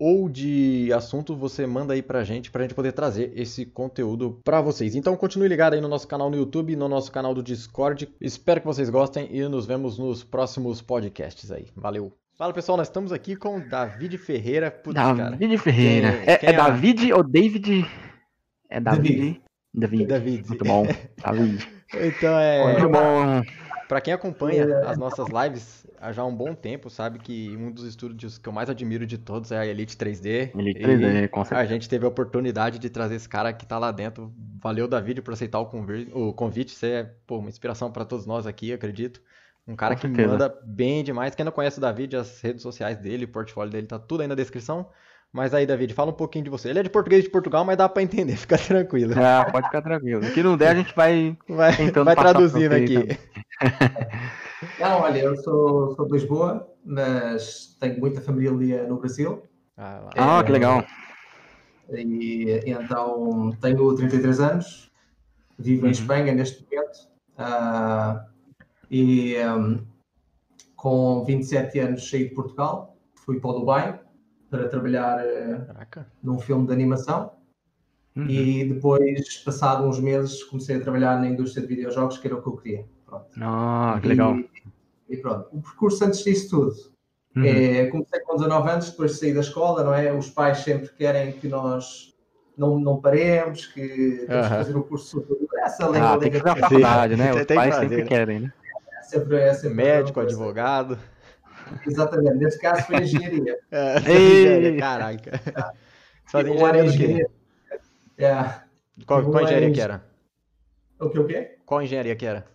[0.00, 4.62] ou de assunto, você manda aí pra gente, pra gente poder trazer esse conteúdo pra
[4.62, 4.94] vocês.
[4.94, 8.08] Então, continue ligado aí no nosso canal no YouTube, no nosso canal do Discord.
[8.18, 11.66] Espero que vocês gostem e nos vemos nos próximos podcasts aí.
[11.76, 12.10] Valeu!
[12.38, 14.70] Fala pessoal, nós estamos aqui com David Ferreira.
[14.70, 15.58] Putz, David cara.
[15.58, 16.12] Ferreira.
[16.12, 17.86] Quem, é, quem é, é, David ou David?
[18.70, 19.42] É David.
[19.74, 20.06] David.
[20.06, 20.48] David.
[20.48, 20.86] Muito bom.
[21.22, 21.68] David.
[21.92, 22.72] Então é.
[22.72, 23.42] Muito bom.
[23.88, 27.84] Para quem acompanha as nossas lives há já um bom tempo, sabe que um dos
[27.84, 30.50] estúdios que eu mais admiro de todos é a Elite 3D.
[30.58, 31.60] Elite 3D, com certeza.
[31.60, 34.32] A gente teve a oportunidade de trazer esse cara que tá lá dentro.
[34.62, 35.70] Valeu, David, por aceitar o,
[36.14, 36.72] o convite.
[36.72, 39.20] Você é pô, uma inspiração para todos nós aqui, acredito.
[39.68, 40.28] Um cara com que certeza.
[40.28, 41.34] manda bem demais.
[41.34, 44.26] Quem não conhece o David, as redes sociais dele, o portfólio dele tá tudo aí
[44.26, 44.88] na descrição.
[45.32, 46.70] Mas aí, David, fala um pouquinho de você.
[46.70, 49.14] Ele é de português de Portugal, mas dá para entender, fica tranquilo.
[49.16, 50.26] Ah, pode ficar tranquilo.
[50.26, 51.72] O que não der, a gente vai, vai,
[52.04, 52.96] vai traduzindo aqui.
[54.78, 59.42] Não, olha, eu sou, sou de Lisboa, mas tenho muita família no Brasil.
[59.76, 60.84] Ah, ah que legal.
[61.90, 64.90] E, então tenho 33 anos,
[65.58, 65.88] vivo uhum.
[65.88, 67.10] em Espanha neste momento.
[67.38, 68.20] Uh,
[68.90, 69.84] e um,
[70.76, 74.00] com 27 anos saí de Portugal, fui para o Dubai
[74.50, 77.32] para trabalhar uh, num filme de animação.
[78.16, 78.28] Uhum.
[78.28, 82.42] E depois, passado uns meses, comecei a trabalhar na indústria de videojogos, que era o
[82.42, 82.84] que eu queria.
[83.06, 83.26] Pronto.
[83.40, 84.36] Ah, que legal.
[84.36, 84.49] E,
[85.10, 85.48] e pronto.
[85.52, 86.74] O percurso antes disso tudo.
[87.36, 87.44] Uhum.
[87.44, 90.12] É, comecei com 19 anos, depois de sair da escola, não é?
[90.12, 92.14] Os pais sempre querem que nós
[92.56, 94.50] não, não paremos, que temos uhum.
[94.50, 95.26] fazer o curso
[95.62, 97.32] essa lei ah, tem que fazer a faculdade, né?
[97.34, 98.52] Os pais sempre querem, né?
[98.98, 100.98] É sempre, é sempre Médico, advogado.
[101.86, 103.58] Exatamente, nesse caso foi engenharia.
[103.70, 105.40] É, engenharia caraca.
[105.54, 105.72] Ah.
[106.24, 107.26] Fazia engenharia do quê?
[108.18, 108.54] É.
[109.06, 110.04] Qual, qual engenharia que era?
[110.98, 111.58] O que o quê?
[111.64, 112.46] Qual engenharia que era?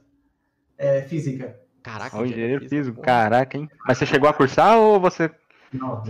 [0.77, 1.59] É, física.
[1.85, 3.69] Caraca, o engenheiro físico, caraca, hein?
[3.87, 5.29] Mas você chegou a cursar ou você.
[5.71, 6.01] Não,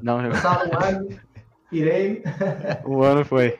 [0.00, 0.22] não.
[0.22, 0.30] não.
[0.30, 1.08] Cursava um ano,
[1.72, 2.22] irei.
[2.84, 3.58] O ano foi.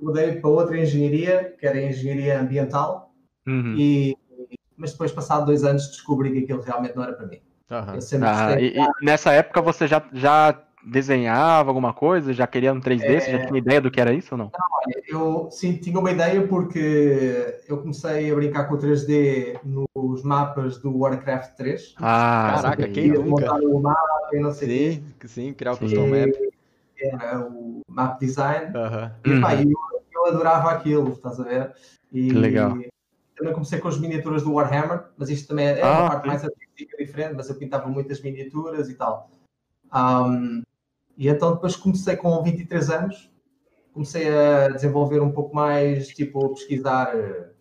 [0.00, 3.12] Mudei para outra engenharia, que era engenharia ambiental,
[3.46, 3.74] uhum.
[3.76, 4.16] e,
[4.74, 7.40] mas depois, passado dois anos, descobri que aquilo realmente não era para mim.
[7.70, 8.24] Uhum.
[8.24, 12.32] Ah, e, e, nessa época você já, já desenhava alguma coisa?
[12.32, 13.04] Já queria um 3D?
[13.04, 13.20] É...
[13.20, 14.46] Você já tinha ideia do que era isso ou não?
[14.46, 19.60] Não, olha, eu sim tinha uma ideia porque eu comecei a brincar com o 3D
[20.08, 21.94] nos mapas do Warcraft 3.
[21.98, 23.22] Ah, caraca, quem nunca?
[23.22, 26.30] Montar o mapa e não sei Sim, sim, criar o custom map.
[26.96, 28.72] Era o map design.
[28.76, 29.36] Uhum.
[29.36, 29.70] E pá, eu,
[30.14, 31.74] eu adorava aquilo, estás a ver?
[32.12, 32.76] E, que legal.
[33.36, 36.28] Também comecei com as miniaturas do Warhammer, mas isto também é ah, uma parte sim.
[36.28, 39.30] mais artística diferente, mas eu pintava muitas miniaturas e tal.
[39.92, 40.62] Um,
[41.16, 43.30] e então depois comecei com 23 anos,
[43.92, 47.52] comecei a desenvolver um pouco mais, tipo, a pesquisar uh,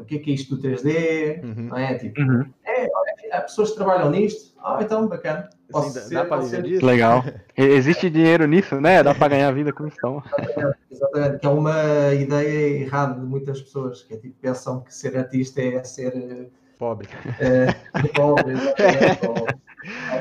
[0.00, 1.68] o que é que é isto do 3D, uhum.
[1.68, 1.98] não é?
[1.98, 2.44] Tipo, uhum.
[2.64, 2.88] é,
[3.32, 5.48] há pessoas que trabalham nisto, ah, então bacana.
[5.70, 6.84] Posso Sim, ser, dá para viver disso?
[6.84, 7.24] Legal.
[7.56, 9.02] Existe dinheiro nisso, né?
[9.02, 9.96] Dá para ganhar vida com isso.
[9.98, 10.22] Então.
[10.38, 14.94] Exatamente, exatamente, que é uma ideia errada de muitas pessoas, que é, tipo, pensam que
[14.94, 16.46] ser artista é ser eh,
[16.78, 17.08] pobre.
[17.40, 17.72] É,
[18.14, 19.62] pobre, exatamente.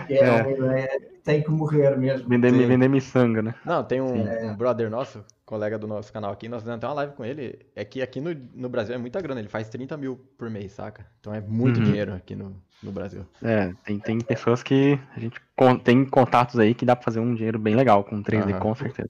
[0.09, 0.41] É, é.
[0.41, 2.27] uma ideia tem que morrer mesmo.
[2.27, 3.55] Vender, vender miçanga, né?
[3.65, 6.93] Não, tem um, um, brother nosso, colega do nosso canal aqui, nós fizemos até uma
[6.93, 7.59] live com ele.
[7.75, 10.71] É que aqui no, no Brasil é muita grana, ele faz 30 mil por mês,
[10.71, 11.05] saca?
[11.19, 11.83] Então é muito uhum.
[11.83, 13.25] dinheiro aqui no, no Brasil.
[13.43, 15.39] É, tem, tem pessoas que a gente
[15.83, 18.59] tem contatos aí que dá pra fazer um dinheiro bem legal com 3D, uhum.
[18.59, 19.09] com certeza.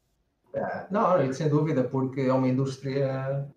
[0.53, 3.47] É, não, sem dúvida, porque é uma indústria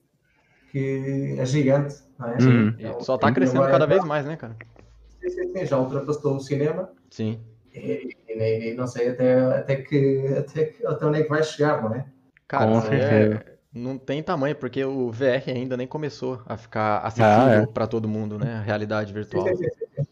[0.71, 2.37] que é gigante, não é?
[2.43, 2.75] Uhum.
[2.79, 4.57] É, só tá crescendo cada vez mais, né, cara?
[5.21, 6.91] Sim, sim, sim, já ultrapassou o cinema.
[7.11, 7.41] Sim.
[7.75, 11.43] E, e, e, não sei até, até, que, até, que, até onde é que vai
[11.43, 12.07] chegar, não é?
[12.47, 17.63] Cara, é, não tem tamanho, porque o VR ainda nem começou a ficar acessível ah,
[17.63, 17.67] é.
[17.67, 18.57] para todo mundo, né?
[18.57, 19.49] A realidade virtual.
[19.49, 20.07] Sim, sim, sim,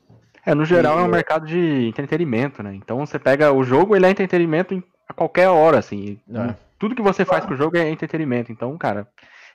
[0.45, 2.75] é, no geral é um mercado de entretenimento, né?
[2.75, 6.19] Então você pega o jogo, ele é entretenimento a qualquer hora, assim.
[6.35, 6.55] É.
[6.79, 8.51] Tudo que você faz com o jogo é entretenimento.
[8.51, 9.07] Então, cara,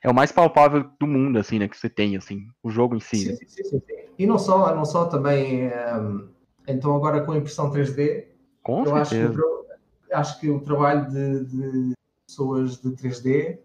[0.02, 1.68] é o mais palpável do mundo, assim, né?
[1.68, 3.18] Que você tem, assim, o jogo em si.
[3.18, 3.36] Sim, né?
[3.36, 3.82] sim, sim, sim.
[4.18, 5.68] E não só, não só também.
[5.68, 6.37] Um
[6.68, 8.26] então agora com a impressão 3D,
[8.62, 11.94] com eu acho que, acho que, o trabalho de, de,
[12.28, 13.60] pessoas de 3D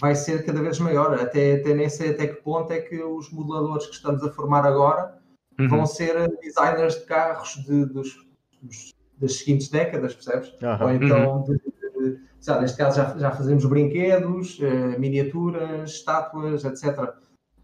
[0.00, 1.14] vai ser cada vez maior.
[1.14, 4.66] Até, até nem sei até que ponto é que os modeladores que estamos a formar
[4.66, 5.18] agora
[5.58, 5.68] uhum.
[5.68, 8.26] vão ser designers de carros de, dos,
[8.62, 10.48] dos, das seguintes décadas, percebes?
[10.62, 10.86] Uhum.
[10.86, 17.14] Ou então, de, de, sabe, neste caso já, já fazemos brinquedos, uh, miniaturas, estátuas, etc.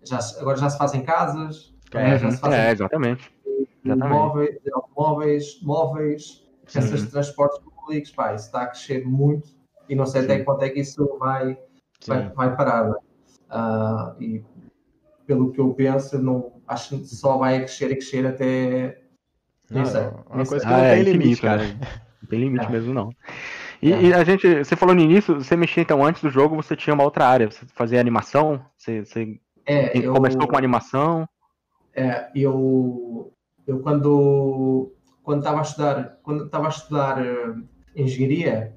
[0.05, 3.31] já, agora já se fazem casas, é, já se fazem é exatamente.
[3.85, 9.49] Móveis, automóveis, móveis, essas transportes públicos, pá, isso está a crescer muito
[9.89, 10.27] e não sei Sim.
[10.27, 11.59] até quanto é que isso vai,
[12.07, 12.91] vai, vai, parar.
[12.91, 14.45] Uh, e
[15.27, 19.03] pelo que eu penso, não, acho que só vai crescer e crescer até.
[19.71, 20.03] Não, sei.
[20.31, 21.63] Uma coisa que ah, não é tem limite, cara.
[21.63, 21.79] Né?
[22.23, 22.71] Não tem limite é.
[22.71, 23.11] mesmo, não.
[23.83, 24.03] E, é.
[24.03, 26.95] e, a gente, você falou no início, você mexia então antes do jogo, você tinha
[26.95, 31.29] uma outra área, você fazia animação, você, você é, eu, começou com animação.
[31.95, 33.33] É, eu,
[33.67, 34.93] eu quando
[35.23, 37.63] quando estava a estudar, quando estava a estudar uh,
[37.95, 38.75] engenharia,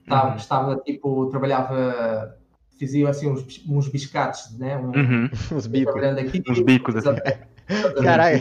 [0.00, 0.36] estava, uhum.
[0.36, 2.36] estava tipo, trabalhava,
[2.78, 4.76] fazia assim uns, uns biscates, né?
[4.76, 5.30] Um, uhum.
[5.56, 6.02] Os bicos.
[6.02, 7.16] Aqui, uns bicos, assim.
[8.02, 8.38] Caralho.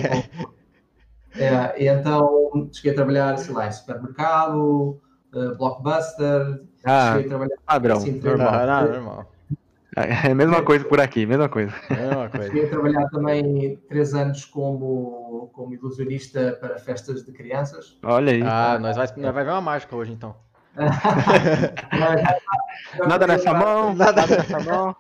[1.36, 5.00] É, então cheguei a trabalhar, sei lá, em supermercado,
[5.34, 8.54] uh, blockbuster, ah, cheguei a trabalhar padrão, assim, normal.
[8.54, 9.33] Ah, normal.
[9.96, 11.74] É a mesma coisa por aqui, mesma coisa.
[11.90, 12.48] É mesma coisa.
[12.48, 17.98] Cheguei a trabalhar também três anos como, como ilusionista para festas de crianças.
[18.04, 18.42] Olha aí.
[18.42, 20.36] Ah, nós vai, nós vai ver uma mágica hoje então.
[23.08, 24.96] nada nessa mão, nada nessa mão.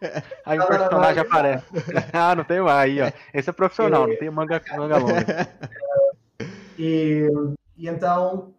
[0.45, 1.65] Aí o personagem aparece.
[2.13, 3.11] ah, não tem mais aí, ó.
[3.33, 5.49] Esse é profissional, não tem manga, manga longa.
[6.77, 7.27] E,
[7.77, 8.53] e então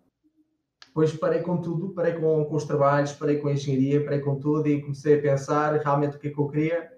[0.94, 4.38] depois parei com tudo, parei com, com os trabalhos, parei com a engenharia, parei com
[4.38, 6.92] tudo e comecei a pensar realmente o que é que eu queria.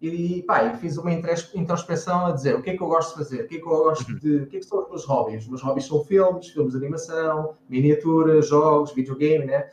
[0.00, 3.42] E pá, fiz uma introspeção a dizer o que é que eu gosto de fazer,
[3.42, 4.18] o que é que eu gosto uhum.
[4.18, 4.36] de.
[4.36, 5.42] o que é que são os meus hobbies?
[5.42, 9.68] Os meus hobbies são filmes, filmes de animação, miniaturas, jogos, videogame, né?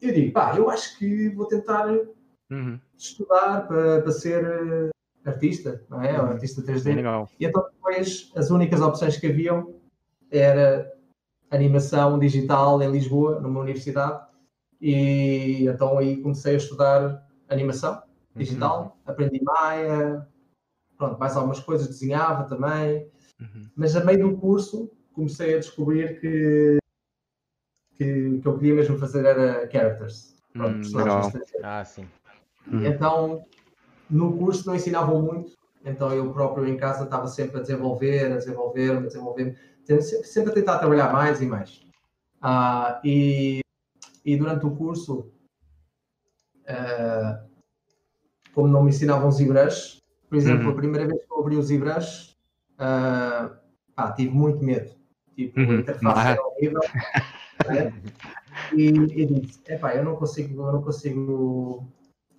[0.00, 1.88] Eu digo, pá, eu acho que vou tentar
[2.50, 2.78] uhum.
[2.96, 4.90] estudar para, para ser eh,
[5.28, 6.20] artista, não é?
[6.20, 6.26] Uhum.
[6.26, 6.94] Artista 3D.
[6.94, 7.28] legal.
[7.40, 9.74] E então depois as únicas opções que haviam
[10.30, 10.95] era
[11.50, 14.26] animação digital em Lisboa, numa universidade,
[14.80, 18.02] e então aí comecei a estudar animação
[18.34, 19.12] digital, uhum.
[19.12, 20.26] aprendi Maia,
[20.98, 23.08] pronto, mais algumas coisas, desenhava também,
[23.40, 23.68] uhum.
[23.74, 26.78] mas a meio do curso comecei a descobrir que,
[27.94, 30.36] que, que eu queria mesmo fazer era characters.
[30.52, 31.00] Pronto, hum,
[31.62, 32.06] Ah, sim.
[32.66, 32.86] Uhum.
[32.86, 33.46] Então,
[34.10, 35.52] no curso não ensinavam muito,
[35.84, 39.58] então eu próprio em casa estava sempre a desenvolver, a desenvolver, a desenvolver
[40.24, 41.80] sempre, tentar trabalhar mais e mais.
[42.42, 43.60] Uh, e,
[44.24, 45.32] e durante o curso,
[46.64, 47.46] uh,
[48.54, 50.72] como não me ensinavam ZBrush, por exemplo, uhum.
[50.72, 52.36] a primeira vez que eu abri o ZBrush,
[52.78, 54.94] ah, tive muito medo.
[55.34, 55.70] Tipo, uhum.
[55.70, 56.80] a interface era horrível.
[57.68, 57.92] né?
[58.74, 61.86] E, e disse, epá, eu não consigo, eu não consigo.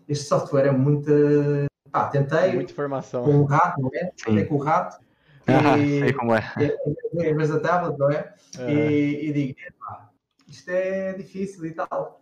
[0.07, 1.11] Este software é muito.
[1.91, 2.53] Pá, tentei.
[2.55, 3.23] Muita informação.
[3.23, 4.11] Com o rato, não é?
[4.23, 4.99] Tentei com o rato
[5.47, 6.43] ah, e, sei como é.
[7.13, 8.33] Em vez da tablet, não é?
[8.59, 8.71] é.
[8.71, 9.59] E, e digo,
[10.47, 12.21] isto é difícil e tal.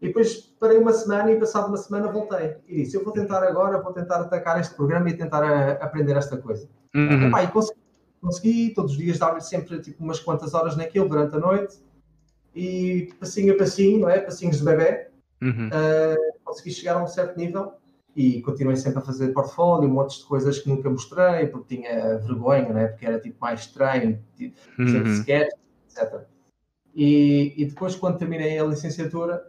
[0.00, 2.56] E depois parei uma semana e passado uma semana voltei.
[2.66, 5.78] E disse, eu vou tentar agora, vou tentar atacar este programa e tentar a, eh,
[5.80, 6.68] aprender esta coisa.
[6.94, 7.28] Uhum.
[7.28, 7.80] Epá, e consegui,
[8.20, 11.78] consegui, todos os dias dar-lhe sempre tipo, umas quantas horas naquilo durante a noite.
[12.54, 14.20] E passinho a passinho, não é?
[14.20, 15.08] Passinhos de bebê.
[15.42, 15.68] Uhum.
[15.68, 17.74] Uh, consegui chegar a um certo nível
[18.14, 22.18] e continuei sempre a fazer portfólio, um monte de coisas que nunca mostrei, porque tinha
[22.18, 22.88] vergonha, né?
[22.88, 25.06] porque era tipo mais estranho, tipo, uhum.
[25.06, 25.52] sketch,
[25.88, 26.26] etc.
[26.94, 29.46] E, e, depois, quando terminei a licenciatura,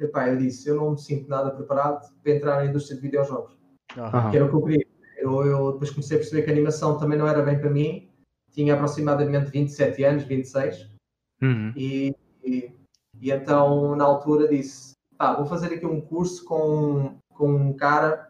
[0.00, 3.56] epá, eu disse: eu não me sinto nada preparado para entrar na indústria de videojogos,
[3.96, 4.30] uhum.
[4.30, 4.86] que era o que eu queria.
[5.16, 8.10] Eu, eu, depois comecei a perceber que a animação também não era bem para mim,
[8.50, 10.90] tinha aproximadamente 27 anos, 26,
[11.40, 11.72] uhum.
[11.76, 12.14] e,
[12.44, 12.72] e,
[13.20, 18.28] e então, na altura, disse: pá, vou fazer aqui um curso com com um cara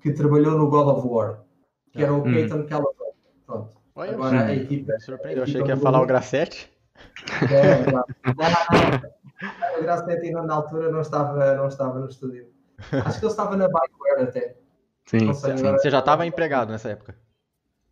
[0.00, 1.44] que trabalhou no God of War,
[1.92, 2.32] que era o hum.
[2.32, 2.94] Peyton Callaway.
[3.46, 3.78] Pronto.
[3.94, 4.92] Olha, Agora a equipa.
[4.92, 6.70] Me surpreendeu, achei que ia falar o Grassetti.
[7.50, 8.06] É, claro.
[9.78, 12.48] o Grassetti ainda na altura não estava, não estava no estúdio.
[13.04, 14.56] Acho que ele estava na BioWare até.
[15.06, 15.64] Sim, sei, sim.
[15.72, 17.16] Você já estava empregado nessa época?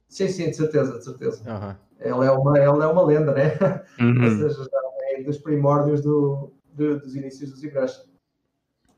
[0.09, 1.43] Sim, sim, de certeza, de certeza.
[1.51, 1.75] Uhum.
[1.99, 3.57] Ele, é uma, ele é uma lenda, né?
[3.99, 4.25] Uhum.
[4.25, 4.81] Ou seja, já
[5.11, 8.05] é dos primórdios do, do, dos inícios do ZBrush.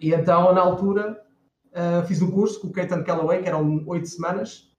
[0.01, 1.25] E então, na altura,
[1.73, 4.71] Uh, fiz um curso com o Keaton Calloway, que eram oito semanas,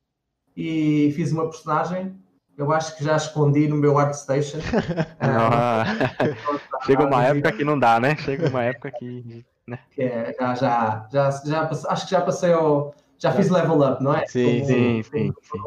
[0.55, 2.15] e fiz uma personagem.
[2.57, 4.57] Eu acho que já escondi no meu ArtStation.
[4.57, 4.65] Uh,
[6.85, 8.15] Chega uma época que não dá, né?
[8.17, 9.45] Chega uma época que.
[9.65, 9.79] Né?
[9.97, 12.93] É, já, já, já, já, acho que já passei ao.
[13.17, 14.25] Já fiz level up, não é?
[14.27, 15.33] Sim, Como, sim, sim.
[15.41, 15.59] sim.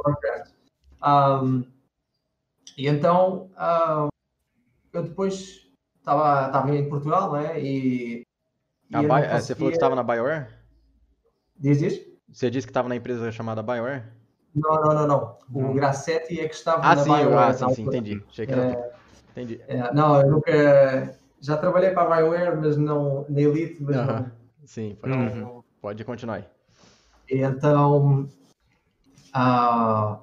[1.05, 1.64] Um,
[2.79, 4.09] e então, uh,
[4.93, 7.61] eu depois estava em Portugal, né?
[7.61, 8.23] E.
[8.91, 9.07] e
[9.41, 10.62] Você falou que estava na BioWare?
[11.62, 12.00] Diz, diz?
[12.28, 14.02] Você disse que estava na empresa chamada BioWare?
[14.54, 15.71] Não, não, não, não.
[15.71, 17.50] O Grassetti é que estava ah, na sim, BioWare.
[17.50, 18.23] Ah, sim, sim, entendi.
[18.28, 18.62] Achei que era...
[18.73, 18.92] É,
[19.31, 19.61] entendi.
[19.69, 21.16] É, não, eu nunca...
[21.40, 24.07] Já trabalhei para a BioWare, mas não na Elite, mas uh -huh.
[24.07, 24.33] não...
[24.64, 25.62] Sim, pode, uhum.
[25.81, 26.45] pode continuar aí.
[27.31, 28.28] Então,
[29.35, 30.21] Uh,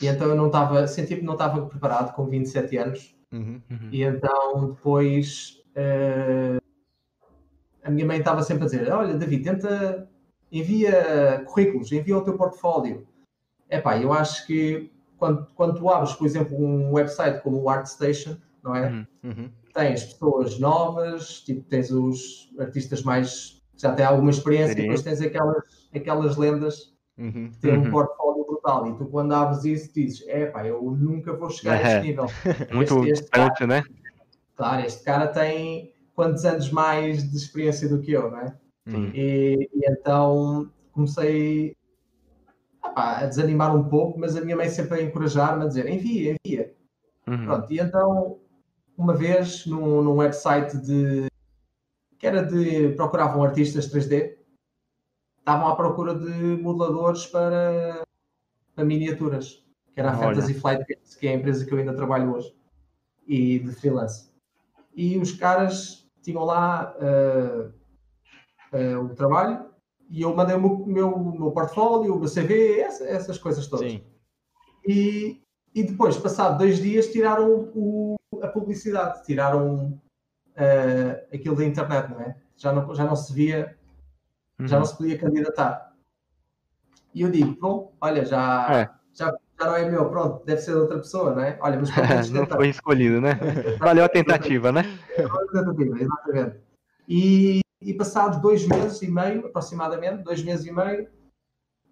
[0.00, 3.14] e então eu não estava, senti que não estava preparado com 27 anos.
[3.32, 3.62] Uhum.
[3.70, 3.88] Uhum.
[3.90, 6.60] E então depois uh,
[7.82, 10.08] a minha mãe estava sempre a dizer: Olha, David, tenta,
[10.52, 13.06] envia currículos, envia o teu portfólio.
[13.70, 18.36] Epá, eu acho que quando, quando tu abres, por exemplo, um website como o ArtStation,
[18.62, 18.88] não é?
[18.90, 19.06] Uhum.
[19.24, 19.50] Uhum.
[19.72, 25.00] Tens pessoas novas, tipo, tens os artistas mais que já têm alguma experiência, e depois
[25.02, 25.62] tens aquelas,
[25.94, 27.50] aquelas lendas Uhum.
[27.50, 27.90] que têm um Uhum.
[27.90, 28.86] portfólio brutal.
[28.88, 31.96] E tu, quando abres isso, dizes: Epá, eu nunca vou chegar a É.
[31.96, 32.26] este nível.
[32.72, 33.82] Muito Este- punch, né?
[34.56, 38.54] Claro, este cara tem quantos anos mais de experiência do que eu, não é?
[38.86, 39.10] Uhum.
[39.14, 41.76] E, e então comecei
[42.82, 46.74] a desanimar um pouco, mas a minha mãe sempre a encorajar-me a dizer envia, envia.
[47.26, 47.44] Uhum.
[47.44, 48.40] Pronto, e então
[48.96, 51.26] uma vez num, num website de
[52.18, 54.36] que era de procuravam artistas 3D,
[55.38, 56.30] estavam à procura de
[56.62, 58.04] modeladores para,
[58.76, 60.36] para miniaturas, que era a Olha.
[60.36, 62.54] Fantasy Flight Games, que é a empresa que eu ainda trabalho hoje,
[63.26, 64.30] e de freelance.
[64.94, 67.72] E os caras tinham lá ah,
[68.72, 69.66] ah, o trabalho
[70.10, 73.90] e eu mandei o meu, meu, meu portfólio, o meu CV, essa- essas coisas todas.
[73.90, 74.04] Sim.
[74.86, 75.40] E,
[75.74, 79.98] e depois, passado dois dias, tiraram o- a publicidade, tiraram
[80.54, 82.36] eh, aquilo da internet, não é?
[82.56, 83.78] Já não, já não se via,
[84.60, 84.80] já Uhum.
[84.80, 85.92] não se podia candidatar.
[87.14, 88.90] E eu digo, bom, olha, já, É.
[89.14, 89.26] já,
[89.58, 91.58] já não é meu, pronto, deve ser de outra pessoa, não é?
[91.62, 91.88] Olha, mas
[92.32, 93.32] não foi escolhido, né?
[93.78, 94.82] Valeu a tentativa, né?
[95.16, 96.60] Exatamente, exatamente.
[97.08, 101.08] E, e passados dois meses e meio, aproximadamente, dois meses e meio,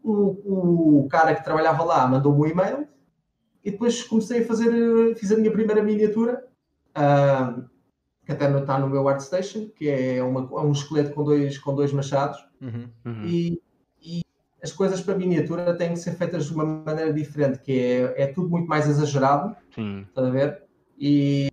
[0.03, 2.89] o, o cara que trabalhava lá mandou-me um e-mail
[3.65, 6.47] e depois comecei a fazer, eh, fiz a minha primeira miniatura,
[6.95, 7.63] ah,
[8.25, 11.59] que até não está no meu ArtStation, que é, uma, é um esqueleto com dois,
[11.59, 12.91] com dois machados, Uhum.
[13.07, 13.25] Uhum.
[13.25, 13.63] e,
[14.03, 14.23] e
[14.63, 18.27] as coisas para miniatura têm que ser feitas de uma maneira diferente, que é, é
[18.27, 20.05] tudo muito mais exagerado, Sim.
[20.07, 20.63] estás a ver?
[20.99, 21.49] E,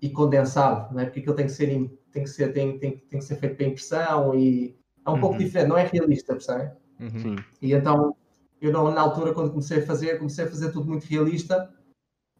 [0.00, 1.04] e condensado, não é?
[1.06, 1.66] Porque aquilo tem que ser,
[2.12, 4.76] tem que ser, tem, tem, tem que ser feito para impressão e
[5.06, 5.44] é um pouco Uhum.
[5.44, 6.70] diferente, não é realista, percebem?
[7.00, 7.36] Uhum.
[7.60, 8.14] E então,
[8.60, 11.72] eu não, na altura, quando comecei a fazer, comecei a fazer tudo muito realista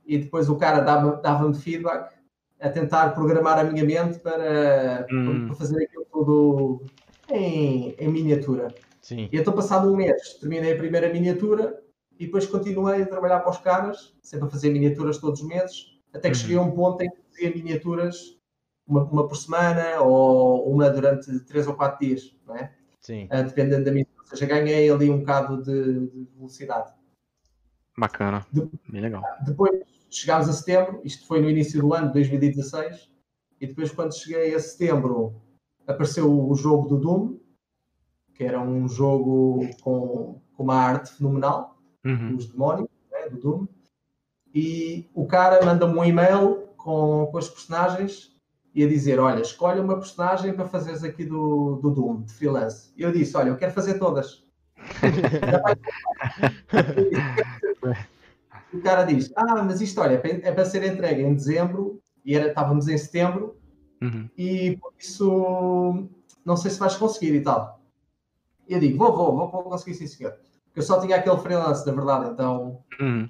[0.06, 2.12] e depois o cara dava- dava-me feedback
[2.60, 5.46] a tentar programar a minha mente para, Hum.
[5.46, 6.90] para fazer aquilo tudo
[7.30, 8.76] em, em miniatura.
[9.00, 9.28] Sim.
[9.32, 11.80] E então, passado um mês, terminei a primeira miniatura
[12.18, 15.96] e depois continuei a trabalhar para os caras, sempre a fazer miniaturas todos os meses,
[16.12, 16.42] até que Uhum.
[16.42, 18.36] cheguei a um ponto em que fazia miniaturas
[18.86, 22.72] uma, uma por semana ou uma durante três ou quatro dias, não é?
[23.00, 23.28] Sim.
[23.30, 24.18] Ah, dependendo da miniatura.
[24.22, 26.92] Ou seja, ganhei ali um bocado de, de velocidade.
[27.96, 28.46] Bacana.
[28.52, 29.22] De- Bem legal.
[29.46, 29.80] Depois
[30.10, 33.10] chegámos a setembro, isto foi no início do ano, 2016,
[33.60, 35.40] e depois quando cheguei a setembro
[35.86, 37.38] apareceu o jogo do Doom,
[38.34, 42.36] que era um jogo com, com uma arte fenomenal, Uhum.
[42.36, 43.66] dos demónios, né, do Doom,
[44.54, 48.34] e o cara manda-me um e-mail com, com as personagens
[48.74, 52.92] e a dizer, olha, escolhe uma personagem para fazeres aqui do, do Doom, de freelance.
[52.96, 54.44] E eu disse, olha, eu quero fazer todas.
[58.72, 62.00] o cara diz, ah, mas isto, olha, é para- é para ser entregue em dezembro,
[62.24, 63.56] e era, estávamos em setembro,
[64.02, 64.28] Uhum.
[64.36, 66.08] e por isso
[66.44, 67.80] não sei se vais conseguir e tal.
[68.68, 70.32] E eu digo, vou, vou, vou, vou conseguir sim, senhor.
[70.66, 73.28] Porque eu só tinha aquele freelance, na verdade, então Uhum.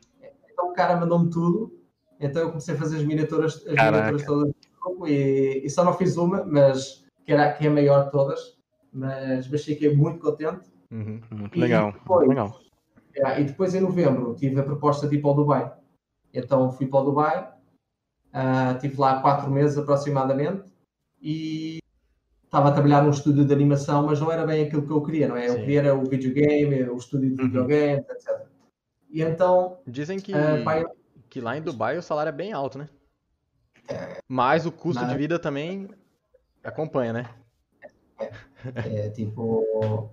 [0.52, 1.77] então o cara mandou-me tudo,
[2.20, 4.12] então eu comecei a fazer as miniaturas, as Caraca.
[4.12, 4.52] miniaturas todas
[5.06, 8.56] e, e só não fiz uma, mas que, era, que é a maior de todas,
[8.92, 10.68] mas, mas fiquei muito contente.
[10.90, 11.20] Uhum.
[11.30, 11.92] Muito legal.
[11.92, 12.60] depois- Muito legal.
[13.25, 15.72] Ah, E depois em novembro tive a proposta de ir para o Dubai.
[16.32, 17.52] Então fui para o Dubai,
[18.32, 20.64] ah, estive lá quatro meses aproximadamente
[21.20, 21.78] e
[22.44, 25.28] estava a trabalhar num estúdio de animação, mas não era bem aquilo que eu queria,
[25.28, 25.48] não é?
[25.48, 25.60] Eu Sim.
[25.60, 27.48] queria era o videogame, o estúdio de Uhum.
[27.48, 28.46] videogames, etc.
[29.10, 30.90] E então, Dizem que, ah, pá, eu-
[31.28, 32.88] que lá em Dubai o salário é bem alto, né?
[34.26, 35.88] Mas o custo Mas- de vida também
[36.62, 37.30] acompanha, né?
[38.75, 40.11] É tipo.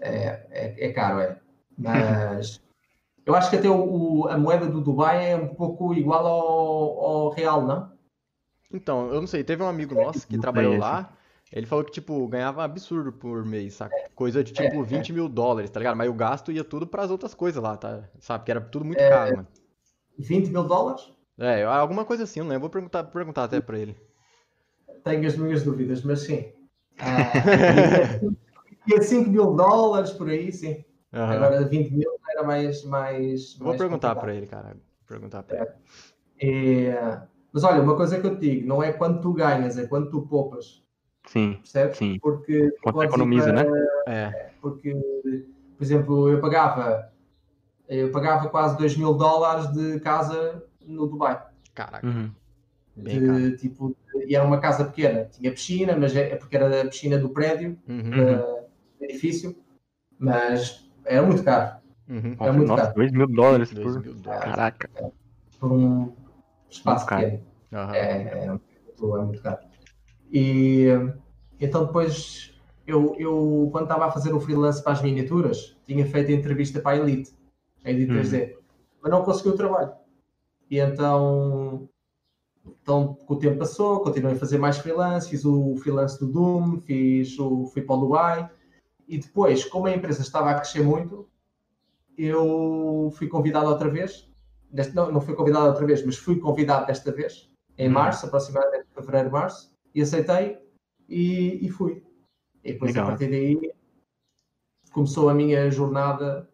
[0.00, 1.38] É, é, é caro, é.
[1.76, 2.60] Mas.
[3.24, 7.00] Eu acho que até o, o- a moeda do Dubai é um pouco igual ao,
[7.04, 7.92] ao real, não?
[8.72, 11.12] Então, eu não sei, teve um amigo nosso que trabalhou lá,
[11.52, 13.94] ele falou que, tipo, ganhava absurdo por mês, saca?
[14.14, 15.96] Coisa de, tipo, 20 mil dólares, tá ligado?
[15.96, 18.02] Mas o gasto ia tudo pras outras coisas lá, tá?
[18.18, 18.44] Sabe?
[18.44, 19.48] Que era tudo muito caro, mano.
[20.18, 21.10] 20 mil dólares?
[21.38, 22.62] É, alguma coisa assim, não lembro.
[22.62, 23.96] Vou perguntar, perguntar até pra ele.
[25.04, 26.52] Tenho as minhas dúvidas, mas sim.
[27.00, 27.32] Ah,
[28.88, 30.84] e a 5 mil dólares por aí, sim.
[31.12, 31.34] Aham.
[31.34, 32.84] Agora 20 mil era mais.
[32.84, 34.76] mais Vou mais perguntar pra ele, cara.
[35.06, 35.70] Perguntar pra ele.
[36.40, 37.20] É,
[37.52, 40.10] mas olha, uma coisa que eu te digo, não é quanto tu ganhas, é quanto
[40.10, 40.82] tu poupas,
[41.26, 41.96] Sim, percebes?
[41.98, 42.18] sim.
[42.20, 43.86] Porque Quanto economiza, para- né?
[44.06, 44.92] É, porque
[45.76, 47.12] por exemplo, eu pagava,
[47.88, 51.40] eu pagava quase 2 mil dólares de casa no Dubai.
[51.74, 52.06] Caraca.
[52.06, 52.30] Uhum.
[52.96, 53.94] Bem De, tipo,
[54.26, 57.28] e era uma casa pequena, tinha piscina, mas é é porque era a piscina do
[57.30, 58.10] prédio, Uhum.
[58.10, 59.56] do edifício,
[60.18, 61.78] mas era muito caro.
[62.08, 62.36] Uhum.
[62.40, 62.94] É muito Nossa, caro.
[62.96, 64.00] 2 mil dólares Dois por.
[64.02, 64.44] mil dólares.
[64.44, 64.90] Caraca.
[65.60, 66.12] por um
[66.68, 67.44] espaço Muito pequeno.
[67.72, 67.94] Aham.
[67.94, 69.58] É, é, muito, é muito caro.
[70.32, 70.86] E
[71.60, 72.52] então depois
[72.86, 76.80] eu, eu quando estava a fazer o freelance para as miniaturas, tinha feito a entrevista
[76.80, 77.32] para a Elite,
[77.84, 78.18] Elite Uhum.
[78.20, 78.56] 3D,
[79.02, 79.92] mas não consegui o trabalho.
[80.70, 81.88] E então,
[82.82, 86.80] então com o tempo passou, continuei a fazer mais freelance, fiz o freelance do Doom,
[86.80, 88.50] fiz o, fui para o Dubai,
[89.06, 91.28] e depois, como a empresa estava a crescer muito,
[92.16, 94.28] eu fui convidado outra vez,
[94.70, 97.92] deste- não, não fui convidado outra vez, mas fui convidado desta vez, em Hum.
[97.92, 100.58] março, aproximadamente fevereiro, março, e aceitei
[101.08, 102.02] e, e fui.
[102.64, 103.06] E depois Legal.
[103.06, 103.72] a partir daí
[104.92, 106.48] começou a minha jornada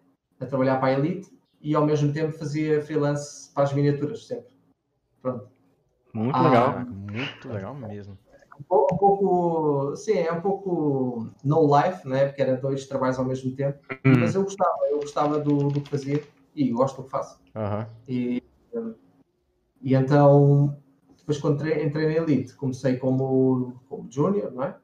[0.45, 4.53] a trabalhar para a Elite e ao mesmo tempo fazia freelance para as miniaturas sempre.
[5.21, 5.49] Pronto.
[6.13, 6.87] Muito Ah, legal.
[6.87, 8.17] Muito legal mesmo.
[8.59, 12.27] Um pouco, um pouco- sim, é um pouco no life, né?
[12.27, 14.21] Porque era dois trabalhos ao mesmo tempo, Uhum.
[14.21, 16.23] mas eu gostava, eu gostava do, do que fazia
[16.55, 17.41] e gosto do que faço.
[17.57, 17.89] Aham.
[18.07, 18.43] E,
[19.83, 20.77] e então,
[21.19, 24.77] depois quando entrei, entrei na Elite, comecei como, como junior, não é?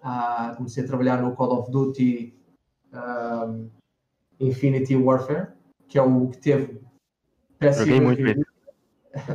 [0.00, 2.38] Ah, comecei a trabalhar no Call of Duty
[2.92, 3.68] ahm,
[4.40, 5.52] Infinity Warfare,
[5.88, 6.80] que é o que teve
[7.58, 8.22] péssimas Joguei muito.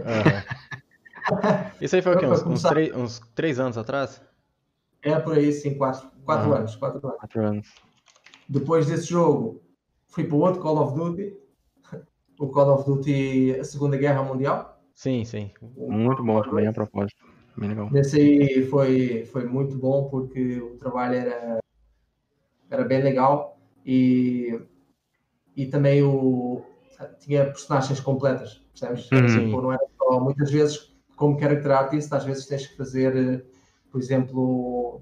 [0.05, 0.43] Aham.
[1.81, 2.25] Isso aí foi o quê?
[2.27, 4.22] Uns, uns, três, uns três anos atrás?
[5.03, 6.60] É por aí, sim, quatro, quatro Ah.
[6.60, 7.20] anos, quatro anos.
[7.20, 7.81] 4 anos.
[8.48, 9.63] Depois desse jogo,
[10.08, 11.36] fui para o outro Call of Duty,
[12.39, 14.79] o Call of Duty a Segunda Guerra Mundial.
[14.93, 15.51] Sim, sim.
[15.62, 17.24] Muito bom também a propósito.
[17.58, 17.89] Bem legal.
[17.91, 21.60] Nesse aí foi, foi muito bom porque o trabalho era,
[22.70, 24.62] era bem legal e,
[25.55, 26.62] e também o,
[27.20, 29.10] tinha personagens completas, percebes?
[29.12, 29.46] Uhum.
[29.46, 33.42] Tipo, não era só, muitas vezes, como character artist, às vezes tens que fazer, eh,
[33.92, 35.01] por exemplo,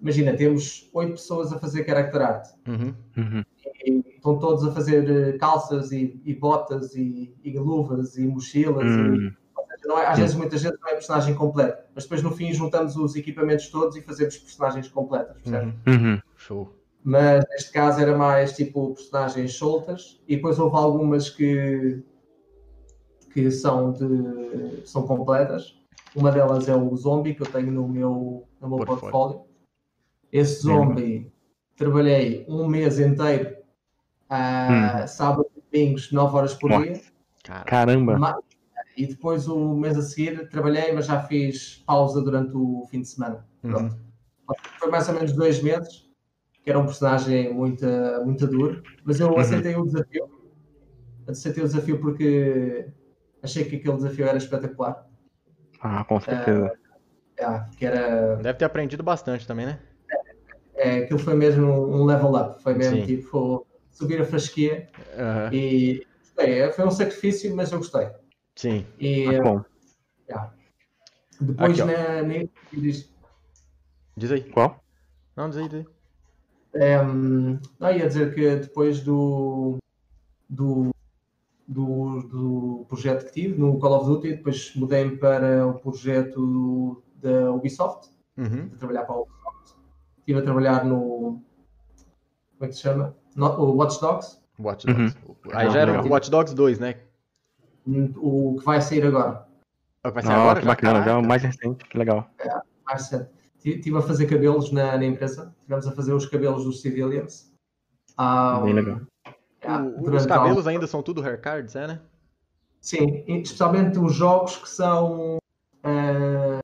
[0.00, 2.94] imagina, temos oito pessoas a fazer character art Uhum.
[3.16, 3.44] Uhum.
[3.84, 8.90] e estão todos a fazer eh, calças e, e botas e, e luvas e mochilas
[8.96, 9.32] e, Hum.
[9.84, 10.22] não é- às Sim.
[10.22, 13.96] vezes, muitas vezes, não é personagem completo, mas depois no fim juntamos os equipamentos todos
[13.96, 15.72] e fazemos personagens completas, percebe?
[15.86, 15.94] Uhum.
[15.94, 16.20] Uhum.
[16.36, 16.77] Show.
[17.02, 22.02] Mas neste caso era mais tipo personagens soltas e depois houve algumas que,
[23.32, 25.78] que são, de, são completas.
[26.14, 29.12] Uma delas é o zombie que eu tenho no meu, no meu Portfólio.
[29.12, 29.46] portfólio.
[30.32, 31.32] Esse zombie
[31.76, 33.56] trabalhei um mês inteiro,
[34.28, 36.84] a sábado e domingos, 9 horas por Nossa.
[36.84, 37.00] dia.
[37.44, 37.64] Cara.
[37.64, 38.38] Caramba.
[38.96, 43.08] E depois o mês a seguir trabalhei, mas já fiz pausa durante o fim de
[43.08, 43.46] semana.
[43.62, 43.94] Pronto.
[43.94, 44.54] Uhum.
[44.78, 46.07] Foi mais ou menos dois meses,
[46.68, 47.86] que era um personagem muito,
[48.26, 49.38] muito duro, mas eu Uhum.
[49.38, 50.28] aceitei o desafio.
[51.26, 52.90] Aceitei o desafio porque
[53.42, 55.06] achei que aquele desafio era espetacular.
[55.80, 56.70] Ah, com certeza.
[57.38, 59.80] É, que era, Deve ter aprendido bastante também, né?
[60.74, 63.06] é, aquilo foi mesmo um level up, foi mesmo Sim.
[63.06, 65.50] tipo subir a fasquia Aham.
[65.54, 66.70] e gostei.
[66.72, 68.10] Foi um sacrifício, mas eu gostei.
[68.56, 68.84] Sim.
[69.00, 69.64] E Ah, bom.
[71.40, 73.10] depois Aqui, na, na, diz-
[74.14, 74.42] Diz aí.
[74.50, 74.84] Qual?
[75.34, 75.97] Não, diz aí, diz aí.
[76.80, 79.78] É, hum, não, ia dizer que depois do,
[80.48, 80.90] do,
[81.66, 87.50] do, do projeto que tive no Call of Duty, depois mudei-me para o projeto da
[87.52, 88.68] Ubisoft, Uhum.
[88.68, 89.74] de trabalhar para a Ubisoft.
[90.18, 91.42] Estive a trabalhar no.
[92.56, 93.16] Como é que se chama?
[93.34, 95.16] No, o Watch Dogs, Watch Dogs.
[95.52, 96.94] Aí Ah, já era o Watch Dogs 2, né?
[98.16, 99.46] o que vai sair agora.
[100.04, 100.70] Ah, Vai ser Nossa, agora que já?
[100.72, 101.04] bacana.
[101.04, 101.84] Já é o mais recente.
[101.86, 102.30] Que legal.
[102.86, 103.28] Mais cedo.
[103.64, 107.52] Estive a fazer cabelos na, na empresa, estivemos a fazer os cabelos dos civilians.
[108.16, 109.00] Ah, Bem legal.
[109.64, 112.00] ah, O- os cabelos ainda são tudo haircards, é, né?
[112.80, 115.38] Sim, especialmente os jogos que são
[115.82, 116.58] ah,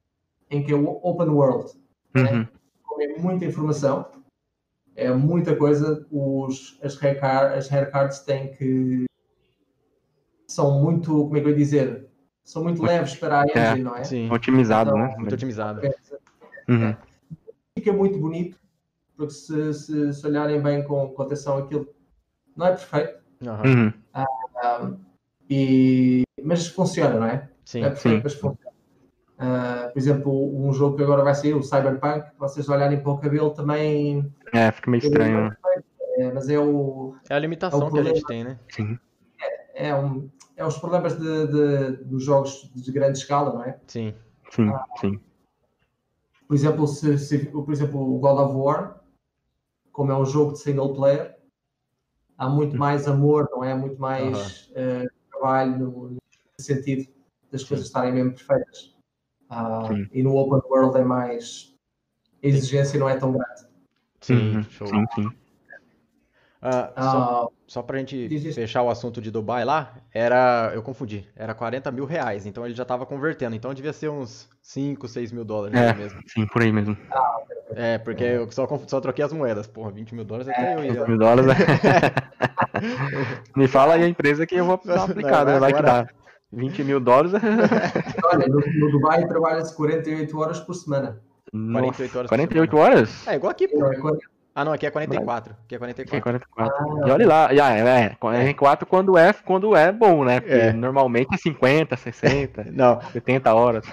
[0.51, 1.73] em que é o open world,
[2.15, 2.47] Uhum.
[2.85, 4.07] como é muita informação,
[4.95, 9.05] é muita coisa, os, as, haircar, as haircards têm que
[10.47, 12.09] são muito, como é que eu ia dizer,
[12.45, 14.05] são muito leves para a engine, não é?
[14.05, 14.31] Sim.
[14.31, 15.17] Otimizado, Então, né?
[15.17, 15.81] Muito otimizado.
[16.69, 16.95] Uhum.
[17.77, 18.59] Fica muito bonito,
[19.17, 21.89] porque se, se, se olharem bem com, com atenção aquilo
[22.57, 23.19] não é perfeito.
[23.43, 23.93] Uhum.
[24.15, 24.91] ah,
[25.51, 27.49] e, mas funciona, não é?
[27.65, 27.83] Sim.
[27.85, 28.21] é perfeito, sim.
[28.23, 28.75] mas funciona.
[29.39, 33.19] Ah, por exemplo, um jogo que agora vai sair, o Cyberpunk, vocês olharem para o
[33.19, 34.33] cabelo também.
[34.53, 35.51] É, fica meio estranho.
[35.51, 35.57] né?
[36.19, 37.17] É, mas é o.
[37.29, 38.59] É a limitação É o que a gente tem, né?
[38.71, 38.99] Sim.
[39.75, 43.77] É, um, é os problemas de, de- dos jogos de grande escala, não é?
[43.89, 44.15] Sim.
[44.51, 45.21] Sim, sim.
[46.55, 49.01] Por exemplo, se, se- por exemplo, o God of War,
[49.91, 51.37] como é um jogo de single player,
[52.39, 53.75] há muito mais amor, não é?
[53.75, 56.19] Muito mais uh, trabalho no, no,
[56.61, 57.13] sentido
[57.51, 58.95] das coisas estarem mesmo perfeitas.
[59.51, 61.75] Uh, e no open world é mais.
[62.41, 63.67] A exigência não é tão grande.
[64.21, 64.63] Sim, uhum.
[64.63, 65.37] Sim, sim.
[66.65, 70.73] Uh, só, só pra gente fechar o assunto de Dubai lá, era.
[70.75, 74.49] Eu confundi, era 40 mil reais, então ele já tava convertendo, então devia ser uns
[74.63, 76.23] 5, 6 mil dólares é, mesmo.
[76.27, 76.97] Sim, por aí mesmo.
[77.75, 80.85] É, porque eu só, só troquei as moedas, porra, 20 mil dólares até é, eu
[80.85, 80.93] ia.
[80.95, 81.51] 20 mil dólares.
[81.51, 82.15] É.
[83.55, 86.09] Me fala aí a empresa que eu vou dar uma aplicada, vai, vai que dá.
[86.51, 87.33] 20 mil dólares.
[88.25, 91.21] Olha, no, no Dubai trabalha-se 48 horas por semana.
[91.53, 92.29] Nossa, 48 horas.
[92.31, 93.29] 48 horas?
[93.29, 93.85] É igual aqui, pô.
[93.85, 94.01] É,
[94.55, 95.57] ah, não, aqui é 44.
[95.65, 96.09] Aqui é 44.
[96.09, 96.77] Aqui é 44.
[96.77, 98.07] Ah, e olha lá, é,
[98.39, 100.39] é, é 4 quando é, quando é bom, né?
[100.39, 100.73] Porque é.
[100.73, 103.01] normalmente é 50, 60, não.
[103.01, 103.85] 70 horas.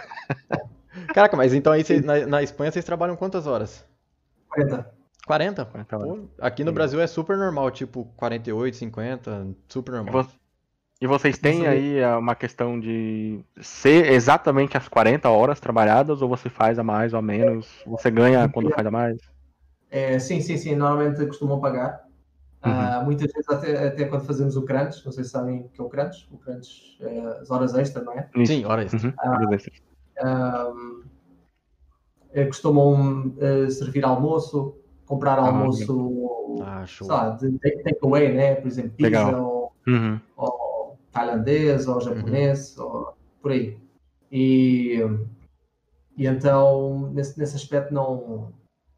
[1.16, 3.84] Caraca, mas então aí cês, na, na, Espanha vocês trabalham quantas horas?
[4.50, 4.88] 40.
[5.26, 5.66] 40?
[5.66, 6.10] 40 horas.
[6.10, 10.28] Pô, aqui no Brasil é super normal, tipo 48, 50, super normal.
[11.02, 16.30] E vocês têm aí é uma questão de ser exatamente as 40 horas trabalhadas ou
[16.30, 17.68] você faz a mais ou a menos?
[17.88, 19.18] Você ganha quando faz a mais?
[19.92, 20.76] É, sim, sim, sim.
[20.76, 22.06] Normalmente costumam pagar.
[22.66, 22.72] Uhum.
[22.72, 25.82] Uh, muitas vezes, até, até, quando fazemos o crunch, não sei se sabem o que
[25.82, 26.28] é o crunch.
[26.32, 28.30] O crunch é as horas extra, não é?
[28.46, 29.14] Sim, horas extra.
[30.24, 31.04] Uh,
[32.40, 33.36] uh, costumam
[33.70, 38.56] servir almoço, comprar ah, almoço ah, sabe, de takeaway, né?
[38.56, 40.20] Por exemplo, pizza ou, uhum.
[40.38, 42.86] ou, tailandês ou japonês, uhum.
[42.86, 43.78] ou por aí.
[44.32, 45.00] E,
[46.16, 48.54] e então, nesse, nesse aspecto, não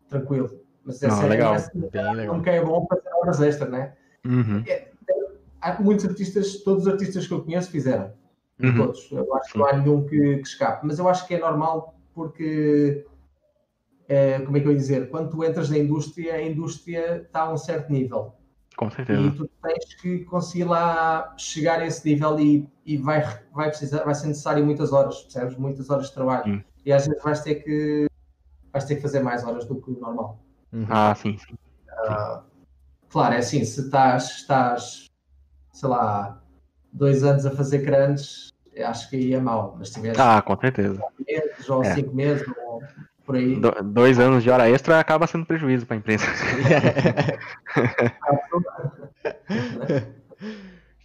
[0.07, 0.49] tranquilo.
[0.85, 1.55] Mas é não, legal.
[1.73, 2.35] Bem legal.
[2.35, 3.93] Nunca é bom fazer horas extra, né?
[4.25, 4.63] Uhum.
[4.67, 4.89] É,
[5.61, 8.11] há muitos artistas, todos os artistas que eu conheço fizeram.
[8.61, 8.75] Uhum.
[8.77, 9.11] Todos.
[9.11, 10.85] Eu acho que não há nenhum que, que escape.
[10.85, 13.05] Mas eu acho que é normal porque,
[14.07, 17.41] é, como é que eu ia dizer, quando tu entras na indústria, a indústria está
[17.41, 18.33] a um certo nível.
[18.75, 19.21] Com certeza.
[19.21, 23.21] E tu tens que conseguir lá chegar a esse nível e, e vai,
[23.53, 25.55] vai, precisar, vai ser necessário muitas horas, percebes?
[25.57, 26.63] Muitas horas de trabalho.
[26.85, 28.07] E às vezes vais ter que
[28.71, 30.42] vais ter que fazer mais horas do que o normal.
[30.73, 30.87] Uhum.
[30.89, 31.53] Ah, sim, sim.
[31.53, 32.41] Uh,
[33.09, 35.05] claro, é assim, se estás, estás,
[35.71, 36.41] sei lá,
[36.91, 38.51] dois anos a fazer grandes,
[38.83, 39.75] acho que aí é mau.
[39.77, 40.99] Mas se tiveres ah, com certeza.
[41.25, 41.93] meses ou é.
[41.93, 42.81] cinco meses, ou
[43.23, 43.55] por aí.
[43.59, 46.25] Do, dois anos de hora extra acaba sendo prejuízo para a empresa.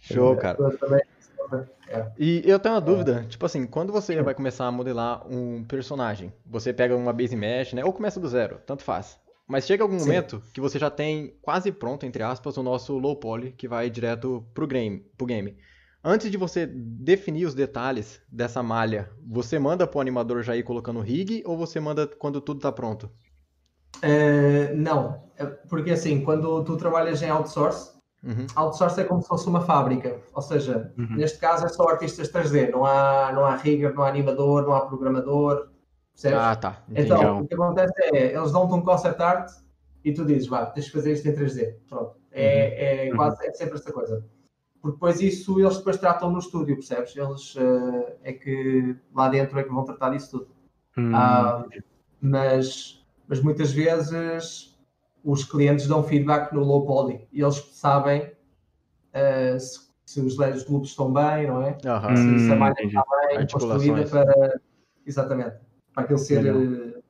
[0.01, 0.57] Show, cara.
[1.87, 2.05] É.
[2.17, 6.33] E eu tenho uma dúvida, tipo assim, quando você vai começar a modelar um personagem,
[6.45, 9.19] você pega uma base mesh, né, ou começa do zero, tanto faz.
[9.49, 10.05] Mas chega algum Sim.
[10.05, 13.89] momento que você já tem quase pronto, entre aspas, o nosso low poly, que vai
[13.89, 15.57] direto pro game, pro game.
[16.03, 21.01] Antes de você definir os detalhes dessa malha, você manda pro animador já ir colocando
[21.01, 23.09] rig ou você manda quando tudo tá pronto?
[24.03, 28.45] É, não, é porque assim, quando tu trabalhas em outsource, Uhum.
[28.53, 31.15] Outsource é como se fosse uma fábrica, ou seja, uhum.
[31.15, 34.73] neste caso é só artistas 3D, não há, não há rigger, não há animador, não
[34.73, 35.69] há programador,
[36.19, 36.37] percebes?
[36.37, 36.83] Ah, tá.
[36.89, 37.07] Entendi.
[37.07, 39.51] Então, o que acontece é, eles dão-te um concept art
[40.03, 42.15] e tu dizes, vá, tens de fazer isto em 3D, pronto.
[42.31, 43.13] É, uhum.
[43.13, 44.25] é, quase, é sempre essa coisa.
[44.81, 47.15] Porque depois isso eles depois tratam no estúdio, percebes?
[47.15, 50.59] Eles uh, é que lá dentro é que vão tratar disso tudo.
[50.97, 51.83] Uh,
[52.21, 54.77] mas, mas muitas vezes
[55.23, 58.31] os clientes dão feedback no low poly e eles sabem
[59.13, 61.77] uh, se, se, os LEDs globos estão bem, não é?
[61.85, 62.39] Uhum.
[62.39, 64.61] Se, se, a malha está bem construída para
[65.05, 67.03] exatamente para aquele ser uh,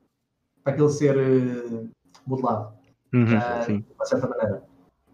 [0.62, 1.90] para aquele ser uh,
[2.26, 2.72] modelado
[3.12, 4.62] uhum, de uma certa maneira.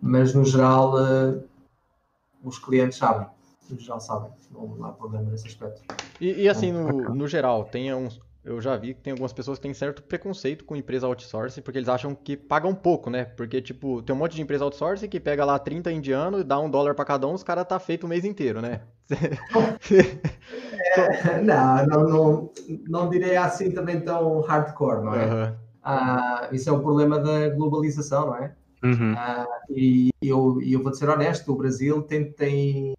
[0.00, 0.94] Mas no geral
[2.42, 3.26] os clientes sabem.
[3.68, 5.82] No geral sabem, não há problema nesse aspecto.
[6.20, 9.58] E, e assim, no, no geral, tem uns, eu já vi que tem algumas pessoas
[9.58, 13.24] que têm certo preconceito com empresa outsourcing, porque eles acham que pagam pouco, né?
[13.24, 16.58] Porque, tipo, tem um monte de empresa outsourcing que pega lá 30 indianos e dá
[16.60, 18.82] um dólar para cada um, os caras tá feito o mês inteiro, né?
[20.96, 22.52] é, não, não, não,
[22.88, 25.26] não direi assim também tão hardcore, não é?
[25.26, 25.54] Uhum.
[25.82, 28.54] Ah, isso é o problema da globalização, não é?
[28.84, 29.14] Uhum.
[29.16, 32.94] Ah, e eu, eu vou ser honesto, o Brasil tem, tem,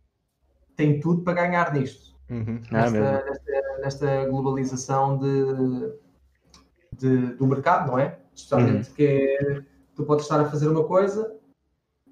[0.76, 2.17] tem tudo para ganhar nisto.
[2.30, 2.62] Uhum.
[2.72, 5.94] Ah, nesta, nesta, nesta, globalização de,
[6.94, 8.20] de, do mercado, não é?
[8.36, 8.96] Especialmente uhum.
[8.96, 9.64] que é,
[9.96, 11.36] tu podes estar a fazer uma coisa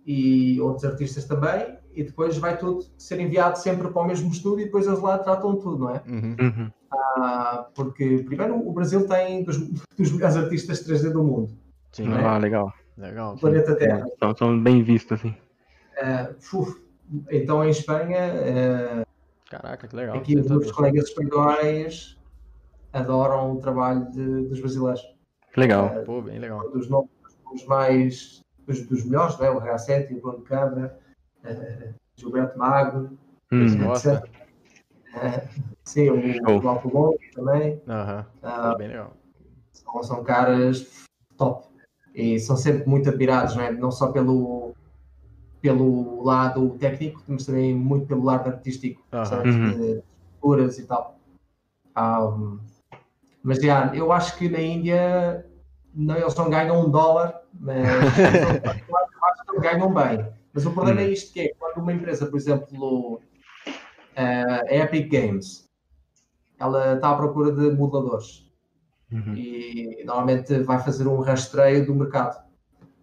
[0.05, 4.61] e outros artistas também, e depois vai tudo ser enviado sempre para o mesmo estúdio
[4.61, 6.01] e depois eles lá tratam tudo, não é?
[6.07, 6.35] Uhum.
[6.39, 6.71] uhum.
[6.91, 11.57] Ah, porque, primeiro, o Brasil tem dos, dos melhores artistas 3D do mundo.
[11.91, 12.23] Sim, é?
[12.23, 12.73] ah, legal.
[12.97, 13.35] legal.
[13.35, 14.05] O planeta Terra.
[14.19, 15.35] São, são bem vistos, assim.
[15.97, 16.75] Uh,
[17.29, 19.04] então, em Espanha, uh,
[19.49, 20.17] Caraca, que legal.
[20.17, 22.17] Aqui os meus colegas espanhóis
[22.91, 25.01] adoram o trabalho de, dos brasileiros.
[25.53, 25.87] Que legal.
[25.87, 26.69] Uh, Pô, bem legal.
[26.71, 27.09] Dos nomes
[27.67, 29.49] mais dos, dos melhores, né?
[29.49, 30.99] o RH7, o Bruno Câmara,
[31.43, 33.17] uh, Gilberto Magno,
[33.51, 34.23] hum, etc.
[35.13, 37.81] Uh, sim, o, o Longo também.
[37.87, 38.19] Uhum.
[38.43, 39.13] Uh, bem legal.
[39.71, 41.05] São, são caras
[41.37, 41.67] top.
[42.13, 43.71] E são sempre muito admirados, não, é?
[43.71, 44.73] não só pelo,
[45.65, 49.25] pelo lado técnico, mas também muito pelo lado artístico, uhum.
[49.25, 49.55] sabes?
[49.55, 49.71] Uhum.
[49.71, 50.03] De
[50.35, 51.17] figuras e tal.
[51.97, 52.59] Um,
[53.43, 55.43] mas já, eu acho que na Índia
[55.91, 57.79] não, eles não ganham um dólar, mas
[58.87, 60.27] eu acho que ganham bem.
[60.53, 61.09] Mas o problema é hum.
[61.09, 63.19] isto que é, quando uma empresa, por exemplo, uh,
[64.15, 65.67] a Epic Games,
[66.59, 68.51] ela está à procura de modeladores
[69.11, 69.33] uhum.
[69.33, 72.44] e normalmente vai fazer um rastreio do mercado.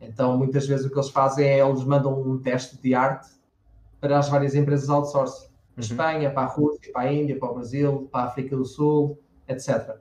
[0.03, 3.29] Então, muitas vezes o que eles fazem é eles mandam um teste de arte
[4.01, 5.47] para as várias empresas outsourcing.
[5.47, 5.81] Uhum.
[5.81, 9.19] Espanha, para a Rússia, para a Índia, para o Brasil, para a África do Sul,
[9.49, 9.97] etc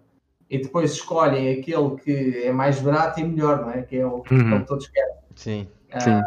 [0.52, 3.84] e depois escolhem aquele que é mais barato e melhor, não é?
[3.84, 4.60] Que é o, é uhum.
[4.60, 5.16] que todos querem.
[5.34, 5.68] Sim.
[5.96, 6.22] Uh, Sim.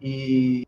[0.00, 0.66] E,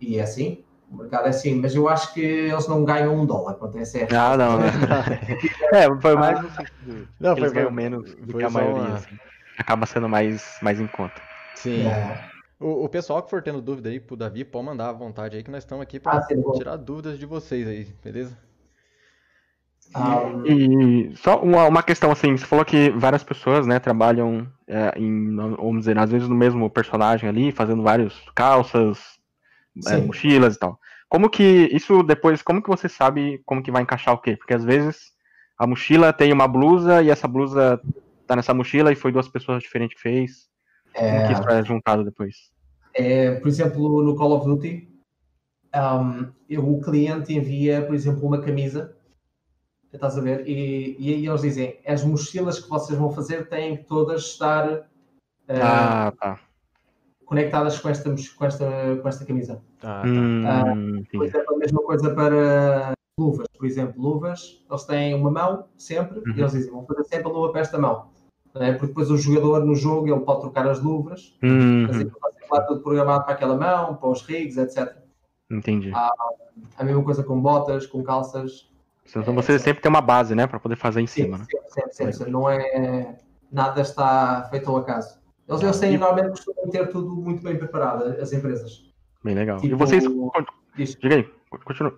[0.00, 3.26] e é assim, o mercado é assim, mas eu acho que eles não ganham um
[3.26, 4.14] dólar quando é certo.
[4.14, 4.66] Ah, não, não.
[5.78, 7.08] é, foi mais sentido.
[7.20, 8.82] Não, foi, eles ganham menos do que a maioria.
[8.82, 8.94] Uma...
[8.94, 9.18] Assim.
[9.58, 11.20] Acaba sendo mais, mais em conta.
[11.54, 11.86] Sim.
[11.86, 12.30] É.
[12.58, 15.42] O, o, pessoal que for tendo dúvida aí pro Davi, pode mandar à vontade aí
[15.42, 18.36] que nós estamos aqui para ah, tirar dúvidas de vocês aí, beleza?
[20.46, 24.98] E, e só uma, uma questão assim, você falou que várias pessoas, né, trabalham é,
[24.98, 28.98] em, vamos dizer, às vezes no mesmo personagem ali, fazendo vários calças,
[29.86, 30.78] é, mochilas e tal.
[31.08, 34.36] Como que isso depois, como que você sabe como que vai encaixar o quê?
[34.36, 35.12] Porque às vezes
[35.58, 37.80] a mochila tem uma blusa e essa blusa
[38.26, 40.48] tá nessa mochila e foi duas pessoas diferentes que fez.
[40.94, 41.10] É...
[41.10, 42.34] Como que isso é juntado depois?
[42.94, 44.88] É, por exemplo, no Call of Duty,
[45.74, 48.96] um, o cliente envia, por exemplo, uma camisa
[49.96, 50.46] estás a ver?
[50.46, 54.68] E, e aí eles dizem: as mochilas que vocês vão fazer têm que todas estar
[54.70, 54.84] uh,
[55.62, 56.40] ah, tá.
[57.24, 59.62] conectadas com esta, com esta, com esta camisa.
[59.82, 60.72] Ah, tá.
[60.72, 65.68] uh, por exemplo, a mesma coisa para luvas, por exemplo, luvas, eles têm uma mão
[65.76, 66.36] sempre, uhum.
[66.36, 68.15] e eles dizem: vão fazer sempre a luva para esta mão.
[68.60, 68.72] É?
[68.72, 71.86] Porque depois o jogador no jogo ele pode trocar as luvas, uhum.
[71.90, 72.10] assim,
[72.66, 74.96] tudo programado para aquela mão, para os rigs, etc.
[75.50, 75.92] Entendi.
[75.94, 76.10] Ah,
[76.78, 78.70] a mesma coisa com botas, com calças.
[79.14, 81.44] Então você é, sempre tem uma base, né, para poder fazer em sim, cima, né?
[81.50, 82.32] Sempre, sempre, sempre.
[82.32, 83.16] Não é
[83.50, 85.18] nada está feito ao acaso.
[85.48, 85.98] Eles, eles têm, e...
[85.98, 88.92] normalmente costumam ter tudo muito bem preparado, as empresas.
[89.22, 89.58] Bem legal.
[89.60, 90.04] Tipo, e vocês.
[91.00, 91.28] Diga aí,
[91.64, 91.96] continua.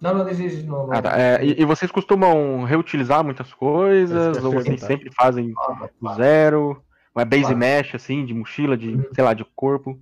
[0.00, 0.92] Não, não, diz, não, não.
[0.92, 1.18] Ah, tá.
[1.18, 4.42] é, e, e, vocês costumam reutilizar muitas coisas?
[4.44, 6.82] Ou vocês sempre fazem ah, do zero?
[7.14, 7.58] Uma base claro.
[7.58, 9.04] mesh, assim, de mochila, de, uhum.
[9.14, 9.98] sei lá, de corpo?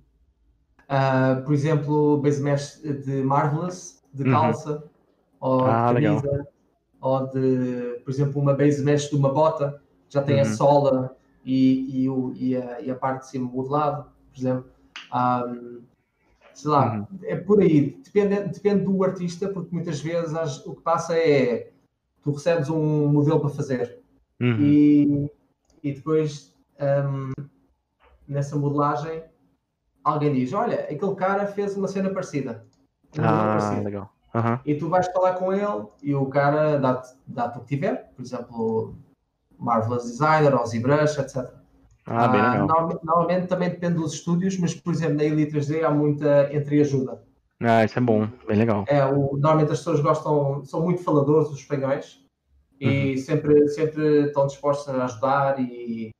[0.81, 4.31] Uh, por exemplo, base mesh de Marvelous, de uhum.
[4.31, 4.71] calça.
[4.71, 4.95] Uhum
[5.45, 6.47] ou ah, de camisa, legal.
[7.01, 9.79] ou de, por exemplo, uma base mesh de uma bota,
[10.09, 10.41] já tem uhum.
[10.41, 14.65] a sola e, e, o, e, a, e, a, parte de cima modelado, por exemplo.
[15.13, 15.81] Um,
[16.55, 17.19] sei lá, uhum.
[17.23, 18.01] é por aí.
[18.03, 21.71] Depende, depende do artista, porque muitas vezes as, o que passa é
[22.23, 23.99] tu recebes um modelo para fazer
[24.39, 24.57] uhum.
[24.59, 25.31] e,
[25.83, 27.31] e depois um,
[28.27, 29.23] nessa modelagem
[30.03, 32.65] alguém diz: Olha, aquele cara fez uma cena parecida.
[33.17, 33.81] ah, parecida.
[33.83, 34.15] legal.
[34.33, 34.59] Uhum.
[34.65, 38.21] E tu vais falar com ele e o cara dá-te dá o que tiver, por
[38.21, 38.95] exemplo,
[39.57, 41.64] Marvelous Designer, ou ZBrush, etc.
[42.05, 45.83] Ah, bem ah, normalmente, normalmente, também depende dos estúdios, mas por exemplo na Elite 3D
[45.83, 47.23] há muita entreajuda.
[47.59, 48.85] Ah, isso é bom, bem legal.
[48.87, 52.23] É, o, normalmente as pessoas gostam, são muito faladores, os espanhóis,
[52.79, 53.17] e uhum.
[53.17, 56.11] sempre, sempre estão dispostos a ajudar e,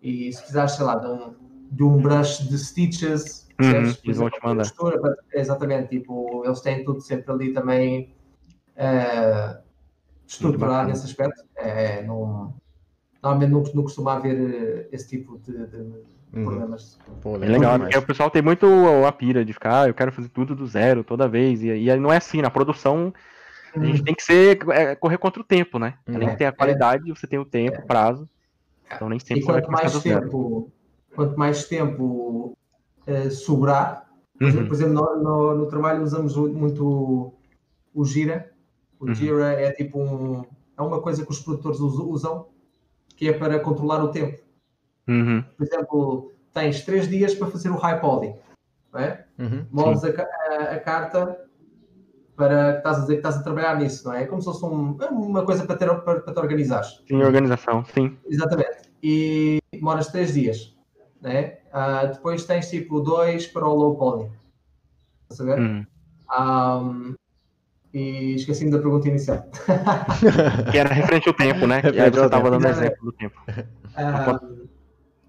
[0.00, 1.34] e se precisares, sei lá, de um,
[1.70, 4.62] de um brush de stitches, Uhum, eles vão te mandar.
[4.62, 8.14] Postura, exatamente, tipo, eles têm tudo sempre ali também
[8.76, 9.62] uh,
[10.26, 11.44] estruturado nesse aspecto.
[11.56, 12.54] É, não,
[13.22, 15.76] normalmente não, não costuma haver esse tipo de, de
[16.32, 16.44] uhum.
[16.44, 16.98] problemas.
[17.20, 18.66] Pô, é legal, porque o pessoal tem muito
[19.06, 21.62] a pira de ficar, ah, eu quero fazer tudo do zero toda vez.
[21.62, 23.12] E, e não é assim, na produção
[23.74, 24.04] a gente uhum.
[24.04, 25.94] tem que ser, é, correr contra o tempo, né?
[26.06, 26.52] Além de ter a é.
[26.52, 28.28] qualidade, você tem o tempo, o prazo.
[28.92, 30.72] Então nem sempre e quanto mais tempo,
[31.14, 32.56] quanto mais tempo
[33.06, 34.08] uh, sobrar.
[34.36, 34.66] Por, uhum.
[34.66, 37.34] por exemplo, no, no, no, trabalho usamos muito o,
[37.94, 38.50] o Gira.
[38.98, 39.14] O uhum.
[39.14, 40.44] Gira é tipo um,
[40.76, 42.46] é uma coisa que os produtores usam,
[43.20, 44.40] que é para controlar o tempo.
[45.06, 45.44] Uhum.
[45.58, 48.34] Por exemplo, tens três dias para fazer o high poly.
[48.90, 49.26] Não é?
[49.38, 49.66] Uhum.
[49.70, 51.38] Moves a, a, a, carta
[52.34, 54.22] para que estás a dizer que estás a trabalhar nisso, não é?
[54.22, 56.82] É como se fosse um, é uma coisa para, ter, para, para te organizar.
[56.82, 58.16] Sim, organização, sim.
[58.26, 58.90] Exatamente.
[59.02, 60.74] E demoras três dias
[61.20, 61.58] né?
[61.66, 64.30] Uh, depois tens tipo dois para o low poly.
[65.30, 65.60] Estás a ver?
[65.60, 65.86] Hum.
[66.32, 67.14] Um,
[67.92, 69.44] e esqueci-me da pergunta inicial.
[70.70, 71.82] que era referente ao tempo, né?
[71.82, 73.40] Que aí você estava dando exemplo do tempo.
[73.48, 74.68] Uh,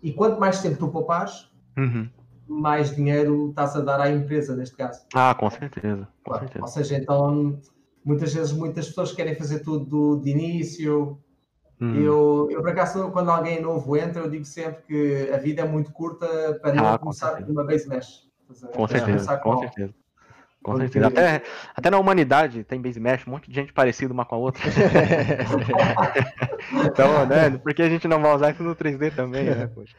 [0.04, 2.08] e quanto mais tempo tu poupares, uhum.
[2.47, 5.06] mais dinheiro estás a dar à empresa, neste caso.
[5.13, 6.08] Ah, com certeza.
[6.24, 6.39] Com claro.
[6.43, 6.65] certeza.
[6.65, 7.60] Ou seja, então
[8.04, 11.19] muitas vezes muitas pessoas querem fazer tudo de início.
[11.80, 11.95] Uhum.
[11.95, 15.67] Eu, eu, por acaso, quando alguém novo entra, eu digo sempre que a vida é
[15.67, 16.28] muito curta
[16.62, 18.30] para ah, não começar com uma base mesh.
[18.76, 19.93] Com certeza, com, com certeza.
[20.63, 21.08] Com certeza.
[21.08, 21.41] Até,
[21.76, 24.62] até na humanidade tem base mesh, um monte de gente parecida uma com a outra.
[26.86, 27.50] então, né?
[27.58, 29.67] Por que a gente não vai usar isso no 3D também, né?
[29.74, 29.95] Poxa.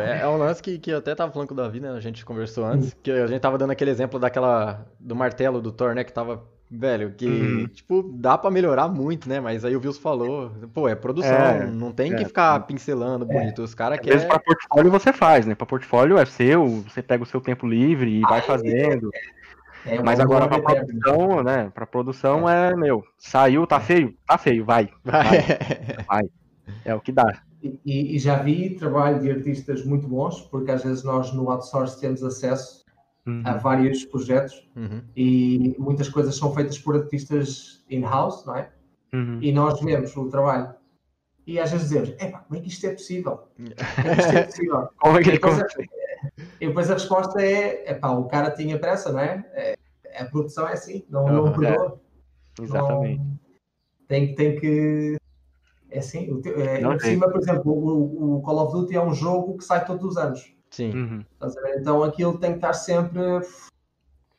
[0.00, 1.90] É, é um lance que, que eu até tava falando com o Davi, né?
[1.90, 4.86] A gente conversou antes, que a gente tava dando aquele exemplo daquela.
[4.98, 6.04] do martelo do Thor, né?
[6.04, 6.44] Que tava.
[6.68, 7.66] Velho, que, uhum.
[7.68, 9.38] tipo, dá pra melhorar muito, né?
[9.38, 13.24] Mas aí o Vils falou, pô, é produção, é, não tem é, que ficar pincelando
[13.24, 13.62] bonito.
[13.62, 14.18] Os caras querem.
[14.18, 15.54] Às pra portfólio você faz, né?
[15.54, 19.10] Pra portfólio é seu, você pega o seu tempo livre e vai fazendo.
[19.84, 21.70] É, Mas agora pra produção, né?
[21.72, 24.12] Pra produção é, meu, saiu, tá feio?
[24.26, 24.90] Tá feio, vai.
[25.04, 25.24] Vai.
[26.08, 26.22] vai.
[26.84, 27.42] É o que dá.
[27.62, 32.00] E, e, já vi trabalho de artistas muito bons, porque às vezes nós no outsource
[32.00, 32.84] temos acesso
[33.26, 33.42] uhum.
[33.44, 35.02] a vários projetos uhum.
[35.16, 38.70] e muitas coisas são feitas por artistas in-house, não é?
[39.12, 39.38] Uhum.
[39.42, 40.74] E nós vemos o trabalho
[41.46, 43.48] e às vezes dizemos: Epá, como é que isto é possível?
[43.96, 44.88] Como é que isto é possível?
[44.98, 45.66] como é que e, depois, a,
[46.60, 49.44] e depois a resposta é: Epá, o cara tinha pressa, não é?
[49.54, 49.76] é
[50.18, 52.00] a produção é assim, não, não perdoa.
[52.58, 52.62] É.
[52.62, 53.18] Exatamente.
[53.18, 53.38] Não,
[54.08, 55.16] tem, tem que.
[55.90, 59.56] É assim, é, por cima, por exemplo, o, o Call of Duty é um jogo
[59.56, 60.55] que sai todos os anos.
[60.76, 60.90] Sim.
[60.90, 61.24] Uhum.
[61.78, 63.22] Então aquilo tem que estar sempre.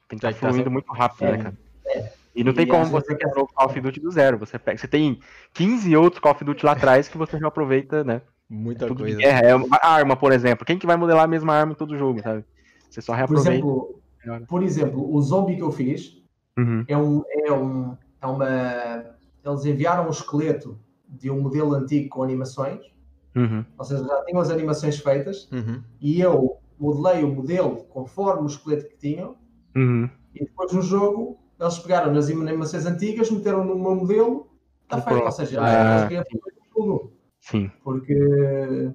[0.08, 1.58] Tem que estar fluindo muito rápido, né, é, né, cara?
[1.88, 2.14] É.
[2.36, 4.38] E não tem e como você quebrar o Call of Duty do zero.
[4.38, 5.20] Você, pega, você tem
[5.56, 8.22] 15 outros Call of Duty lá atrás que você já aproveita, né?
[8.48, 9.20] Muita é coisa.
[9.24, 10.64] É, uma arma, por exemplo.
[10.64, 12.46] Quem que vai modelar a mesma arma em todo jogo, sabe?
[12.88, 13.50] Você só reaproveita.
[13.50, 16.22] Por exemplo, por exemplo o zombie que eu fiz
[16.56, 16.86] uhum.
[16.88, 19.06] é, um, é, um, é uma.
[19.44, 22.86] Eles enviaram um esqueleto de um modelo antigo com animações
[23.38, 23.66] Uhum.
[23.78, 25.82] Ou seja, já tinham as animações feitas uhum.
[26.02, 29.36] e eu modelei o modelo conforme o esqueleto que tinham
[29.76, 30.10] uhum.
[30.34, 34.48] e depois no jogo eles pegaram nas animações antigas, meteram no meu modelo,
[34.84, 35.24] está feito.
[35.24, 36.24] Ou seja, ah, eles
[36.74, 37.12] tudo.
[37.40, 37.72] Sim.
[37.84, 38.92] Porque.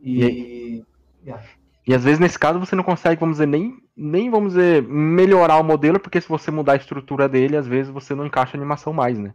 [0.00, 0.84] E, e,
[1.24, 1.44] yeah.
[1.86, 5.58] e às vezes nesse caso você não consegue, vamos dizer, nem, nem vamos dizer, melhorar
[5.58, 8.58] o modelo, porque se você mudar a estrutura dele, às vezes você não encaixa a
[8.58, 9.34] animação mais, né?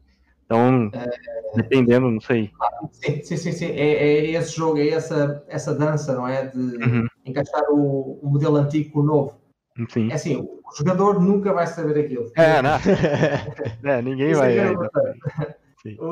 [0.51, 1.09] Então, é...
[1.55, 2.51] dependendo, não sei.
[2.91, 3.51] Sim, sim, sim.
[3.53, 3.65] sim.
[3.67, 6.47] É, é, esse jogo, é essa, essa dança, não é?
[6.47, 7.07] De uhum.
[7.25, 9.41] encaixar o, o, modelo antigo com o novo.
[9.89, 10.11] Sim.
[10.11, 12.29] É assim, o jogador nunca vai saber aquilo.
[12.35, 12.71] É, não.
[13.89, 14.57] é, ninguém vai.
[14.57, 14.73] É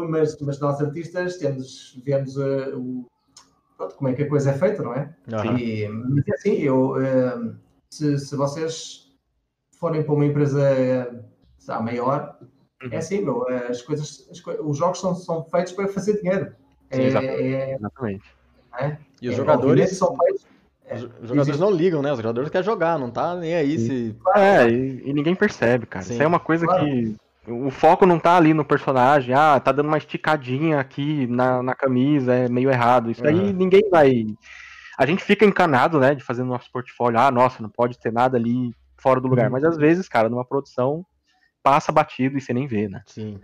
[0.10, 3.06] mas, mas nós artistas temos, vemos uh, o,
[3.78, 5.14] pronto, como é que a coisa é feita, não é?
[5.32, 5.58] Uhum.
[5.58, 7.56] E, mas é assim, eu, uh,
[7.92, 9.14] se, se vocês
[9.78, 11.24] forem para uma empresa
[11.68, 12.40] uh, maior,
[12.92, 16.54] é assim, meu, as coisas, as co os jogos são, são feitos para fazer dinheiro.
[16.92, 17.44] Sim, exatamente.
[17.44, 18.36] É, exatamente.
[18.80, 20.48] É, e os é, jogadores são feitos.
[20.92, 21.60] Os jogadores existe...
[21.60, 22.12] não ligam, né?
[22.12, 24.16] Os jogadores querem jogar, não tá nem aí se.
[24.36, 26.04] É, e, e ninguém percebe, cara.
[26.04, 26.14] Sim.
[26.14, 26.86] Isso é uma coisa claro.
[26.86, 27.16] que.
[27.48, 31.74] O foco não tá ali no personagem, ah, tá dando uma esticadinha aqui na, na
[31.74, 33.10] camisa, é meio errado.
[33.10, 34.26] Isso aí ninguém vai.
[34.98, 38.12] A gente fica encanado, né, de fazer no nosso portfólio, ah, nossa, não pode ter
[38.12, 39.46] nada ali fora do lugar.
[39.46, 39.54] Uhum.
[39.54, 41.06] Mas às vezes, cara, numa produção
[41.64, 43.02] passa batido e você nem vê, né?
[43.06, 43.40] Sim.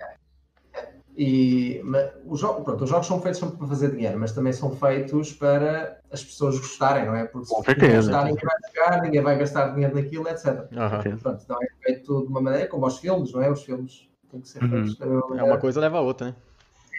[1.17, 1.81] E
[2.25, 5.97] os, jogos, pronto, os jogos são feitos para fazer dinheiro, mas também são feitos para
[6.11, 7.23] as pessoas gostarem, não é?
[7.25, 8.11] Porque Com certeza.
[8.11, 10.45] Gostar, ninguém vai jogar, ninguém vai gastar dinheiro naquilo, etc.
[10.45, 11.17] Uhum.
[11.17, 13.49] Pronto, então é feito de uma maneira como os filmes, não é?
[13.49, 14.69] Os filmes têm que ser uhum.
[14.69, 14.99] feitos.
[14.99, 15.39] Uhum.
[15.39, 16.35] É uma coisa leva a outra, né?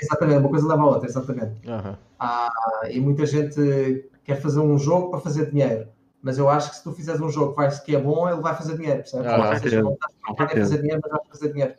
[0.01, 1.69] Exatamente, uma coisa leva a outra, exatamente.
[1.69, 1.97] Uhum.
[2.19, 2.51] Ah,
[2.89, 5.89] e muita gente quer fazer um jogo para fazer dinheiro
[6.27, 8.41] mas eu acho que se tu fizeres um jogo que, vai, que é bom, ele
[8.41, 9.29] vai fazer dinheiro, percebes?
[9.29, 11.75] Ah, a fazer dinheiro, mas vai fazer dinheiro.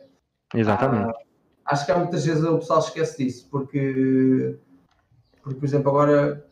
[0.54, 1.10] Exatamente.
[1.10, 1.22] Ah,
[1.66, 4.56] acho que há muitas vezes o pessoal esquece disso, porque,
[5.42, 6.46] porque por exemplo, agora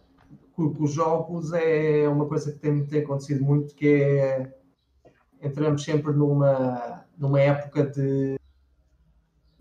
[0.52, 4.54] com, com os jogos é uma coisa que tem, tem acontecido muito, que é
[5.40, 8.38] entramos sempre numa, numa época de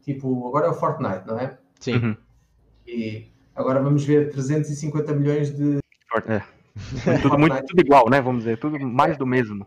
[0.02, 1.58] tipo, agora é o Fortnite, não é?
[1.80, 1.96] Sim.
[1.96, 2.18] Uhum.
[2.86, 5.78] E agora vamos ver 350 milhões de.
[6.28, 6.55] É
[7.22, 8.22] tudo, muito, tudo igual, né?
[8.22, 9.66] Vamos dizer, tudo mais do mesmo.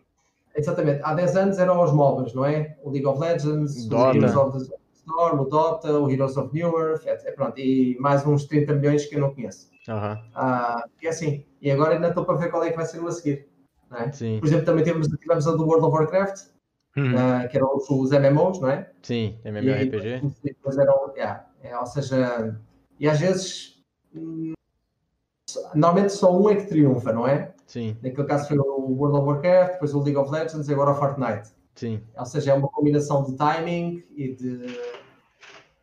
[0.54, 1.00] Exatamente.
[1.04, 2.76] Há 10 anos eram os MOBAs, não é?
[2.82, 4.12] O League of Legends, Dota.
[4.12, 7.34] o Heroes of the Storm, o Dota, o Heroes of New Earth, etc.
[7.34, 9.68] Pronto, e mais uns 30 milhões que eu não conheço.
[9.88, 10.12] Uhum.
[10.12, 13.00] Uh, e é assim, e agora ainda estou para ver qual é que vai ser
[13.00, 13.48] o a seguir.
[13.92, 14.12] É?
[14.12, 14.38] Sim.
[14.40, 16.48] Por exemplo, também temos, tivemos a do World of Warcraft,
[16.96, 17.14] uhum.
[17.14, 18.90] uh, que eram os, os, MMOs, não é?
[19.02, 20.22] Sim, MMORPG.
[20.44, 22.58] E depois eram, yeah, é, ou seja,
[23.00, 23.78] e às vezes
[25.74, 27.52] normalmente só um é que triunfa, não é?
[27.66, 27.96] Sim.
[28.02, 30.94] Naquele caso foi o World of Warcraft, depois o League of Legends e agora o
[30.94, 31.48] Fortnite.
[31.74, 32.02] Sim.
[32.16, 34.76] Ou seja, é uma combinação de timing e de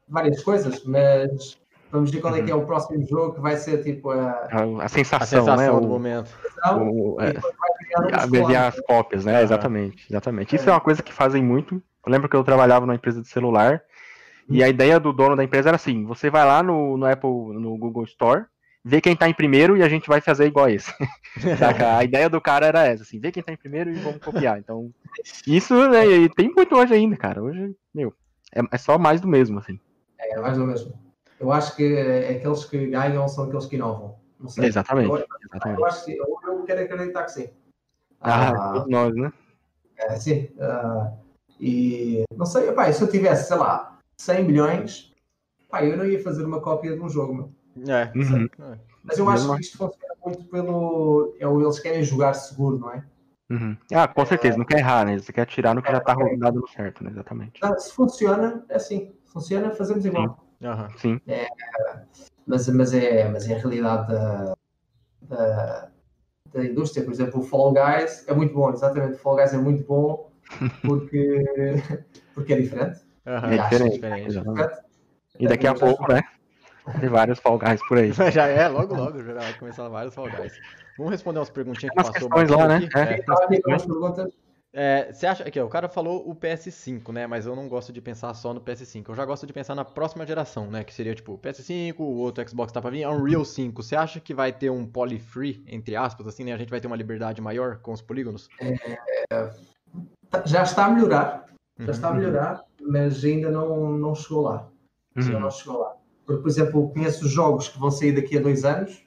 [0.08, 1.58] várias coisas, mas
[1.92, 4.84] Vamos ver qual é que é o próximo jogo que vai ser tipo a, A,
[4.84, 5.80] a sensação, A sensação né?
[5.80, 6.30] do O- momento.
[6.76, 7.40] o- e é,
[8.02, 9.36] um abreviar as cópias, né?
[9.36, 9.44] Aham.
[9.44, 10.56] Exatamente, exatamente.
[10.56, 11.76] Isso é uma coisa que fazem muito.
[12.06, 13.82] Eu lembro que eu trabalhava numa empresa de celular
[14.50, 17.30] e a ideia do dono da empresa era assim: você vai lá no, no Apple,
[17.54, 18.46] no Google Store,
[18.86, 20.94] vê quem tá em primeiro e a gente vai fazer igual a esse.
[21.60, 21.98] Saca?
[21.98, 24.60] A ideia do cara era essa, assim, vê quem tá em primeiro e vamos copiar.
[24.60, 24.94] Então,
[25.48, 27.42] isso né, e tem muito hoje ainda, cara.
[27.42, 28.14] Hoje, meu,
[28.54, 29.80] é, é só mais do mesmo, assim.
[30.20, 30.94] É mais do mesmo.
[31.40, 34.16] Eu acho que é aqueles que ganham são aqueles que inovam.
[34.40, 34.66] Não sei.
[34.66, 35.80] Exatamente, Eu, exatamente.
[35.80, 37.50] eu acho que eu, eu quero acreditar que sim.
[38.22, 39.34] Ah, Ah, todos nós, né?
[39.98, 40.50] é, sim.
[40.60, 41.12] ah,
[41.60, 45.14] e não sei, epá, se eu tivesse, sei lá, 100 milhões,
[45.70, 47.55] pá, eu não ia fazer uma cópia de um jogo, meu.
[47.88, 48.12] É.
[48.18, 48.50] Uhum.
[49.04, 51.36] Mas eu acho que isto funciona muito pelo.
[51.40, 53.04] É o eles querem jogar seguro, não é?
[53.50, 53.78] Uhum.
[53.94, 55.20] Ah, com certeza, não quer errar, né?
[55.20, 57.12] Você quer tirar no que já tá rodado no certo, né?
[57.12, 57.60] Exatamente.
[57.62, 59.14] Ah, se funciona, é assim.
[59.26, 60.46] Funciona, fazemos igual.
[60.64, 60.90] Aham.
[60.98, 61.20] Sim.
[62.48, 64.56] Mas, mas, é, mas é a realidade da,
[65.22, 65.90] da,
[66.54, 67.04] da indústria.
[67.04, 69.16] Por exemplo, o Fall Guys é muito bom, exatamente.
[69.16, 70.32] O Fall Guys é muito bom
[70.84, 71.44] porque,
[72.34, 73.02] porque é diferente.
[73.28, 73.52] Aham.
[73.52, 73.94] É diferente.
[73.94, 74.28] diferente.
[74.28, 74.86] exatamente.
[75.40, 76.22] E daqui a pouco, né?
[77.00, 78.12] Tem vários Fall Guys por aí.
[78.32, 80.54] Já é, logo, logo, já vai começar vários Fall Guys.
[80.98, 82.90] Vamos responder umas perguntinhas que umas passou questões lá, né?
[82.96, 83.00] É.
[83.00, 83.14] É.
[83.46, 84.34] Aqui com as perguntas.
[84.78, 87.26] É, você acha que o cara falou o PS5, né?
[87.28, 89.06] Mas eu não gosto de pensar só no PS5.
[89.08, 90.84] Eu já gosto de pensar na próxima geração, né?
[90.84, 93.82] Que seria tipo o PS5, o outro Xbox tá pra vir, Unreal 5.
[93.82, 96.54] Você acha que vai ter um poly free, entre aspas, assim, né?
[96.54, 98.50] A gente vai ter uma liberdade maior com os polígonos?
[100.30, 101.46] Tá- Já está a melhorar,
[101.80, 101.92] já Uhum.
[101.92, 104.68] está a melhorar, mas ainda não, não chegou lá.
[105.16, 105.40] Ainda Uhum.
[105.40, 105.96] não chegou lá.
[106.26, 109.04] Porque, por exemplo, eu conheço jogos que vão sair daqui a dois anos,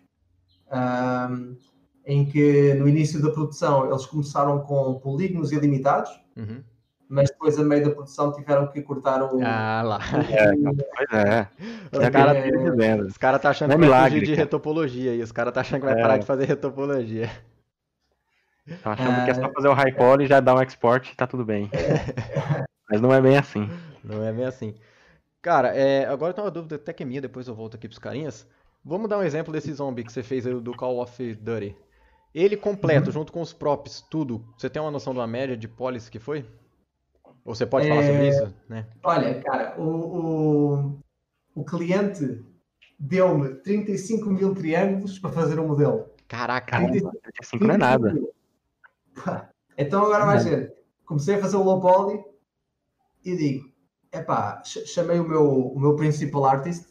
[0.71, 1.55] ahm,
[2.07, 6.63] em que no início da produção eles começaram com polígonos ilimitados, Uhum.
[7.09, 9.41] mas depois a meio da produção tiveram que cortar o.
[9.43, 9.99] Ah lá.
[10.11, 11.49] Pois é.
[11.93, 14.43] Os É caras os cara tá achando é que vai milagre, fugir de cara.
[14.45, 16.01] retopologia e os caras tá achando que vai É.
[16.03, 17.31] parar de fazer retopologia.
[18.67, 21.17] Estão achando que é só fazer o high poly e já dar um export e
[21.17, 21.71] tá tudo bem.
[22.91, 23.69] Mas não é bem assim.
[24.05, 24.75] Não é bem assim.
[25.49, 27.89] Cara, é, agora eu tenho uma dúvida até que é minha, depois eu volto aqui
[27.89, 28.47] pros carinhas.
[28.85, 31.75] Vamos dar um exemplo desse zombie que você fez aí do Call of Duty.
[32.35, 34.45] Ele completo, junto com os props, tudo.
[34.59, 36.45] Você tem uma noção de uma média de polis que foi?
[37.47, 38.55] Ou você pode falar É, sobre isso?
[38.69, 38.87] Né?
[39.03, 40.99] Olha, cara, o, o,
[41.55, 42.45] o cliente
[42.99, 46.11] deu-me 35 mil triângulos para fazer um modelo.
[46.29, 48.15] Caraca, Caramba, 35 não é nada.
[49.79, 50.75] Então agora vai ser.
[51.07, 52.23] Comecei a fazer o low poly
[53.25, 53.78] e digo,
[54.13, 56.87] epá, ch- chamei o meu, o meu principal artist,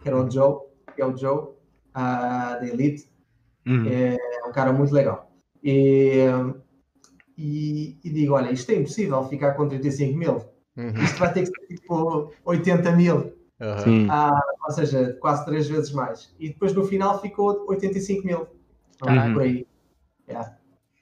[0.00, 0.60] que era o Joe,
[0.94, 1.48] que é o Joe,
[1.94, 3.10] ah, da Elite,
[3.66, 3.86] Uhum.
[3.88, 4.16] é
[4.48, 5.30] um cara muito legal.
[5.62, 6.26] E,
[7.38, 10.44] e, e digo, olha, isto é impossível ficar com 35 mil.
[10.76, 13.32] Uhum, Isto vai ter que ser tipo 80 mil.
[13.60, 13.78] aham.
[13.78, 14.08] Sim.
[14.64, 16.34] Ou seja, quase três vezes mais.
[16.38, 18.46] E depois no final ficou 85 mil.
[18.98, 19.32] Caraca.
[19.32, 19.66] Por aí.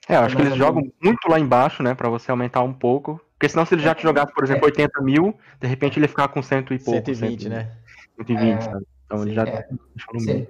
[0.07, 1.93] É, eu acho que Mais eles ou jogam muito lá embaixo, né?
[1.95, 3.19] Pra você aumentar um pouco.
[3.41, 6.09] Porque senão, se ele já te jogasse, por exemplo, 80 mil, de repente ele ia
[6.09, 7.03] ficar com cento e pouco.
[7.03, 7.71] 120, 100, né?
[8.15, 8.85] 120, É, sabe?
[9.03, 9.67] Então ele já é.
[9.71, 10.47] no Sim.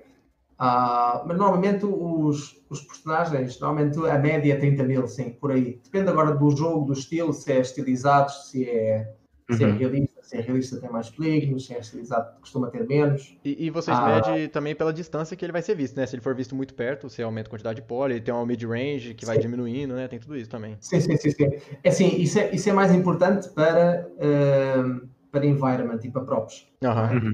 [0.59, 5.79] Ah, mas normalmente os, os personagens, normalmente a média é 30 mil, sim, por aí.
[5.81, 9.09] Depende agora do jogo, do estilo, se é estilizado, se é,
[9.49, 9.77] se é Uhum.
[9.77, 10.10] realista.
[10.31, 13.37] Se é realista tem mais polígonos, se é estilizado costuma ter menos.
[13.43, 14.05] E, e vocês Ah.
[14.05, 16.05] medem também pela distância que ele vai ser visto, né?
[16.05, 18.45] Se ele for visto muito perto, você aumenta a quantidade de poly, ele tem uma
[18.45, 19.41] mid-range que vai Sim.
[19.41, 20.07] diminuindo, né?
[20.07, 20.77] Tem tudo isso também.
[20.79, 21.31] Sim, sim, sim.
[21.31, 21.49] sim.
[21.83, 25.01] É assim, isso é, isso é mais importante para, ah,
[25.33, 26.65] para environment e para props.
[26.81, 27.33] Aham.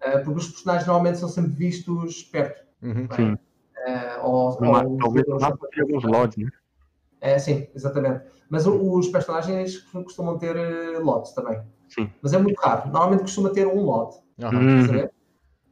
[0.00, 2.64] Ah, porque os personagens normalmente são sempre vistos perto.
[2.82, 3.06] Uhum.
[3.14, 3.36] Sim.
[3.86, 6.48] Ah, ou, ou os talvez jogadores- máximo tenha alguns LODs, né?
[7.20, 8.24] É, sim, exatamente.
[8.48, 11.60] Mas os personagens costumam ter eh, lotes também.
[11.88, 12.10] Sim.
[12.22, 12.86] Mas é muito raro.
[12.88, 14.18] Normalmente costuma ter um lote.
[14.40, 15.08] Uhum.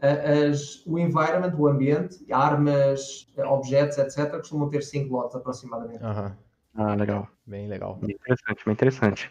[0.01, 6.05] as- o environment, o ambiente, armas, objetos, etc., costumam ter 5 lotes aproximadamente.
[6.05, 6.37] Aham.
[6.75, 7.29] Ah, legal.
[7.47, 7.97] Bem legal.
[7.97, 9.31] Bem interessante, bem interessante.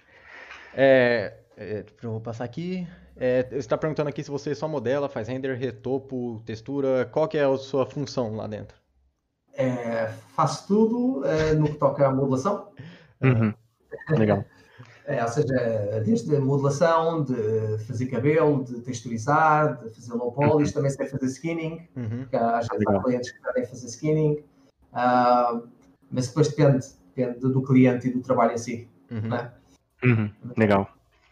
[0.74, 2.88] É, é, eu vou passar aqui.
[3.16, 7.06] É, você está perguntando aqui se você só modela, faz render, retopo, textura.
[7.06, 8.76] Qual que é a sua função lá dentro?
[9.58, 12.72] Eh, faço tudo eh, no que toca à modelação.
[13.22, 13.54] Uhum.
[14.20, 14.44] Legal.
[15.08, 20.72] Eh, ou seja, desde a modelação, de fazer cabelo, de texturizar, de fazer low polish,
[20.74, 21.88] também sei fazer skinning.
[21.96, 22.26] Uhum.
[22.30, 24.44] que às vezes há clientes que querem fazer skinning,
[24.92, 25.62] ah,
[26.10, 26.86] mas depois depende,
[27.16, 28.90] depende do cliente e do trabalho em si.
[29.12, 29.30] Uhum.
[29.30, 29.52] Né?
[30.04, 30.32] Uhum.
[30.58, 30.90] Legal.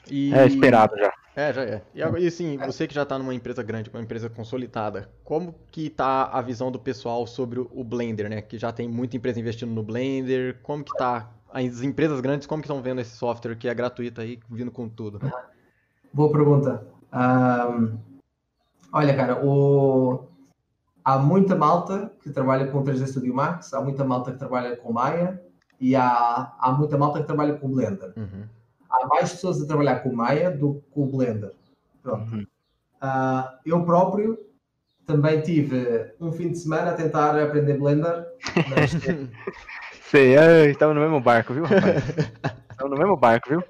[0.09, 1.11] E- É esperado já.
[1.36, 1.82] É, já é.
[1.95, 5.55] E, agora- e assim, você que já está numa empresa grande, uma empresa consolidada, como
[5.71, 8.39] que tá a visão do pessoal sobre o o Blender, né?
[8.41, 10.59] Que já tem muita empresa investindo no Blender.
[10.61, 14.19] Como que tá as empresas grandes, como que estão vendo esse software que é gratuito
[14.19, 15.19] aí, vindo com tudo?
[16.13, 16.85] Boa pergunta.
[17.11, 17.69] Ah,
[18.93, 20.27] Olha, cara, o...
[21.03, 24.77] há muita malta que trabalha com o 3D Studio Max, há muita malta que trabalha
[24.77, 25.41] com Maya
[25.79, 28.13] e há, há muita malta que trabalha com Blender.
[28.15, 28.43] Uhum.
[28.87, 31.53] Há mais pessoas a trabalhar com Maya do que com o Blender.
[32.03, 32.35] Pronto.
[32.35, 32.45] Uhum.
[33.01, 34.37] Uh, eu próprio
[35.07, 38.27] também tive um fim de semana a tentar aprender Blender.
[38.69, 38.93] Mas...
[40.14, 42.03] Sei, é, estamos no mesmo barco, viu, rapaz?
[42.70, 43.64] estamos no mesmo barco, viu?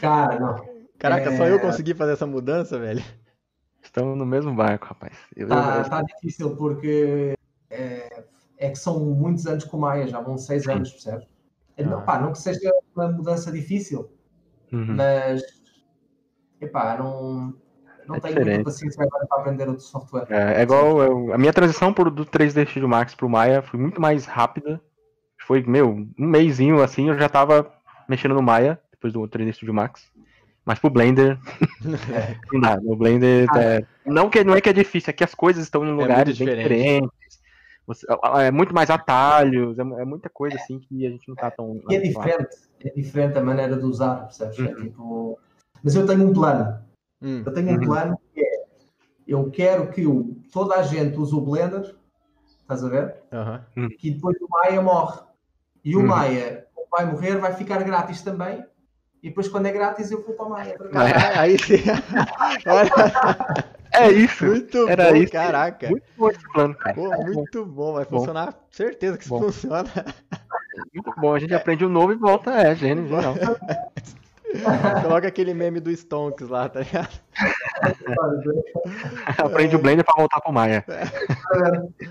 [0.00, 0.64] Cara, não.
[0.96, 1.36] Caraca, é...
[1.36, 3.02] só eu consegui fazer essa mudança, velho.
[3.82, 5.18] Estamos no mesmo barco, rapaz.
[5.34, 5.90] Eu, tá, eu...
[5.90, 7.34] tá difícil porque
[7.68, 8.22] é,
[8.58, 10.70] é, que são muitos anos com Maia, já vão seis Sim.
[10.70, 11.26] anos, percebe?
[11.76, 11.82] Ah.
[11.82, 14.08] Não, pá, não que seja uma mudança difícil,
[14.72, 14.94] uhum.
[14.94, 15.42] mas
[16.60, 17.56] epá, não,
[18.06, 18.54] não é tenho diferente.
[18.54, 20.28] muita paciência agora para aprender outro software.
[20.30, 23.62] É, é igual eu, a minha transição por, do 3D Studio Max para o Maya
[23.62, 24.80] foi muito mais rápida.
[25.48, 25.88] Foi, meu,
[26.18, 27.72] um mêsinho assim, eu já estava
[28.06, 30.12] mexendo no Maya, depois do 3D Studio Max.
[30.62, 31.38] Mas pro Blender,
[32.12, 32.36] é.
[32.52, 32.76] não dá.
[32.76, 35.64] No Blender, ah, é, não, que, não é que é difícil, é que as coisas
[35.64, 36.62] estão em é lugares diferente.
[36.64, 37.40] diferentes.
[37.86, 38.06] Você,
[38.42, 41.80] é muito mais atalhos, é, é, muita coisa assim que a gente não tá tão.
[41.88, 44.58] E é diferente, é diferente a maneira de usar, percebes?
[44.58, 44.74] Uhum.
[44.74, 45.38] tipo...
[45.82, 46.78] Mas eu tenho um plano.
[47.22, 47.42] Uhum.
[47.46, 47.80] Eu tenho um uhum.
[47.80, 48.64] plano que é
[49.26, 51.94] eu quero que o, toda a gente use o Blender,
[52.60, 53.16] estás a ver?
[53.32, 53.88] Uhum.
[53.96, 55.27] Que depois o Maia morre.
[55.84, 56.06] E o uhum.
[56.06, 58.64] Maia vai morrer, vai ficar grátis também.
[59.22, 60.76] E depois, quando é grátis, eu vou para o Maia.
[60.76, 61.82] Para aí sim.
[63.92, 64.44] É isso.
[64.44, 65.32] Muito Era bom, isso.
[65.32, 65.88] caraca.
[65.88, 66.94] Muito bom esse plano, cara.
[66.94, 68.52] Pô, muito bom, vai funcionar.
[68.52, 68.58] Bom.
[68.70, 69.42] Certeza que isso bom.
[69.42, 69.90] funciona.
[70.94, 73.34] Muito bom, a gente aprende um novo e volta, é, gênio, geral.
[75.02, 77.10] Coloca aquele meme do Stonks lá, tá ligado?
[79.36, 80.84] Aprende o Blender pra voltar pro Maia.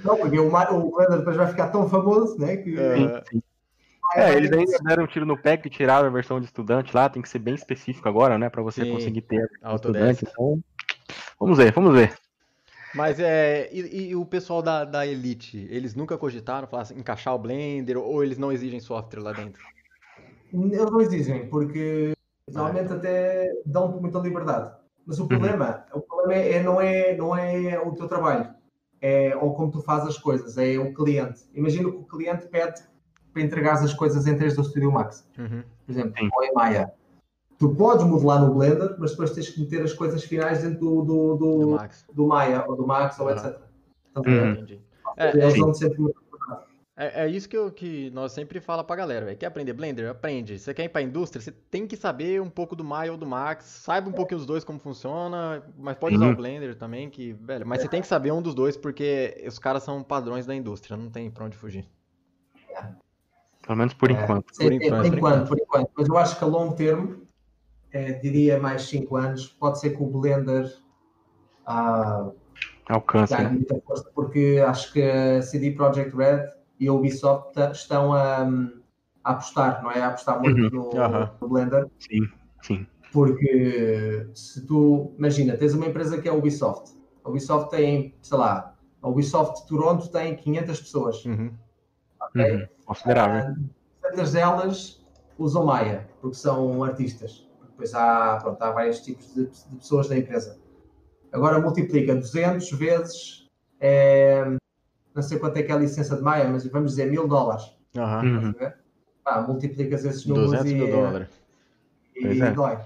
[0.03, 2.57] Não, porque o, o Blender depois vai ficar tão famoso, né?
[2.57, 2.75] Que...
[2.75, 3.41] Sim, sim.
[4.15, 7.09] É, eles ainda deram um tiro no pé que tiraram a versão de estudante lá,
[7.09, 8.49] tem que ser bem específico agora, né?
[8.49, 8.91] Pra você sim.
[8.91, 10.25] conseguir ter a estudante.
[10.27, 10.61] Então,
[11.39, 12.13] Vamos ver, vamos ver.
[12.95, 13.69] Mas é.
[13.71, 17.97] E, e, o pessoal da, da Elite, eles nunca cogitaram falar assim, encaixar o Blender
[17.97, 19.61] ou eles não exigem software lá dentro?
[20.51, 22.13] Eles não exigem, porque
[22.49, 24.71] normalmente ah, até dão muita liberdade.
[25.05, 25.27] Mas o uhum.
[25.27, 25.99] problema, uhum.
[25.99, 28.49] o problema é, é, não, é, não é o teu trabalho,
[28.99, 31.41] é ou como tu fazes as coisas, é o cliente.
[31.53, 32.81] Imagina que o cliente pede
[33.37, 35.63] para entregar as coisas em 3 do Studio Max, uhum.
[35.85, 36.29] por exemplo, Sim.
[36.33, 36.91] ou em Maya
[37.57, 41.01] tu podes modelar no Blender, mas depois tens que meter as coisas finais dentro do,
[41.01, 42.05] do, do, do, Max.
[42.13, 43.59] do Maya ou do Max ou etc.
[44.11, 44.79] Então, uhum.
[45.17, 46.13] é, eles é, sempre
[46.99, 49.37] é, é, isso que, eu, que nós sempre fala pra galera, véio.
[49.37, 50.09] quer aprender Blender?
[50.09, 50.57] Aprende.
[50.57, 51.39] Você quer ir pra indústria?
[51.39, 54.47] Você tem que saber um pouco do Maya ou do Max, saiba um pouquinho dos
[54.47, 56.23] dois como funciona, mas pode uhum.
[56.23, 59.43] usar o Blender também, que, velho, mas você tem que saber um dos dois porque
[59.47, 61.87] os caras são padrões da indústria, não tem pra onde fugir.
[63.67, 64.55] Pelo menos por enquanto.
[64.55, 65.91] Sim, por, enquanto, por, enquanto, por enquanto.
[65.97, 67.27] Mas eu acho que a longo termo
[67.91, 70.73] é, diria mais 5 anos, pode ser que o Blender
[71.65, 72.31] ah,
[72.87, 73.33] alcance.
[73.33, 73.49] Né?
[73.49, 76.47] muita força, porque acho que a CD Projekt Red
[76.79, 78.47] e a Ubisoft estão a,
[79.21, 80.01] a apostar, não é?
[80.01, 80.93] A apostar muito uhum.
[80.93, 81.29] no, uhum.
[81.41, 81.87] no, Blender.
[81.99, 82.21] Sim,
[82.61, 82.87] sim.
[83.11, 86.95] Porque se tu, imagina, tens uma empresa que é a Ubisoft.
[87.21, 91.25] A Ubisoft tem, sei lá, a Ubisoft Toronto tem 500 pessoas.
[91.25, 91.51] Uhum.
[92.29, 92.55] Okay?
[92.55, 92.76] Uhum.
[92.87, 93.55] Considerável.
[94.01, 95.05] Muitas delas
[95.37, 100.17] usam Maya, porque são artistas depois há, pronto, há vários tipos de, de, pessoas na
[100.17, 100.57] empresa.
[101.31, 103.47] Agora multiplica 200 vezes,
[103.79, 104.43] é,
[105.13, 107.71] não sei quanto é que é a licença de Maia, mas vamos dizer mil dólares.
[107.95, 108.53] Uhum.
[109.23, 111.29] Ah, multiplicas esses números 200 mil dólares.
[112.15, 112.51] E, e é.
[112.51, 112.77] dói.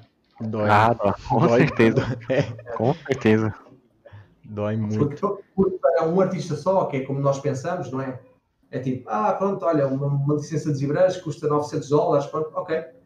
[0.41, 0.69] Dói.
[0.69, 1.13] Ah, dói.
[1.29, 1.59] Com dói.
[1.59, 2.01] certeza.
[2.29, 2.41] É.
[2.75, 3.53] Com certeza.
[4.43, 4.97] Dói muito.
[4.97, 8.19] Porque, porque para um artista só, que é como nós pensamos, não é?
[8.71, 13.01] É tipo, ah, pronto, olha, uma, uma licença de ZBrush custa 900 dólares, pronto, ok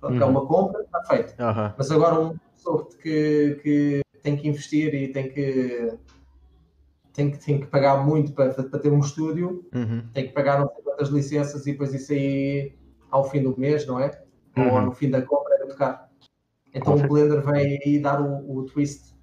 [0.00, 0.22] Portanto, uhum.
[0.22, 1.30] é uma compra, está feito.
[1.40, 1.72] Uhum.
[1.76, 5.92] Mas agora um software que, que tem que investir e tem que
[7.12, 10.02] tem que, tem que pagar muito para, para ter um estúdio, uhum.
[10.12, 12.76] tem que pagar não sei quantas licenças e depois isso aí
[13.10, 14.22] ao fim do mês, não é?
[14.56, 14.86] Ou uhum.
[14.86, 15.98] no fim da compra é muito caro.
[16.74, 19.15] Então o Blender vai aí dar o, o twist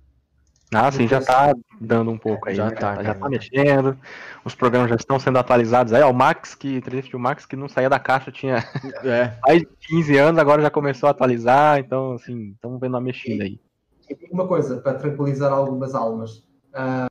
[0.75, 2.55] ah, sim, já está dando um pouco aí.
[2.55, 3.03] Já está né?
[3.03, 3.97] já tá mexendo.
[4.43, 6.01] Os programas já estão sendo atualizados aí.
[6.01, 8.57] Ó, o Max, que 3 Max, que não saía da caixa, tinha
[9.03, 9.37] é.
[9.45, 11.79] mais de 15 anos, agora já começou a atualizar.
[11.79, 13.59] Então, assim, estamos vendo uma mexida aí.
[14.09, 16.37] E uma coisa, para tranquilizar algumas almas.
[16.73, 17.09] Uh,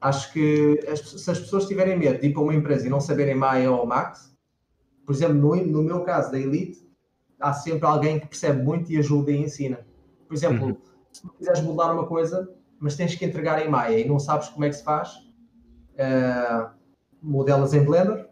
[0.00, 3.00] acho que as, se as pessoas tiverem medo de ir para uma empresa e não
[3.00, 4.36] saberem Maya ou Max,
[5.04, 6.86] por exemplo, no, no meu caso da Elite,
[7.40, 9.86] há sempre alguém que percebe muito e ajuda e ensina.
[10.26, 10.76] Por exemplo, uhum.
[11.12, 12.48] se tu quiseres mudar uma coisa,
[12.78, 15.14] mas tens que entregar em Maya e não sabes como é que se faz,
[15.94, 16.70] uh,
[17.22, 18.28] modelas em Blender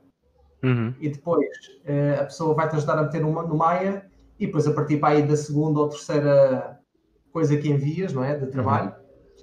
[0.62, 0.94] uhum.
[1.00, 1.48] e depois
[1.84, 4.06] uh, a pessoa vai-te ajudar a meter no, no Maya
[4.38, 6.78] e depois a partir para aí da segunda ou terceira
[7.32, 8.38] coisa que envias, não é?
[8.38, 8.94] De trabalho,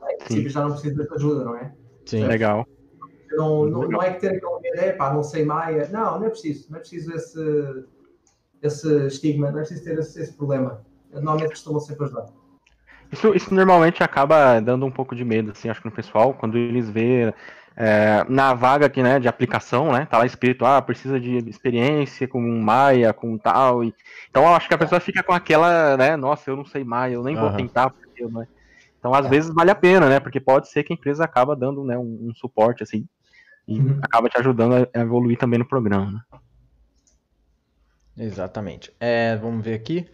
[0.01, 0.17] uhum.
[0.19, 1.73] princípio já não precisa de ajuda, não é?
[2.05, 2.65] Sim, legal.
[3.31, 5.89] Não, não, não, é que ter aquela ideia, pá, não sei Maia.
[5.91, 6.69] Não, não é preciso.
[6.69, 7.85] Não é preciso esse,
[8.61, 10.85] esse estigma, não é preciso ter esse, esse problema.
[11.11, 12.27] Normalmente costumam sempre ajudar.
[13.13, 16.57] Isso, isso normalmente acaba dando um pouco de medo, assim, acho que no pessoal, quando
[16.57, 17.31] eles vê
[17.77, 22.27] é, na vaga aqui, né, de aplicação, né, tá lá escrito, ah, precisa de experiência
[22.27, 23.93] com Maia, com tal, e...
[24.31, 27.13] então eu acho que a pessoa fica com aquela, né, nossa, eu não sei Maia,
[27.13, 27.41] eu nem uhum.
[27.41, 28.41] vou tentar, porque eu não...
[28.41, 28.47] É.
[28.97, 29.29] Então, às é.
[29.29, 32.29] vezes, vale a pena, né, porque pode ser que a empresa acaba dando, né, um,
[32.29, 33.07] um suporte, assim,
[33.67, 33.99] e uhum.
[34.01, 36.39] acaba te ajudando a evoluir também no programa, né.
[38.17, 38.91] Exatamente.
[38.99, 40.07] É, vamos ver aqui.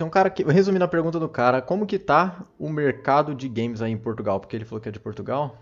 [0.00, 3.46] Tem um cara que, resumindo a pergunta do cara, como que tá o mercado de
[3.50, 4.40] games aí em Portugal?
[4.40, 5.58] Porque ele falou que é de Portugal.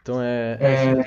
[0.00, 0.56] Então é.
[0.58, 1.04] É, é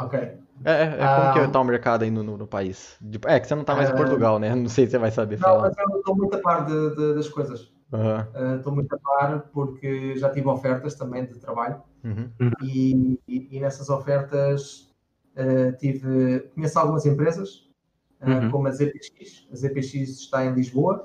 [0.00, 0.18] ok.
[0.18, 1.48] É, é, é como que ah.
[1.50, 2.96] tá o mercado aí no, no, no, país?
[3.26, 4.54] É que você não tá mais em Portugal, né?
[4.54, 5.68] Não sei se você vai saber não, falar.
[5.68, 7.60] Não, mas eu estou muito a par de, de, das coisas.
[7.60, 8.72] Estou uhum.
[8.72, 12.30] uh, muito a par porque já tive ofertas também de trabalho uhum.
[12.62, 14.94] e, e, e, nessas ofertas
[15.36, 17.67] uh, tive, conheço algumas empresas,
[18.22, 18.50] uhum.
[18.50, 19.48] como a ZPX.
[19.52, 21.04] A ZPX está em Lisboa.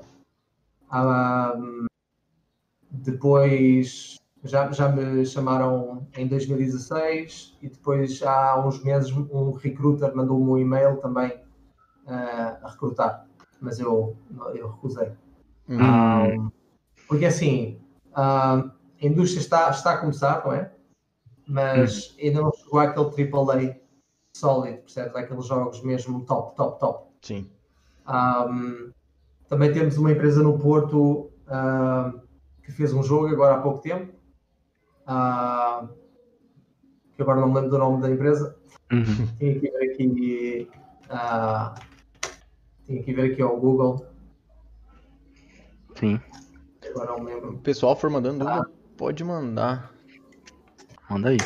[2.90, 10.50] depois já, já me chamaram em 2016 e depois há uns meses um recruiter mandou-me
[10.50, 11.30] um e-mail também
[12.06, 13.26] uh, a recrutar,
[13.60, 14.16] mas eu,
[14.54, 15.12] eu recusei.
[15.68, 15.78] Hum.
[15.80, 16.52] Um,
[17.08, 17.80] porque assim,
[18.14, 20.70] a indústria está, está a começar, não é?
[21.46, 22.22] Mas hum.
[22.22, 23.83] ainda não chegou àquele AAA
[24.34, 25.14] sólido, percebes?
[25.14, 27.08] Aqueles jogos mesmo top, top, top.
[27.22, 27.50] Sim.
[28.06, 28.90] Um,
[29.48, 32.20] também temos uma empresa no Porto uh,
[32.62, 34.12] que fez um jogo agora há pouco tempo
[35.04, 35.88] uh,
[37.14, 38.56] que agora não me lembro do nome da empresa.
[38.92, 39.26] Uhum.
[39.38, 40.70] Tinha que ver aqui.
[41.04, 41.80] Uh,
[42.86, 44.04] tinha que ver aqui ao Google.
[45.94, 46.20] Sim.
[46.90, 47.50] Agora não me lembro.
[47.52, 48.66] O pessoal for mandando ah.
[48.96, 49.92] pode mandar.
[51.08, 51.38] Manda aí.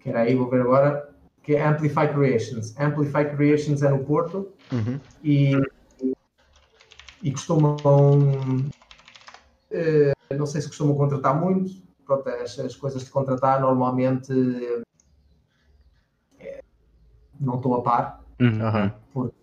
[0.00, 1.13] Que era aí, vou ver agora.
[1.44, 2.74] Que é Amplify Creations.
[2.78, 4.98] Amplify Creations é no Porto uhum.
[5.22, 5.52] e,
[7.22, 7.78] e costumam.
[9.70, 11.72] Uh, não sei se costumam contratar muito,
[12.04, 14.32] pronto, as, as coisas de contratar normalmente
[16.38, 16.62] é,
[17.40, 18.24] não estou a par.
[18.40, 18.90] Uhum.
[19.12, 19.36] Porque,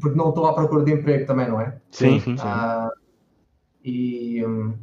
[0.00, 1.80] porque, não estou à procura de emprego também, não é?
[1.90, 2.36] Sim, sim.
[2.40, 2.90] Ah,
[3.84, 4.74] e, hum,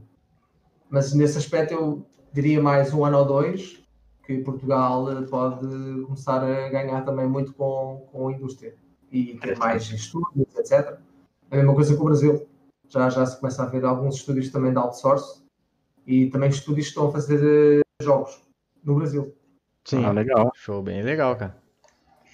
[0.90, 3.84] mas nesse aspecto eu diria mais um ano ou dois
[4.28, 5.66] que Portugal pode
[6.04, 8.76] começar a ganhar também muito com, com a indústria
[9.10, 11.00] e ter mais estúdios, etc.
[11.50, 12.46] É a mesma coisa com o Brasil.
[12.90, 15.42] Já, já se começa a ver alguns estúdios também de outsource
[16.06, 18.42] e também estúdios que estão a fazer eh, jogos
[18.84, 19.34] no Brasil.
[19.86, 20.52] Sim, ah, legal.
[20.54, 21.56] Show, bem legal, cara.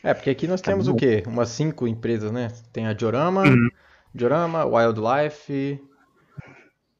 [0.01, 1.23] É, porque aqui nós tá temos o quê?
[1.27, 2.49] Umas cinco empresas, né?
[2.71, 3.69] Tem a Diorama, uhum.
[4.13, 5.79] Diorama, Wildlife,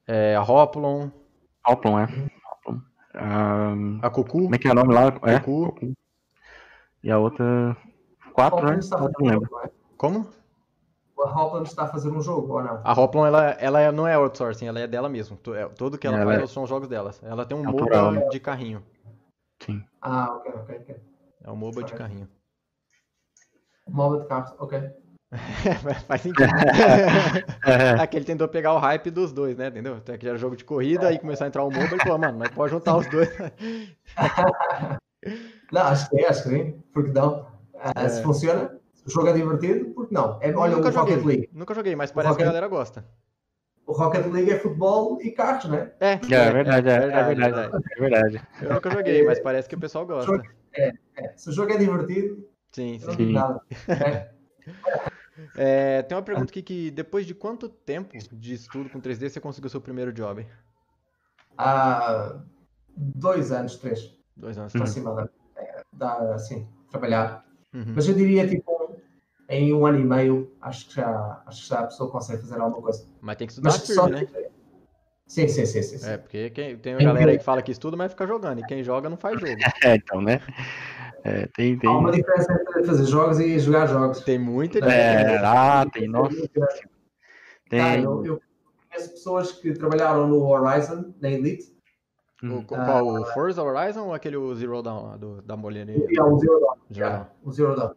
[0.08, 1.10] é, a Hoplon.
[1.68, 2.08] Hoplon, é.
[3.16, 3.74] Hoplon.
[3.74, 4.44] Um, a Cucu.
[4.44, 5.08] Como é que é o nome lá?
[5.24, 5.94] É, Cucu.
[7.04, 7.78] E a outra.
[8.34, 8.80] Quatro, né?
[8.92, 9.60] Não lembro.
[9.64, 9.70] É?
[9.98, 10.28] Como?
[11.24, 12.82] a Hopland está a fazer um jogo, ou não?
[12.84, 15.40] A Hopland, ela, ela é, não é outsourcing, ela é dela mesmo.
[15.56, 16.54] É, tudo que ela, ela faz é...
[16.54, 17.22] são jogos delas.
[17.24, 18.30] Ela tem um Natural, MOBA né?
[18.30, 18.84] de carrinho.
[19.62, 19.84] Sim.
[20.02, 20.96] Ah, ok, ok, ok.
[21.44, 22.28] É um MOBA de carrinho.
[23.88, 24.92] MOBA de carros, ok.
[26.08, 26.46] Faz sentido.
[28.00, 29.68] Aqui ele tentou pegar o hype dos dois, né?
[29.68, 29.98] Entendeu?
[29.98, 32.40] Então, aqui era jogo de corrida, aí começou a entrar o MOBA e falou, mano,
[32.40, 33.30] mas pode juntar os dois.
[35.72, 36.84] não, acho que é, acho que sim.
[36.94, 37.48] Porque não.
[37.96, 38.10] É.
[38.10, 40.40] Se funciona, o jogo é divertido, porque não?
[40.42, 41.50] É, olha, nunca o joguei, Rocket League.
[41.52, 42.44] Nunca joguei, mas parece Rocket...
[42.44, 43.06] que a galera gosta.
[43.86, 45.92] O Rocket League é futebol e carros, né?
[46.00, 48.42] É, é, é, verdade, é, é, verdade, é verdade.
[48.62, 50.42] Eu nunca joguei, mas parece que o pessoal gosta.
[50.74, 51.34] É, é.
[51.36, 53.32] Se o jogo é divertido, sim, sim.
[53.32, 53.62] não nada.
[53.90, 54.30] É.
[55.56, 59.40] É, tem uma pergunta aqui que depois de quanto tempo de estudo com 3D você
[59.40, 60.46] conseguiu seu primeiro job?
[61.58, 62.40] Há
[62.96, 64.16] dois anos, três.
[64.36, 64.76] Dois anos.
[64.76, 65.34] Aproximadamente.
[65.56, 67.46] É, dá, assim, trabalhar.
[67.74, 67.94] Uhum.
[67.96, 68.96] Mas eu diria, tipo,
[69.50, 72.60] em um ano e meio, acho que já, acho que já a pessoa consegue fazer
[72.60, 73.06] alguma coisa.
[73.22, 74.28] Mas tem que estudar mas firme, né?
[75.26, 77.98] Sim, sim, sim, sim, É, porque quem, tem uma galera aí que fala que estuda,
[77.98, 78.60] mas fica jogando.
[78.60, 79.54] E quem joga não faz jogo.
[79.84, 80.42] É, então, né?
[81.24, 81.90] É, tem, tem...
[81.90, 84.22] Há uma diferença entre fazer jogos e jogar jogos.
[84.22, 85.30] Tem muita diferença.
[85.30, 86.36] É, ah, tem, nossa.
[87.70, 87.80] Tem...
[87.80, 88.42] Ah, eu, eu,
[88.90, 91.74] conheço pessoas que trabalharam no Horizon, na Elite.
[92.44, 95.94] O, qual, o Forza Horizon ou aquele Zero Dawn do, da Molina?
[95.94, 96.76] É, o Zero Dawn.
[96.92, 97.94] Yeah, o Zero Dawn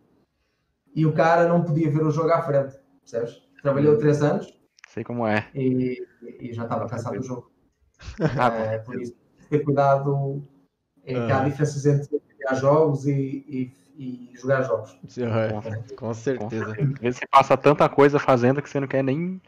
[0.96, 3.42] e o cara não podia ver o jogo à frente, percebes?
[3.62, 3.98] Trabalhou hum.
[3.98, 4.58] três anos.
[4.88, 5.46] Sei como é.
[5.54, 6.02] E,
[6.40, 7.52] e já estava cansado do jogo.
[8.38, 9.14] Ah, é, por isso,
[9.50, 10.42] ter cuidado
[11.04, 11.44] é que há ah.
[11.44, 13.12] diferenças entre jogar jogos e,
[13.48, 14.96] e, e jogar jogos.
[15.18, 16.72] É, com certeza.
[16.72, 19.40] Às vezes você passa tanta coisa fazendo que você não quer nem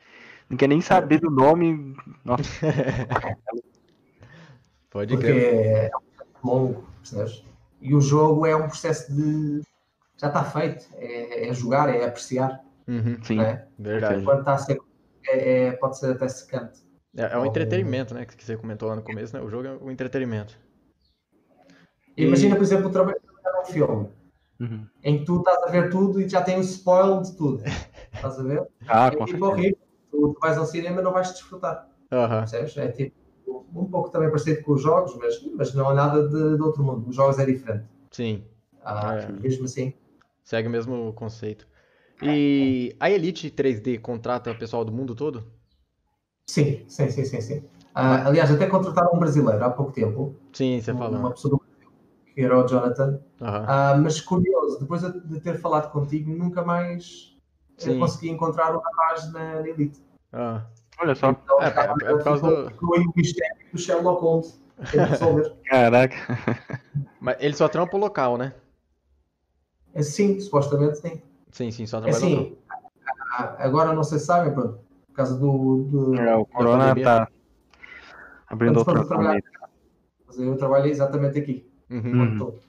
[0.49, 1.97] Não quer nem saber do nome.
[2.25, 2.43] Nossa.
[4.91, 5.91] Pode Porque é
[6.43, 7.45] um longo, percebes?
[7.81, 9.63] E o jogo é um processo de.
[10.17, 10.89] Já está feito.
[10.97, 12.61] É, é jogar, é apreciar.
[12.89, 13.67] Uhum, Sim, né?
[13.79, 14.25] verdade.
[14.25, 14.81] Quando está a ser.
[15.29, 16.81] É, é- pode ser até secante.
[17.17, 18.25] É, é um entretenimento, né?
[18.25, 19.43] Que você comentou lá no começo, né?
[19.43, 20.59] O jogo é um entretenimento.
[22.25, 24.09] Imagina, por exemplo, o trabalho de num filme
[24.61, 24.87] Uhum.
[25.05, 27.63] em que tu estás a ver tudo e já tem o spoil de tudo.
[28.13, 28.67] Estás a ver?
[28.89, 29.77] Ah, é tipo horrível.
[30.11, 31.89] Tu, tu vais ao cinema e não vais desfrutar.
[32.11, 32.77] Percebes?
[32.77, 33.15] É tipo
[33.75, 36.83] um pouco também parecido com os jogos, mas, mas não é nada de, de outro
[36.83, 37.09] mundo.
[37.09, 37.85] Os jogos é diferente.
[38.11, 38.45] Sim.
[38.83, 39.31] Ah, É.
[39.33, 39.93] Mesmo assim.
[40.43, 41.69] Segue o mesmo conceito.
[42.23, 45.45] E a Elite 3D contrata pessoal do mundo todo?
[46.49, 47.65] Sim, sim, sim, sim, sim.
[47.95, 51.31] Ah, aliás, até contrataram um brasileiro há pouco tempo, Sim, você uma falou.
[51.33, 51.58] pessoa do
[52.39, 53.21] Era o Jonathan.
[53.41, 57.37] Ah, mas curioso, depois de ter falado contigo, nunca mais
[57.79, 57.99] eh, Sim.
[57.99, 60.01] consegui encontrar o rapaz na, na Elite.
[60.33, 60.65] Ah.
[61.01, 61.31] Olha só.
[61.31, 64.61] Então, É, é- é por causa do- o mistério do Sherlock Holmes.
[65.69, 66.15] Caraca.
[67.21, 68.55] Mas ele só trampa o local, né?
[69.93, 71.21] É sim, supostamente sim.
[71.51, 72.43] Sim, sim, só É trabalha local.
[72.45, 72.57] assim,
[73.33, 74.79] ah, agora não sei se sabem, pronto,
[75.09, 75.83] por causa do.
[75.85, 77.05] do É, o Corona pandemia.
[77.05, 77.29] tá
[78.47, 79.49] abrindo planeta.
[80.27, 81.69] mas eu trabalho exatamente aqui.
[81.91, 82.03] Uhum.
[82.23, 82.33] Hum.
[82.33, 82.61] estou.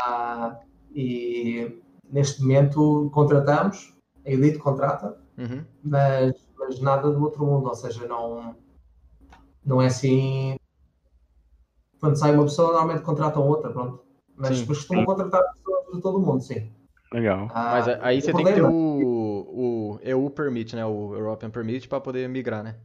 [0.00, 0.60] Ah,
[0.94, 3.94] e neste momento contratamos,
[4.24, 5.64] a Elite contrata, Uhum.
[5.82, 8.54] mas, mas nada do outro mundo, ou seja, não,
[9.64, 10.56] não é assim.
[12.00, 14.04] Quando sai uma pessoa, normalmente contratam outra, pronto.
[14.36, 16.72] Mas, Sim, mas costumam contratar pessoas de todo o mundo, sim.
[17.12, 17.48] Legal.
[17.52, 20.84] Ah, Mas aí você tem que ter problema- o, o EU Permit, né?
[20.84, 22.76] O European Permit para poder migrar, né?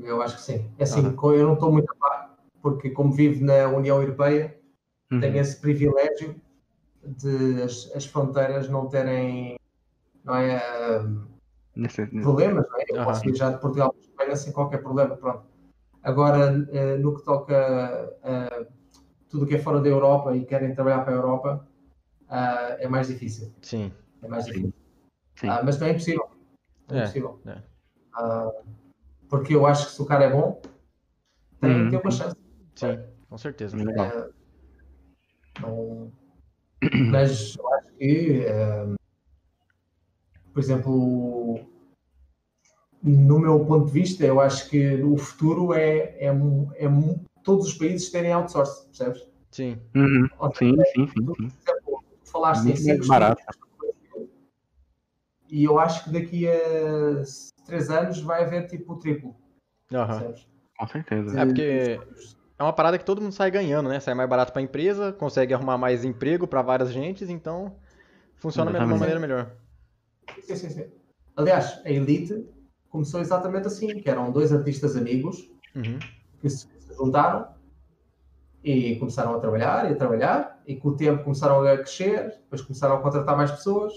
[0.00, 0.70] Eu acho que sim.
[0.78, 2.17] É assim, co- eu não estou muito a par,
[2.62, 4.56] porque como vivo na União Europeia,
[5.10, 5.20] Uhum.
[5.20, 6.40] tenho esse privilégio
[7.02, 9.56] de as, as fronteiras não terem
[10.24, 11.06] não é, ah,
[11.74, 12.84] Nesse- problemas, não é?
[12.90, 13.04] Eu Aham.
[13.06, 15.46] posso viajar de Portugal para Espanha sem qualquer problema, pronto.
[16.02, 18.66] Agora, eh, no que toca a
[19.28, 21.68] tudo o que é fora da Europa e querem trabalhar para a Europa,
[22.28, 23.52] ah, é mais difícil.
[23.62, 23.92] Sim.
[24.22, 24.72] É mais difícil.
[25.36, 25.48] Sim.
[25.48, 26.28] Ah, mas não é impossível.
[26.88, 27.40] Não é, É, impossível.
[27.46, 27.62] é.
[28.14, 28.50] Ah,
[29.28, 30.60] porque eu acho que se o cara é bom,
[31.60, 31.90] tem, Uhum.
[31.90, 32.36] tem uma chance.
[32.78, 32.96] Sim,
[33.28, 33.76] com certeza.
[33.76, 34.06] Legal.
[34.06, 34.30] É,
[35.60, 36.12] não-
[37.10, 38.94] mas eu acho que, eh,
[40.52, 41.60] por exemplo,
[43.02, 46.88] no meu ponto de vista, eu acho que o futuro é, é, é
[47.42, 49.28] todos os países terem outsourcing, percebes?
[49.50, 49.80] Sim.
[49.96, 50.28] Uhum.
[50.54, 51.24] Seja, Sim, sim, sim, sim.
[51.24, 53.08] por exemplo, tu falaste em Muito
[55.50, 57.22] E eu acho que daqui a
[57.64, 59.34] três anos vai haver tipo o triplo,
[59.88, 60.46] percebes?
[60.78, 61.40] Com certeza.
[61.40, 61.98] É porque
[62.58, 64.00] é uma parada que todo mundo sai ganhando, né?
[64.00, 67.76] Sai mais barato para a empresa, consegue arrumar mais emprego para várias gentes, então
[68.36, 69.52] funciona de uma maneira melhor.
[70.40, 70.84] Sim, sim, sim.
[71.36, 72.46] Aliás, a Elite
[72.88, 75.98] começou exatamente assim, que eram dois artistas amigos Uhum.
[76.40, 77.46] que se juntaram
[78.64, 82.62] e começaram a trabalhar e a trabalhar e com o tempo começaram a crescer, depois
[82.62, 83.92] começaram a contratar mais pessoas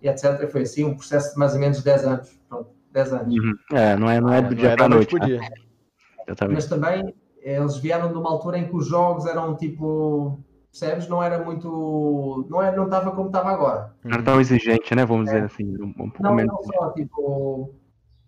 [0.00, 0.48] e etc.
[0.50, 2.40] Foi assim um processo de mais ou menos 10 anos.
[2.48, 3.34] Pronto, 10 anos.
[3.34, 3.54] Uhum.
[3.72, 5.26] É, não é, não é do dia é pra da noite né?
[5.26, 5.40] dia.
[6.26, 6.54] Exatamente.
[6.54, 10.38] Mas também eles vieram de uma altura em que os jogos eram tipo,
[10.70, 11.08] percebes?
[11.08, 12.46] Não era muito.
[12.48, 13.92] Não, é, não estava como estava agora.
[14.04, 15.04] Não era tão exigente, né?
[15.04, 15.64] Vamos dizer assim.
[15.80, 16.52] Um, um pouco Não, menos.
[16.54, 17.70] não só, tipo.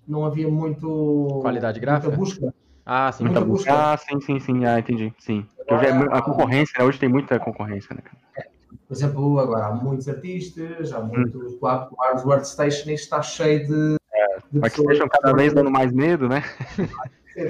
[0.06, 1.38] Não havia muito.
[1.40, 2.08] Qualidade gráfica?
[2.16, 2.54] Muita busca.
[2.84, 3.24] Ah, sim.
[3.24, 3.70] Muita Muita busca.
[3.72, 3.92] busca.
[3.92, 4.64] Ah, sim, sim, sim.
[4.66, 5.12] Ah, entendi.
[5.18, 5.46] Sim.
[5.70, 6.84] Hoje é a concorrência, né?
[6.84, 8.02] Hoje tem muita concorrência, né?
[8.02, 8.48] cara?
[8.86, 10.96] Por exemplo, agora há muitos artistas, Hum.
[10.96, 11.54] há muitos.
[11.58, 13.96] Claro, que o Ars Workstation está cheio de.
[14.50, 16.42] de O PlayStation cada vez dando mais medo, né?
[17.36, 17.46] É,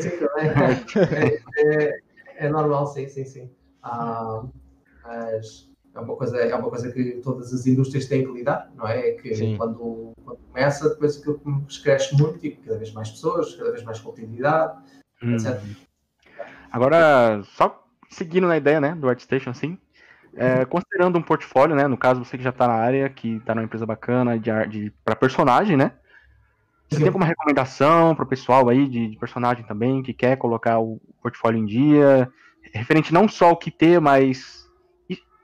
[1.59, 1.99] é-
[2.37, 3.51] é normal, sim, sim, sim.
[3.83, 4.43] Ah,
[5.05, 8.89] mas é uma, coisa, é uma coisa que todas as indústrias têm que lidar, não
[8.89, 9.13] é?
[9.13, 9.57] Que Sim.
[9.57, 11.41] quando, quando começa, depois aquilo
[11.83, 14.83] cresce muito e cada vez mais pessoas, cada vez mais continuidade,
[15.23, 15.35] Hum.
[15.35, 15.61] etc.
[16.73, 19.79] Agora, só seguindo na ideia, né, do ArtStation, assim,
[20.37, 23.55] é, considerando um portfólio, né, no caso você que já tá na área, que tá
[23.55, 25.93] numa empresa bacana de, de para personagem, né,
[26.95, 31.01] você tem alguma recomendação pro pessoal aí de, de personagem também, que quer colocar o
[31.23, 32.31] portfólio em dia,
[32.73, 34.65] referente não só ao que ter, mas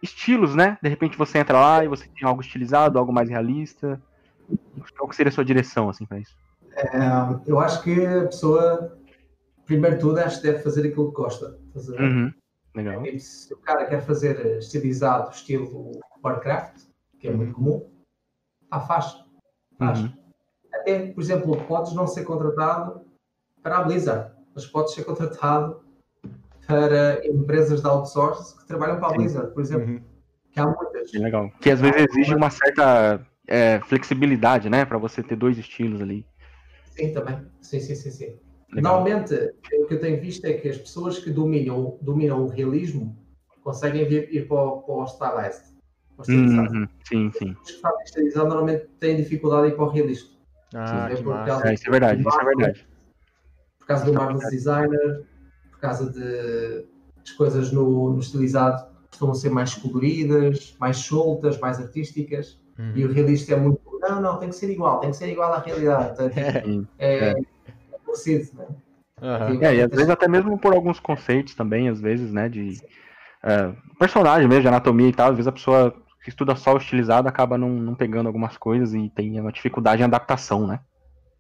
[0.03, 4.01] estilos, né, de repente você entra lá e você tem algo estilizado, algo mais realista,
[4.97, 6.35] qual que seria a sua direção, assim, pra isso?
[6.73, 8.99] É, eu acho que a pessoa,
[9.67, 11.59] primeiro de tudo, acho que deve fazer aquilo que gosta.
[11.75, 12.01] Ver?
[12.01, 12.33] Uhum.
[12.75, 13.05] Legal.
[13.05, 15.93] E Se o cara quer fazer estilizado estilo
[16.23, 16.85] Warcraft,
[17.19, 17.91] que é muito comum,
[18.71, 19.25] ah, faz.
[19.79, 20.01] Faz.
[20.01, 20.13] Uhum.
[20.81, 23.03] Até, por exemplo, podes não ser contratado
[23.63, 25.83] para a Blizzard, mas podes ser contratado
[26.67, 29.17] para empresas de outsource que trabalham para a.
[29.17, 30.01] Blizzard, por exemplo, Uhum.
[30.51, 31.13] que há muitas.
[31.13, 31.51] Legal.
[31.61, 34.85] Que às vezes exige uma certa é, flexibilidade, né?
[34.85, 36.25] Pra você ter dois estilos ali.
[36.97, 37.47] Sim, também.
[37.61, 38.39] Sim, sim, sim, sim.
[38.73, 38.95] Legal.
[38.95, 39.35] Normalmente,
[39.75, 43.17] o que eu tenho visto é que as pessoas que dominam, dominam o realismo
[43.63, 45.71] conseguem vir, ir para o, para o stylized.
[46.29, 47.57] Uhum, sim, sim.
[47.63, 50.40] Os que fazem estilizado normalmente têm dificuldade em ir para o realista.
[50.75, 52.87] Ah, sim, é, isso é verdade, isso é verdade.
[53.79, 55.25] Por causa do Marvel Designer,
[55.71, 56.87] por causa de
[57.23, 62.59] as coisas no, no estilizado costumam ser mais coloridas, mais soltas, mais artísticas.
[62.79, 62.93] Uhum.
[62.95, 65.53] E o realista é muito, não, não, tem que ser igual, tem que ser igual
[65.53, 66.13] à realidade.
[66.13, 66.31] Então,
[66.99, 68.67] é, é, é parecido, né?
[69.21, 69.63] Uhum.
[69.63, 72.81] É, e às vezes até mesmo por alguns conceitos também, às vezes, né, de
[73.43, 76.79] é, personagem mesmo, de anatomia e tal, às vezes a pessoa que estuda só o
[76.79, 80.81] estilizado acaba não, não pegando algumas coisas e tem uma dificuldade em adaptação, né?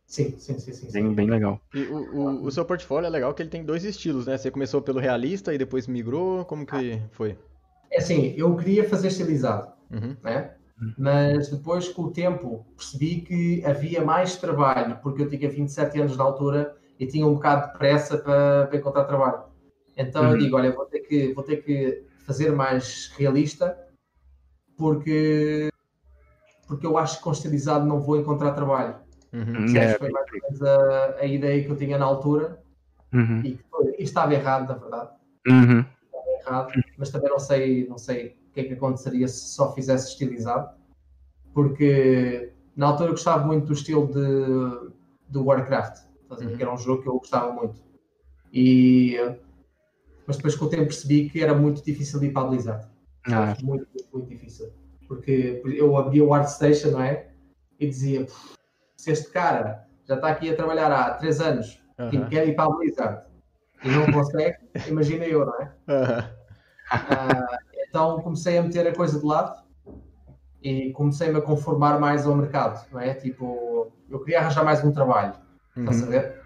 [0.07, 0.91] Sim, sim, sim, sim.
[0.91, 1.61] Bem, bem legal.
[1.73, 4.37] E o, o, o, seu portfólio é legal que ele tem dois estilos, né?
[4.37, 7.39] Você começou pelo realista e depois migrou, como que foi?
[7.93, 10.17] É assim, eu queria fazer estilizado, uhum.
[10.23, 10.51] né?
[10.99, 16.17] Mas depois, com o tempo, percebi que havia mais trabalho, porque eu tinha 27 anos
[16.17, 19.43] na altura e tinha um bocado de pressa para, para encontrar trabalho.
[19.97, 20.31] Então uhum.
[20.33, 23.79] eu digo, olha, vou ter, que, vou ter que fazer mais realista,
[24.81, 25.69] porque,
[26.67, 28.97] porque eu acho que com estilizado não vou encontrar trabalho.
[29.31, 29.77] Uhum.
[29.77, 32.61] É, foi mais ou menos a, a, ideia que eu tinha na altura
[33.13, 33.43] uhum.
[33.45, 33.61] e,
[33.99, 35.11] e estava errado, na verdade.
[35.47, 35.85] Uhum.
[36.07, 39.73] Estava errado, mas também não sei, não sei o que é que aconteceria se só
[39.75, 40.75] fizesse estilizado,
[41.53, 44.93] porque na altura eu gostava muito do estilo de,
[45.29, 46.57] do Warcraft, uhum.
[46.57, 47.83] que era um jogo que eu gostava muito.
[48.51, 49.17] E,
[50.27, 52.91] mas depois com o tempo percebi que era muito difícil de ir para a Blizzard.
[53.27, 53.55] Ah.
[53.63, 54.73] Muito, muito, difícil.
[55.09, 57.29] Porque eu abria o ArtStation, não é?
[57.79, 58.27] E dizia,
[58.97, 62.09] se este cara já está aqui a trabalhar há três anos uhum.
[62.13, 63.23] e quer ir para a Blizzard
[63.83, 64.59] e não consegue,
[64.89, 65.73] imagina eu, não é?
[65.89, 66.19] Uhum.
[66.93, 67.59] Uh,
[67.89, 69.63] então comecei a meter a coisa de lado
[70.63, 73.15] e comecei-me a conformar mais ao mercado, não é?
[73.15, 75.35] Tipo, eu queria arranjar mais um trabalho,
[75.77, 75.85] uhum.
[75.85, 76.43] estás a ver?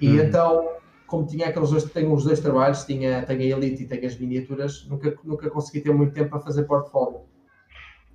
[0.00, 0.24] E uhum.
[0.24, 0.68] então,
[1.06, 4.18] como tinha aqueles dois, tenho os dois trabalhos, tinha, tenho a Elite e tenho as
[4.18, 7.20] miniaturas, nunca, nunca consegui ter muito tempo para fazer portfólio.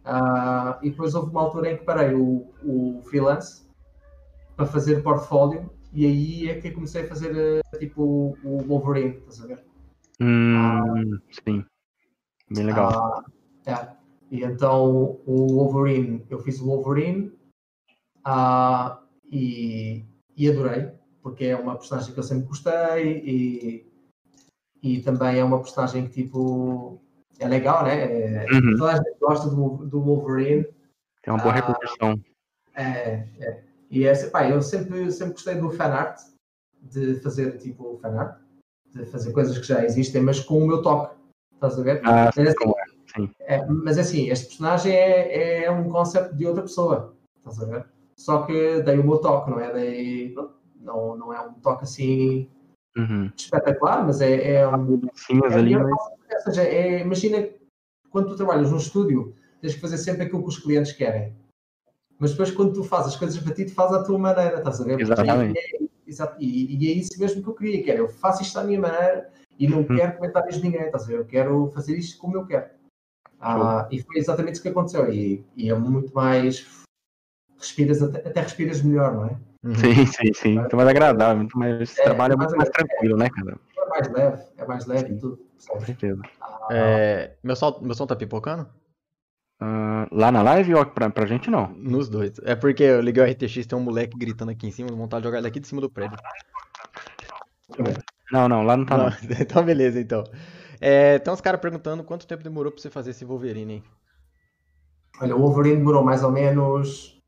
[0.06, 3.68] Uh, e depois houve uma altura em que parei o, o freelance
[4.56, 9.42] para fazer portfólio e aí é que comecei a fazer uh, tipo o Wolverine, estás
[9.42, 9.64] a ver?
[10.20, 11.64] Hum, uh, sim.
[12.50, 13.24] Bem legal.
[13.68, 13.96] Uh, é.
[14.32, 17.34] E então o Wolverine, eu fiz o Wolverine
[19.30, 20.06] e,
[20.38, 20.90] e adorei,
[21.22, 23.92] porque é uma personagem que eu sempre gostei e,
[24.82, 27.02] e também é uma personagem que tipo
[27.40, 28.44] é legal, né?
[28.44, 28.76] É, uhum.
[28.78, 30.64] Toda a gente gosta do, do Wolverine.
[31.24, 32.20] Tem uma boa repercussão.
[32.76, 33.64] É, é.
[33.90, 36.22] E é, pá, eu sempre, sempre gostei do fanart,
[36.82, 38.40] de fazer tipo fanart,
[38.94, 41.16] de fazer coisas que já existem, mas com o meu toque.
[41.54, 42.02] Estás a ver?
[42.06, 46.64] Ah, mas, assim, é, é, mas assim, este personagem é, é um conceito de outra
[46.64, 47.16] pessoa.
[47.38, 47.86] Estás a ver?
[48.18, 49.74] Só que dei o meu toque, não é?
[49.74, 50.36] Dei,
[50.82, 52.50] não, não é um toque assim
[52.98, 53.32] uhum.
[53.36, 55.02] espetacular, mas é, é um.
[55.14, 55.76] Sim, mas é ali.
[55.76, 55.92] Mas...
[55.92, 57.48] Ou seja, é, imagina
[58.10, 61.34] quando tu trabalhas num estúdio, tens que fazer sempre aquilo que os clientes querem.
[62.20, 64.80] Mas depois, quando tu fazes as coisas para ti, tu fazes à tua maneira, estás
[64.80, 65.00] a ver?
[65.00, 65.58] Exatamente.
[65.58, 65.92] É,
[66.40, 68.80] e, e, é isso mesmo que eu queria, que era eu faço isto à minha
[68.80, 69.96] maneira e não uhum.
[69.96, 71.20] quero comentários de ninguém, estás a ver?
[71.20, 72.70] Eu quero fazer isto como eu quero.
[73.40, 75.12] Ah, e foi exatamente isso que aconteceu.
[75.12, 76.84] E, e é muito mais.
[77.58, 79.40] Respiras, até, até, respiras melhor, não é?
[79.64, 79.76] Uhum.
[79.76, 80.60] Sim, sim, sim.
[80.60, 81.98] Muito mais agradável, muito mais.
[82.00, 83.58] É, trabalho é muito mais, tranquilo, né, cara?
[83.78, 85.40] É mais leve, é mais leve sim, tudo.
[85.68, 86.22] Com certeza.
[86.42, 88.68] Ah, é, meu, som, meu som tá pipocando?
[89.62, 91.68] Uh, lá na live ou pra, pra gente não?
[91.76, 92.40] Nos dois.
[92.44, 95.28] É porque eu liguei o RTX tem um moleque gritando aqui em cima, vontade de
[95.28, 96.18] jogar ele aqui de cima do prédio.
[98.32, 99.06] Não, não, lá não tá não.
[99.06, 99.12] não.
[99.40, 100.24] então beleza, então.
[100.80, 103.84] É, tem uns caras perguntando quanto tempo demorou pra você fazer esse Wolverine, hein?
[105.22, 107.21] Olha, o Wolverine demorou mais ou menos.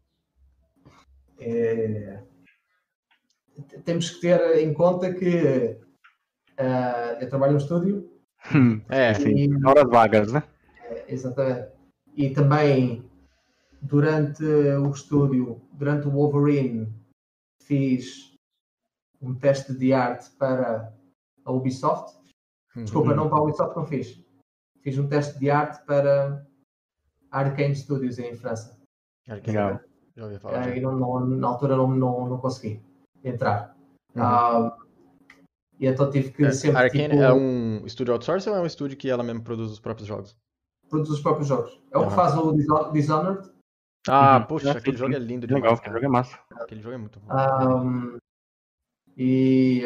[1.46, 2.24] É...
[3.86, 5.78] Temos que ter em conta que
[6.60, 8.10] uh, eu trabalho no estúdio.
[8.54, 9.48] Hum, é, sim.
[9.66, 10.44] Horas vagas, né?
[10.84, 11.72] É, exatamente.
[12.16, 13.10] E também
[13.82, 16.94] durante o estúdio, durante o Wolverine,
[17.62, 18.34] fiz
[19.22, 20.94] um teste de arte para
[21.46, 22.18] a Ubisoft.
[22.76, 23.16] Desculpa, uhum.
[23.16, 24.24] não para a Ubisoft não fiz.
[24.82, 26.46] Fiz um teste de arte para
[27.32, 28.80] a Arcane Studios em França.
[29.28, 29.80] Legal.
[30.16, 30.70] Já ouvi falar.
[30.70, 32.82] É, e não, não, na altura não, não, não consegui
[33.24, 33.76] entrar.
[34.16, 34.68] Uhum.
[34.68, 34.72] Uh,
[35.80, 36.78] e então tive que é, sempre.
[36.78, 37.22] Arcane tipo...
[37.22, 40.38] é um estúdio outsource ou é um estúdio que ela mesmo produz os próprios jogos?
[40.90, 41.82] Produz os próprios jogos.
[41.92, 42.54] É o que faz o
[42.92, 43.52] Dishonored.
[44.08, 44.46] Ah, uhum.
[44.46, 45.64] poxa, aquele jogo é lindo demais.
[45.64, 46.40] Legal, aquele jogo é massa.
[46.52, 47.34] Aquele jogo é muito bom.
[47.34, 48.18] Um,
[49.18, 49.84] e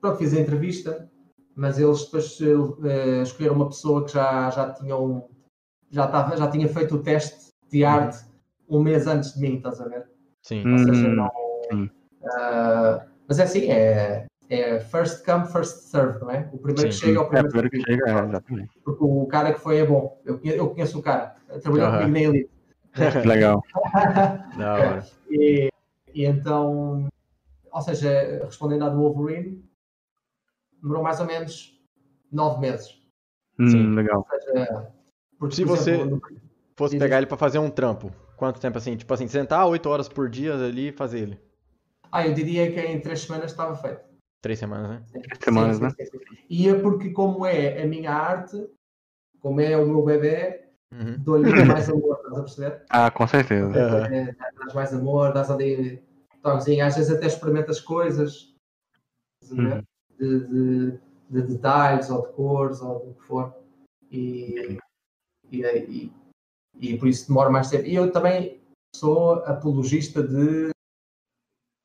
[0.00, 1.10] pronto, fiz a entrevista,
[1.54, 5.28] mas eles depois uh, escolheram uma pessoa que já, já, tinham,
[5.90, 7.90] já, tava, já tinha feito o teste de uhum.
[7.90, 8.31] arte uhum.
[8.68, 10.06] Um mês antes de mim, estás a ver?
[10.42, 10.70] Sim.
[10.70, 11.30] Ou seja, não,
[12.22, 16.48] Uh, mas é assim, é, é first come, first serve, não é?
[16.52, 18.70] O primeiro sim, que chega é o primeiro, é, que, chega, é, exatamente.
[18.84, 20.20] Porque o cara que foi é bom.
[20.24, 22.02] Eu, eu conheço o cara, trabalhou uh -huh.
[22.02, 23.26] comigo na Elite.
[23.26, 23.62] Legal.
[24.56, 25.04] hora.
[25.30, 25.68] E,
[26.14, 27.08] e então,
[27.72, 29.64] ou seja, respondendo à do Wolverine,
[30.80, 31.80] demorou mais ou menos
[32.30, 33.02] nove meses.
[33.58, 33.94] Hum, Sim.
[33.94, 34.26] Legal.
[34.30, 34.92] Seja,
[35.38, 36.20] porque, Se você exemplo,
[36.76, 38.96] fosse pegar ele para fazer um trampo, quanto tempo assim?
[38.96, 41.40] Tipo assim, sentar oito horas por dia ali e fazer ele?
[42.10, 44.00] Ah, eu diria que em três semanas estava feito.
[44.40, 45.02] Três semanas, né?
[45.12, 45.90] Três semanas, sim, né?
[45.90, 46.18] Sim, sim,
[46.50, 48.68] e é porque, como é a minha arte,
[49.40, 51.16] como é o meu bebê, uhum.
[51.20, 52.82] dou-lhe mais amor, estás a perceber?
[52.90, 53.68] Ah, com certeza.
[53.68, 54.04] Uhum.
[54.06, 56.02] É, dás mais amor, dás ali
[56.42, 58.52] toquezinho, às vezes até experimentas coisas
[59.52, 59.80] uhum.
[60.18, 60.98] de, de,
[61.30, 63.54] de, detalhes ou de cores ou do que for.
[64.10, 64.78] E,
[65.48, 66.12] e, e,
[66.78, 67.86] e por isso demora mais tempo.
[67.86, 68.60] E eu também
[68.94, 70.70] sou apologista de,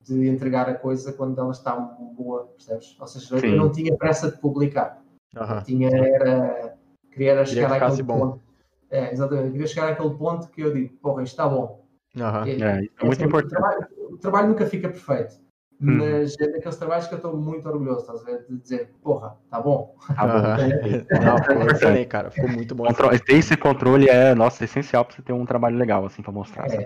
[0.04, 2.96] de entregar a coisa quando ela está boa, percebes?
[3.00, 3.48] Ou seja, Sim.
[3.48, 5.02] eu não tinha pressa de publicar.
[5.36, 5.64] Uhum.
[5.64, 6.78] Tinha era,
[7.12, 8.42] queria chegar àquele ponto.
[8.90, 11.86] É, exatamente, queria chegar àquele ponto que eu digo, porra, isto está bom.
[12.16, 12.46] Uhum.
[12.46, 13.56] É, é, é, muito importante.
[13.56, 15.40] O trabalho, o trabalho, nunca fica perfeito,
[15.82, 15.98] hum.
[15.98, 18.46] mas é daqueles trabalhos que eu estou muito orgulhoso, estás a ver?
[18.50, 19.96] De dizer, porra, está bom.
[20.16, 20.42] Tá bom.
[21.90, 22.86] Não, eu cara, ficou muito bom.
[23.26, 26.68] ter esse controle é, nossa, essencial para você ter um trabalho legal, assim, para mostrar.
[26.72, 26.86] É.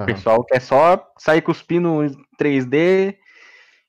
[0.00, 3.16] O pessoal quer só sair cuspindo em 3D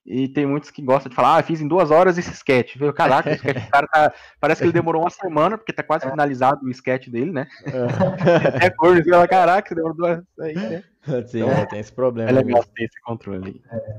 [0.07, 2.77] e tem muitos que gostam de falar, ah, fiz em duas horas esse sketch.
[2.95, 4.13] Caraca, o, sketch, o cara tá.
[4.39, 7.45] Parece que ele demorou uma semana, porque tá quase finalizado o sketch dele, né?
[7.65, 8.47] É.
[8.47, 10.83] Até cor, você fala, caraca, demorou duas aí, né?
[11.27, 12.29] Sim, então, é, tem esse problema.
[12.29, 13.61] É legal ter esse controle.
[13.69, 13.97] É.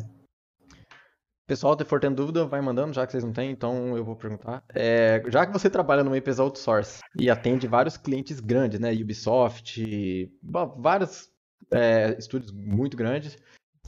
[1.49, 4.15] Pessoal, se for tendo dúvida, vai mandando, já que vocês não têm, então eu vou
[4.15, 4.63] perguntar.
[4.75, 8.93] É, já que você trabalha numa empresa outsource e atende vários clientes grandes, né?
[8.93, 10.31] Ubisoft,
[10.77, 11.31] vários
[11.73, 13.39] é, estúdios muito grandes,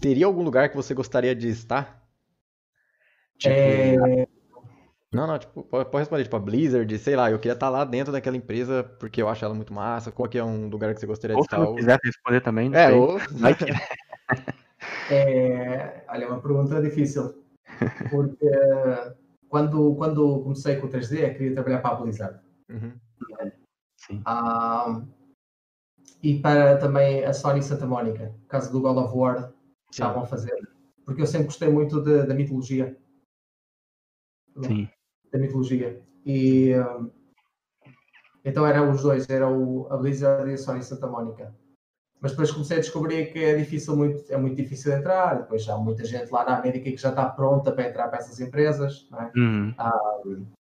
[0.00, 2.02] teria algum lugar que você gostaria de estar?
[3.36, 3.54] Tipo.
[3.54, 4.26] É...
[5.12, 8.10] Não, não, tipo, pode responder, tipo, a Blizzard, sei lá, eu queria estar lá dentro
[8.10, 10.10] daquela empresa porque eu acho ela muito massa.
[10.10, 11.58] Qual que é um lugar que você gostaria ou de estar?
[11.58, 13.18] Se não quiser responder também, é, ou...
[15.10, 17.39] é, olha, é uma pergunta difícil.
[18.10, 18.50] Porque
[19.48, 22.40] quando, quando comecei com o 3D, eu queria trabalhar para a Blizzard.
[22.68, 22.92] Uhum.
[23.96, 24.22] Sim.
[24.24, 25.02] Ah,
[26.22, 29.52] e para também a Sony Santa Mónica, caso do God of War,
[29.90, 30.56] estavam a fazer.
[31.04, 32.96] Porque eu sempre gostei muito de, da mitologia
[34.62, 34.88] Sim.
[35.32, 36.02] da mitologia.
[36.24, 36.72] E
[38.44, 41.54] então eram os dois, era o, a Blizzard e a Sony Santa Mónica.
[42.20, 45.38] Mas depois comecei a descobrir que é difícil, muito, é muito difícil entrar.
[45.38, 48.38] Depois há muita gente lá na América que já está pronta para entrar para essas
[48.40, 49.38] empresas, é?
[49.38, 49.74] uhum.
[49.78, 50.20] ah,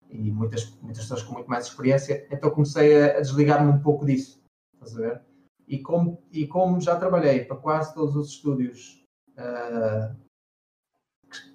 [0.08, 2.26] e muitas, muitas pessoas com muito mais experiência.
[2.30, 4.40] Então comecei a, a desligar-me um pouco disso.
[4.74, 5.22] Estás a ver?
[5.66, 9.02] E como, e como já trabalhei para quase todos os estúdios
[9.38, 10.14] uh,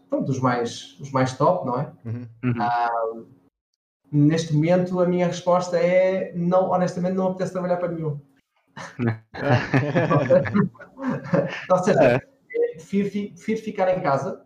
[0.10, 1.94] pronto, os mais, os mais top, não é?
[2.06, 2.28] Uhum.
[2.44, 3.28] Uh,
[4.12, 8.20] neste momento, a minha resposta é: não, honestamente, não apetece trabalhar para nenhum.
[11.70, 12.20] Ou seja, é.
[12.76, 14.46] prefiro, prefiro, ficar em casa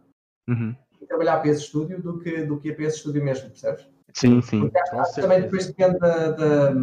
[0.49, 0.75] uhum.
[1.01, 3.87] e trabalhar para esse estúdio do que, do que para esse estúdio mesmo, percebes?
[4.13, 4.61] Sim, sim.
[4.61, 6.73] Porque também depois depende da, da,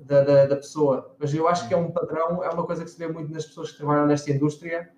[0.00, 1.14] da, da, pessoa.
[1.18, 3.46] Mas eu acho que é um padrão, é uma coisa que se vê muito nas
[3.46, 4.90] pessoas que trabalham nesta indústria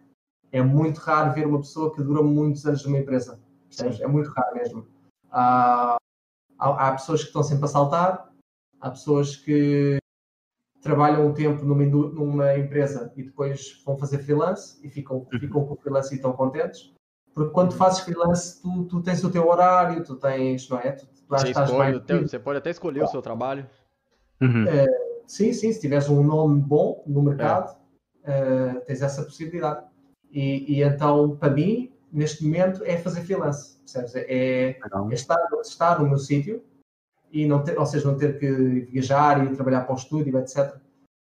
[0.55, 3.41] é muito raro ver uma pessoa que dura muitos anos numa empresa.
[4.01, 4.87] É muito raro mesmo.
[5.28, 5.97] Há,
[6.57, 8.32] há, há, pessoas que estão sempre a saltar,
[8.80, 9.99] há pessoas que
[10.85, 15.41] trabalham um tempo numa, numa empresa e depois vão fazer freelance e ficam, uhum.
[15.41, 16.93] ficam com o freelance e estão contentes.
[17.32, 20.93] Porque quando fazes freelance, tu, tu tens o teu horário, tu tens, não é?
[20.93, 23.66] Tu, tu você, escolhe, teu, você pode até escolher o seu trabalho.
[24.43, 24.68] Uhum.
[24.68, 24.87] É,
[25.26, 27.74] sim, sim, se tiveres um nome bom no mercado,
[28.22, 28.74] é.
[28.76, 29.87] uh, tens essa possibilidade.
[30.30, 34.14] E, e, então, para mim, neste momento, é fazer freelance, percebes?
[34.16, 34.78] É, é
[35.12, 36.62] estar, estar no meu sítio
[37.35, 38.49] e não ter, ou seja, não ter que
[38.93, 40.76] viajar e trabalhar para o estúdio, etc.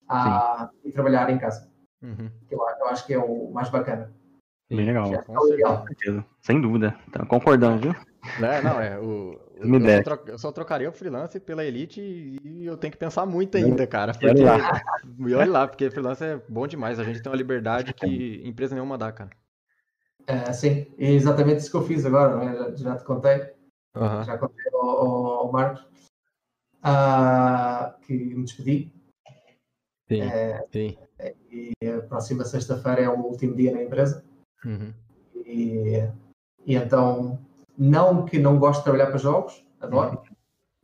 [0.07, 1.69] A, e trabalhar em casa.
[2.03, 2.31] Uhum.
[2.51, 4.13] Eu, eu, acho que é o mais bacana.
[4.69, 5.41] Bem legal, é com
[5.87, 6.25] certeza.
[6.43, 6.95] Sem dúvida.
[7.09, 7.95] Então, concordando, viu?
[8.45, 8.99] É, não, é.
[8.99, 12.99] O, eu, só troca, eu, só trocaria o freelance pela Elite e eu tenho que
[12.99, 14.13] pensar muito ainda, cara.
[14.13, 14.83] Porque, olha lá.
[15.27, 17.01] E olha lá, porque freelance é bom demais.
[17.01, 19.31] A gente tem uma liberdade que empresa nenhuma dá, cara.
[20.27, 22.55] É, sim, é exatamente isso que eu fiz agora, né?
[22.55, 23.55] já, já, te contei.
[23.95, 24.25] Uhum.
[24.25, 25.83] Já contei ao, ao, Marcos
[26.85, 28.93] uh, que me despedi.
[30.09, 30.97] Sim, é, sim.
[31.51, 34.25] E a próxima sexta-feira é o último dia na empresa.
[34.65, 34.93] Uhum.
[35.35, 35.97] E,
[36.65, 37.39] e então
[37.77, 40.37] não que não gosto de trabalhar para jogos, adoro, uhum.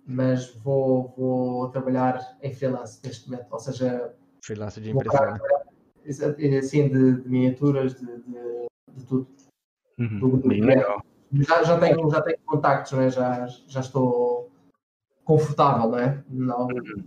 [0.07, 5.37] mas vou, vou trabalhar em freelance neste momento, ou seja, freelance de impressão.
[6.59, 9.29] Assim, de, de miniaturas, de, de, de tudo.
[9.99, 11.03] Uhum, do, do bem legal.
[11.33, 13.09] Já, já, tenho, já tenho contactos, né?
[13.09, 14.51] já, já estou
[15.25, 16.23] confortável, não é?
[16.29, 17.05] Não, uhum.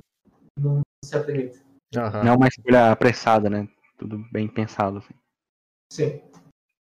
[0.60, 1.64] não certo limite.
[1.96, 2.24] Uhum.
[2.24, 3.68] Não é uma escolha apressada, né?
[3.98, 4.98] Tudo bem pensado.
[4.98, 5.14] Assim.
[5.92, 6.22] Sim.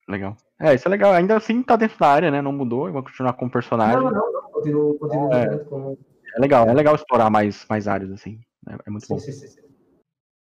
[0.09, 0.37] Legal.
[0.61, 1.13] É, isso é legal.
[1.13, 2.43] Ainda assim tá dentro da área, né?
[2.43, 3.97] Não mudou, vai continuar com o personagem.
[3.97, 4.51] Não, não, não.
[4.51, 5.97] Continuo, continuo é, com...
[6.37, 8.41] é legal, é legal explorar mais, mais áreas, assim.
[8.69, 9.19] É, é muito sim, bom.
[9.19, 9.70] Sim, sim, sim.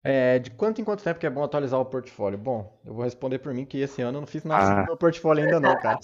[0.04, 2.38] É, de quanto em quanto tempo que é bom atualizar o portfólio?
[2.38, 4.80] Bom, eu vou responder por mim que esse ano eu não fiz nada ah.
[4.80, 6.00] no meu portfólio ainda não, cara.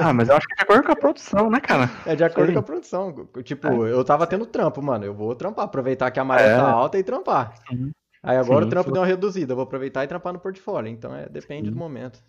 [0.00, 1.90] ah, mas eu acho que é de acordo com a produção, né, cara?
[2.06, 2.52] É de acordo Sim.
[2.54, 3.28] com a produção.
[3.42, 3.92] Tipo, é.
[3.92, 5.04] eu tava tendo trampo, mano.
[5.04, 6.56] Eu vou trampar, aproveitar que a maré é.
[6.56, 7.54] tá alta e trampar.
[7.68, 7.90] Sim.
[8.22, 10.88] Aí agora Sim, o trampo deu uma reduzida, eu vou aproveitar e trampar no portfólio.
[10.88, 12.22] Então é, depende do momento.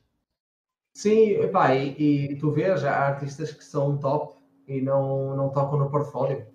[0.96, 4.36] Sim, pá, e, e tu vês, há artistas que são top
[4.68, 6.48] e não, não tocam no portfólio.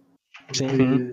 [0.53, 0.66] Sim.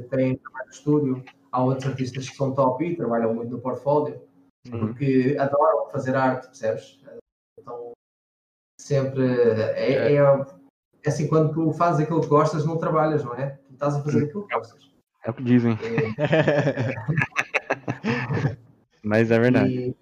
[0.10, 1.24] Têm trabalho de estúdio
[1.56, 4.22] há outros artistas que são top e trabalham muito no portfólio,
[4.70, 4.80] uhum.
[4.80, 6.99] porque adoram fazer arte, percebes?
[7.58, 7.93] Então,
[8.80, 9.24] sempre.
[9.24, 10.14] É, é.
[10.14, 13.51] é, é assim, quando tu fazes aquilo que gostas, não trabalhas, não é?
[13.68, 14.91] Tu estás a fazer aquilo que gostas.
[15.24, 15.78] É o que dizem.
[16.18, 16.93] É...
[19.03, 19.70] mas é verdade.
[19.70, 19.95] E,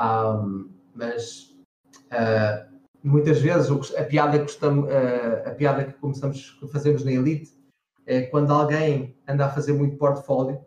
[0.00, 1.54] um, mas
[2.10, 2.72] uh,
[3.04, 7.52] muitas vezes a piada que, gostamos, uh, a piada que começamos, que fazemos na Elite
[8.06, 10.64] é quando alguém anda a fazer muito portfólio,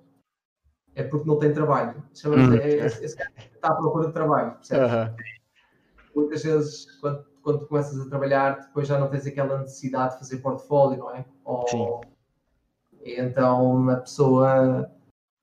[0.96, 2.04] é porque não tem trabalho.
[2.14, 2.54] Chama hum.
[2.54, 4.92] é, esse, esse cara está à procura de trabalho, percebes?
[4.92, 5.16] Uhum.
[6.16, 10.38] Muitas vezes, quando, quando começas a trabalhar, depois já não tens aquela necessidade de fazer
[10.38, 11.26] portfólio, não é?
[11.44, 11.88] Ou, Sim.
[13.06, 14.90] Então a pessoa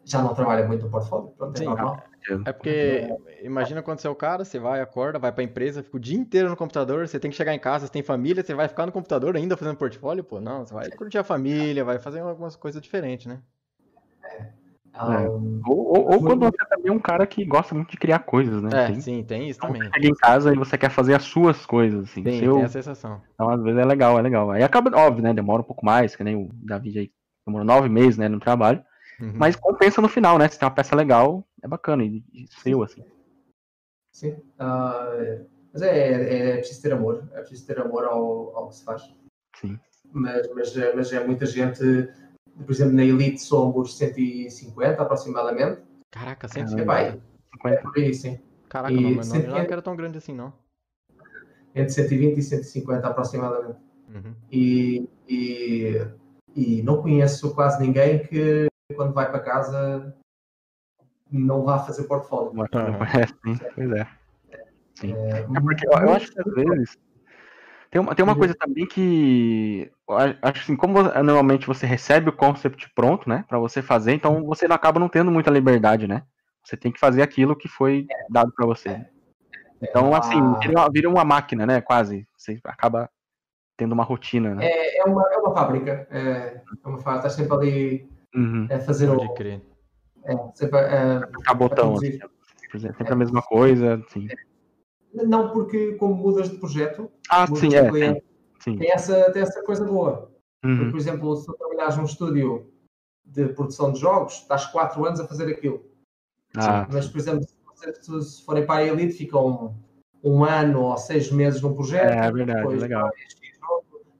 [0.04, 1.30] já não trabalha muito no portfólio.
[1.30, 2.02] Pronto, é Sim, normal.
[2.44, 3.08] É porque,
[3.42, 6.16] imagina quando você é o cara, você vai, acorda, vai pra empresa, fica o dia
[6.16, 8.86] inteiro no computador, você tem que chegar em casa, você tem família, você vai ficar
[8.86, 10.22] no computador ainda fazendo portfólio?
[10.22, 13.40] Pô, não, você vai curtir a família, vai fazer algumas coisas diferentes, né?
[14.94, 15.28] É.
[15.28, 18.18] Um, ou, ou, ou, quando você também é um cara que gosta muito de criar
[18.20, 18.68] coisas, né?
[18.72, 19.88] É, tem, sim, tem isso então, também.
[19.88, 22.22] Você chega em casa e você quer fazer as suas coisas, assim.
[22.22, 22.56] Tem, seu...
[22.56, 23.22] tem a sensação.
[23.34, 24.50] Então, às vezes é legal, é legal.
[24.50, 25.32] Aí acaba, óbvio, né?
[25.32, 27.10] Demora um pouco mais, que nem o David aí
[27.46, 28.82] demorou nove meses, né, no trabalho.
[29.18, 29.32] Uhum.
[29.34, 30.48] Mas compensa no final, né?
[30.48, 32.04] Se tem uma peça legal, é bacana.
[32.04, 33.04] E, e seu, assim.
[34.12, 34.32] Sim.
[34.60, 37.28] Uh, mas é, é, é, preciso ter amor.
[37.32, 39.02] É preciso ter amor ao, ao que se faz.
[39.56, 39.78] Sim.
[40.12, 41.80] Mas, mas, mas é muita gente.
[42.54, 45.80] Por exemplo, na Elite somos 150 aproximadamente.
[46.10, 46.82] Caraca, 150?
[46.82, 47.22] É, vai.
[47.64, 48.38] É por aí, sim.
[48.68, 50.52] Caraca, e não, mas não, não era tão grande assim, não.
[51.74, 53.78] Entre 120 e 150 aproximadamente.
[54.08, 54.34] Uhum.
[54.50, 56.06] E, e,
[56.54, 60.14] e não conheço quase ninguém que quando vai para casa
[61.32, 62.52] não vá fazer portfólio.
[62.52, 62.64] Uhum.
[62.64, 64.06] É, sim, pois é.
[64.94, 65.14] Sim.
[65.14, 66.98] É, é porque eu, eu, acho que às vezes
[67.90, 69.90] tem uma, tem uma coisa também que
[70.42, 74.68] acho assim, como normalmente você recebe o concept pronto, né, para você fazer, então você
[74.68, 76.22] não acaba não tendo muita liberdade, né?
[76.64, 79.04] Você tem que fazer aquilo que foi dado para você.
[79.82, 80.38] Então, assim,
[80.92, 81.80] vira uma máquina, né?
[81.80, 82.24] Quase.
[82.36, 83.10] Você acaba
[83.76, 84.64] tendo uma rotina, né?
[84.64, 86.06] É, é, uma, é uma fábrica.
[86.08, 87.26] É, é uma fábrica.
[87.26, 88.66] Está sempre ali Uhum.
[88.70, 89.71] É fazer Pode o.
[90.24, 92.18] É, você vai, é, Apertar botão, assim,
[92.78, 94.28] sempre é, a mesma coisa, assim.
[95.12, 98.24] Não, porque como mudas de projeto, ah, sim, é, cliente,
[98.60, 98.78] sim.
[98.78, 100.30] Tem, essa, tem essa coisa boa.
[100.64, 100.76] Uhum.
[100.76, 102.72] Porque, por exemplo, se tu trabalhares num estúdio
[103.24, 105.84] de produção de jogos, estás 4 anos a fazer aquilo.
[106.56, 107.44] Ah, Mas, por exemplo,
[107.74, 109.74] se, se forem para a Elite, ficam
[110.22, 112.10] um, um ano ou seis meses num projeto.
[112.10, 113.10] É, é verdade, legal.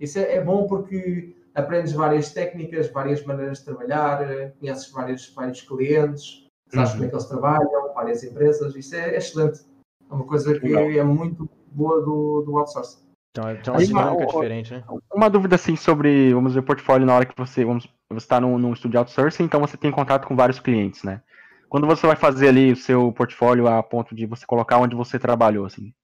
[0.01, 5.61] Isso é, é bom porque aprendes várias técnicas, várias maneiras de trabalhar, conheces vários, vários
[5.63, 6.97] clientes, sabes uhum.
[6.97, 9.61] como é que eles trabalham, várias empresas, isso é excelente.
[10.11, 10.91] É uma coisa que Legal.
[10.91, 13.03] é muito boa do, do outsourcing.
[13.31, 14.85] Então, é, então é uma dinâmica diferente, né?
[15.13, 18.59] Uma dúvida assim sobre, vamos dizer, portfólio na hora que você, vamos, você está num,
[18.59, 21.23] num estúdio outsourcing, então você tem contato com vários clientes, né?
[21.69, 25.19] Quando você vai fazer ali o seu portfólio a ponto de você colocar onde você
[25.19, 25.95] trabalhou, assim,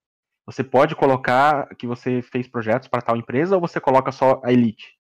[0.47, 4.51] você pode colocar que você fez projetos para tal empresa ou você coloca só a
[4.51, 4.98] Elite?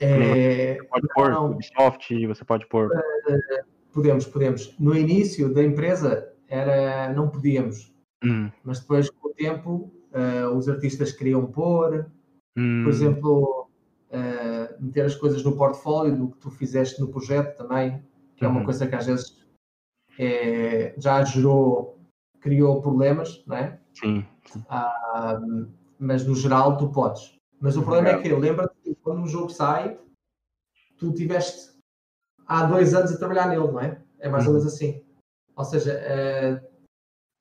[0.00, 2.90] É, você pode pôr não, Ubisoft, você pode pôr.
[3.28, 4.74] Eh, podemos, podemos.
[4.78, 7.94] No início da empresa era, não podíamos,
[8.24, 8.50] hum.
[8.64, 12.06] mas depois com o tempo uh, os artistas queriam pôr,
[12.56, 12.82] hum.
[12.84, 13.68] por exemplo,
[14.10, 18.02] uh, meter as coisas no portfólio do que tu fizeste no projeto também,
[18.36, 18.64] que é uma uhum.
[18.64, 19.42] coisa que às vezes
[20.18, 21.98] é, já gerou,
[22.40, 23.78] criou problemas, não é?
[23.94, 24.24] Sim.
[24.68, 25.40] Ah,
[25.98, 27.38] mas no geral tu podes.
[27.60, 29.98] Mas o problema é que, lembra-te quando um jogo sai,
[30.98, 31.72] tu tiveste
[32.46, 34.00] há dois anos a trabalhar nele, não é?
[34.18, 35.02] É mais ou menos assim.
[35.56, 36.62] Ou seja, é,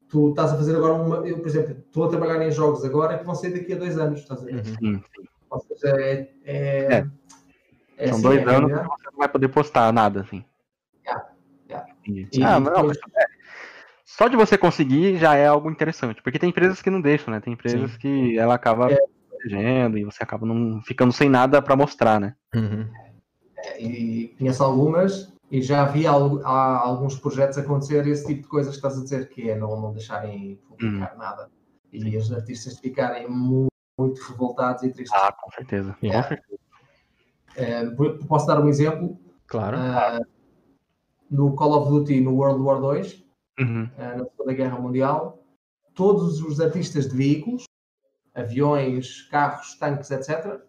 [0.10, 1.28] tu estás a fazer agora uma.
[1.28, 3.98] Eu, por exemplo, estou a trabalhar em jogos agora que vão sair daqui a dois
[3.98, 4.64] anos, estás a ver?
[4.82, 5.02] Uhum.
[5.50, 6.34] Ou seja, é.
[6.44, 7.08] é, é.
[7.98, 10.44] é São assim, dois é, anos que você não vai poder postar nada, assim.
[11.06, 11.30] Yeah,
[11.70, 11.94] yeah.
[12.08, 13.26] E, ah, mas não, é,
[14.06, 17.40] só de você conseguir já é algo interessante, porque tem empresas que não deixam, né?
[17.40, 17.98] Tem empresas Sim.
[18.00, 18.98] que ela acaba é.
[19.42, 22.36] Protegendo e você acaba não ficando sem nada para mostrar, né?
[22.54, 22.88] Uhum.
[23.58, 28.78] É, e conheço algumas e já vi alguns projetos acontecer esse tipo de coisas que
[28.78, 31.20] estás a dizer, que é não, não deixarem publicar uhum.
[31.20, 31.50] nada
[31.92, 35.20] e os artistas ficarem muito, muito, revoltados e tristes.
[35.22, 35.96] Ah, com certeza.
[36.02, 36.24] Yeah.
[36.24, 36.62] Com certeza.
[37.58, 37.86] É,
[38.28, 39.20] posso dar um exemplo?
[39.48, 39.78] Claro.
[39.78, 40.26] Uh,
[41.30, 43.26] no Call of Duty no World War II,
[43.60, 43.84] uhum.
[43.84, 45.44] uh, na Segunda Guerra Mundial,
[45.94, 47.66] todos os artistas de veículos,
[48.34, 50.62] aviões, carros, tanques, etc.,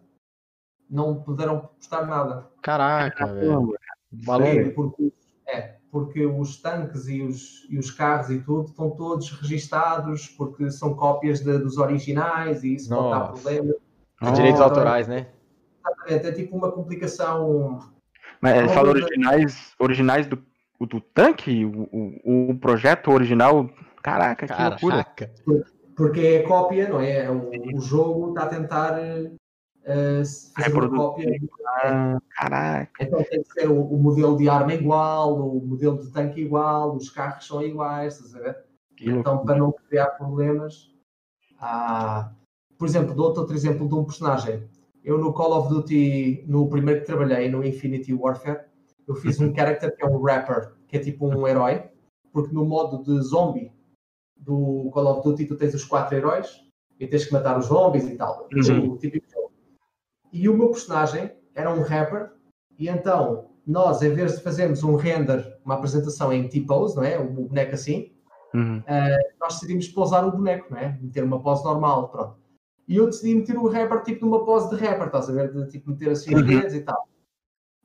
[0.89, 2.47] não puderam postar nada.
[2.61, 3.73] Caraca, velho.
[4.11, 4.73] Valeu.
[4.73, 5.13] Porque,
[5.47, 10.69] é, porque os tanques e os, e os carros e tudo estão todos registados porque
[10.69, 13.03] são cópias de, dos originais e isso Nossa.
[13.03, 14.35] pode dar problema.
[14.35, 15.27] Direitos autorais, né?
[16.05, 17.79] Exatamente, é tipo uma complicação.
[18.39, 20.41] Mas ele fala originais, originais do,
[20.79, 21.65] do tanque?
[21.65, 23.69] O, o, o projeto original?
[24.01, 24.85] Caraca, que Caraca.
[24.85, 25.05] loucura.
[25.95, 27.29] Porque é cópia, não é?
[27.29, 30.23] O, o jogo está a tentar uh,
[30.55, 31.39] fazer uma cópia.
[31.83, 33.03] Ah, caraca.
[33.03, 36.95] Então tem que ser o, o, modelo de arma igual, o modelo de tanque igual,
[36.95, 38.63] os carros são iguais, estás a ver?
[39.01, 40.89] então, para não criar problemas,
[41.59, 42.31] há...
[42.77, 44.63] por exemplo, dou-te outro exemplo de um personagem
[45.03, 48.61] eu no Call of Duty, no primeiro que trabalhei, no Infinity Warfare,
[49.05, 49.55] eu fiz um uhum.
[49.55, 51.83] character que é um rapper, que é tipo um herói,
[52.31, 53.71] porque no modo de zombie
[54.43, 56.61] do Call of Duty tu tens os quatro heróis
[56.99, 58.47] e tens que matar os zombies e tal.
[58.53, 58.97] Uhum.
[60.31, 62.31] E o meu personagem era um rapper,
[62.77, 67.17] e então nós, em vez de fazermos um render, uma apresentação em T-pose, não é?
[67.17, 68.11] O boneco assim,
[68.53, 68.79] uhum.
[68.79, 70.97] uh, nós decidimos pousar o boneco, não é?
[71.01, 72.37] Meter uma pose normal, pronto.
[72.87, 75.53] E eu decidi meter o rapper tipo numa pose de rapper, estás a ver?
[75.53, 76.47] De tipo meter assim os uhum.
[76.47, 77.07] dedos e tal.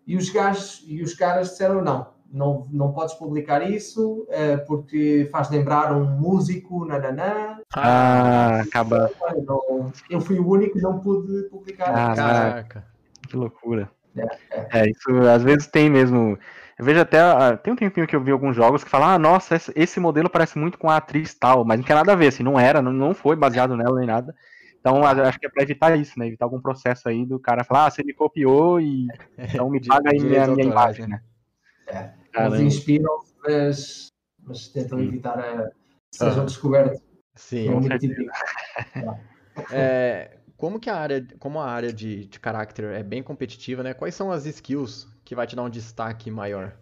[0.07, 5.29] E os gajos e os caras disseram não, não, não podes publicar isso uh, porque
[5.33, 7.59] faz lembrar um músico, nananã.
[7.75, 9.11] Ah, acaba.
[9.47, 11.89] Não, eu fui o único que não pude publicar.
[11.89, 12.85] Ah, caraca,
[13.29, 13.91] que loucura.
[14.17, 14.69] É, é.
[14.81, 16.39] é, isso às vezes tem mesmo.
[16.79, 17.19] Eu vejo até.
[17.21, 20.31] Ah, tem um tempinho que eu vi alguns jogos que falam, ah, nossa, esse modelo
[20.31, 22.83] parece muito com a atriz tal, mas não tem nada a ver, assim, não era,
[22.83, 24.35] não, não foi baseado nela nem nada.
[24.81, 26.29] Então, acho que é para evitar isso, né?
[26.29, 29.07] Evitar algum processo aí do cara falar, ah, você me copiou e
[29.37, 31.21] então me paga aí minha, minha imagem, né?
[31.89, 34.09] É, eles inspiram, mas,
[34.43, 35.09] mas tentam Sim.
[35.09, 35.71] evitar a,
[36.11, 37.01] que sejam descobertos.
[37.35, 38.31] Sim, é muito típico.
[39.71, 43.95] é, como que a área, como a área de, de caráter é bem competitiva, né?
[43.95, 46.77] Quais são as skills que vai te dar um destaque maior?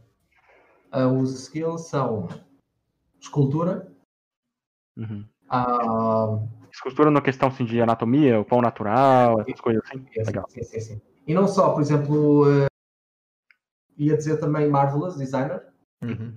[0.94, 2.28] Uh, os skills são
[3.20, 3.92] escultura,
[4.96, 5.26] uhum.
[5.50, 10.06] uh, Escultura na questão assim, de anatomia, o pão natural, essas coisas assim.
[10.12, 10.44] Sim, Legal.
[10.48, 11.00] Sim, sim, sim.
[11.26, 12.66] E não só, por exemplo, uh,
[13.96, 15.66] ia dizer também Marvelous Designer,
[16.02, 16.34] uhum.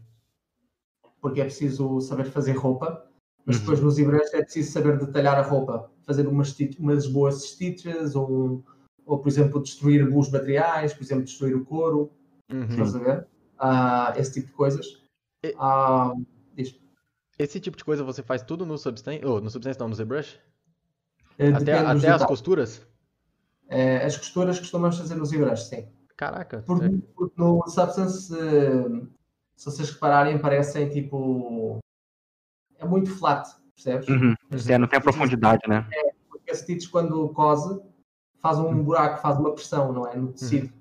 [1.22, 3.06] porque é preciso saber fazer roupa,
[3.46, 3.62] mas uhum.
[3.62, 8.64] depois nos Ibres é preciso saber detalhar a roupa, fazer umas, umas boas stitches, ou,
[9.06, 12.12] ou, por exemplo, destruir os materiais, por exemplo, destruir o couro,
[12.52, 12.66] uhum.
[12.66, 13.28] estás a ver?
[13.60, 15.04] Uh, esse tipo de coisas.
[15.44, 15.54] E...
[15.56, 16.26] Uh,
[17.40, 19.26] esse tipo de coisa você faz tudo no Substance?
[19.26, 20.38] Oh, no Substance não, no ZBrush?
[21.38, 22.86] É, até até as costuras?
[23.70, 25.88] É, as costuras costumamos fazer no ZBrush, sim.
[26.20, 26.62] Caraca.
[26.68, 26.90] Porque, é.
[27.16, 28.28] porque no Substance,
[29.56, 31.80] se vocês repararem, parecem tipo.
[32.78, 34.10] É muito flat, percebes?
[34.10, 34.36] Uhum.
[34.68, 35.88] É, não tem a profundidade, né?
[35.94, 37.82] É, porque a stitch, quando cose,
[38.42, 38.84] faz um uhum.
[38.84, 40.18] buraco, faz uma pressão, não é?
[40.18, 40.66] No tecido.
[40.66, 40.74] Uhum.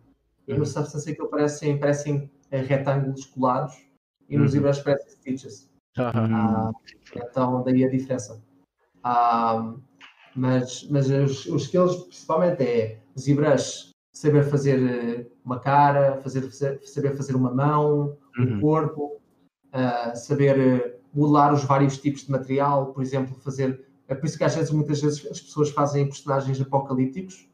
[0.48, 0.64] E no uhum.
[0.64, 3.76] Substance aquilo parecem, parecem retângulos colados
[4.28, 4.60] e nos uhum.
[4.60, 5.70] ZBrush parecem stitches.
[5.96, 6.72] Uhum.
[7.14, 8.42] então, daí a diferença.
[9.04, 9.72] Ah,
[10.34, 13.87] mas mas os, os skills, principalmente, é ZBrush,
[14.18, 18.56] saber fazer eh, uma cara, fazer, saber fazer uma mão, uhum.
[18.56, 19.20] um corpo,
[19.72, 23.86] uh, saber eh, modelar os vários tipos de material, por exemplo, fazer.
[24.08, 27.48] É por isso que às vezes, muitas vezes, as pessoas fazem personagens apocalípticos.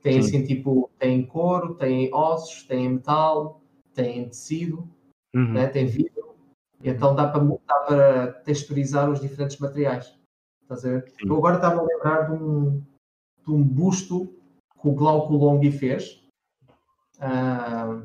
[0.00, 3.60] Tem assim, tipo, tem couro, tem ossos, tem metal,
[3.92, 4.88] tem tecido,
[5.34, 5.54] uhum.
[5.54, 5.66] né?
[5.66, 6.14] tem vidro
[6.84, 10.16] então dá para, dá para texturizar os diferentes materiais.
[10.62, 11.12] Estás a ver?
[11.24, 12.82] Eu agora estava a lembrar de um,
[13.44, 14.35] de um busto
[14.80, 16.22] que o Glauco Long fez.
[17.18, 18.02] Uh,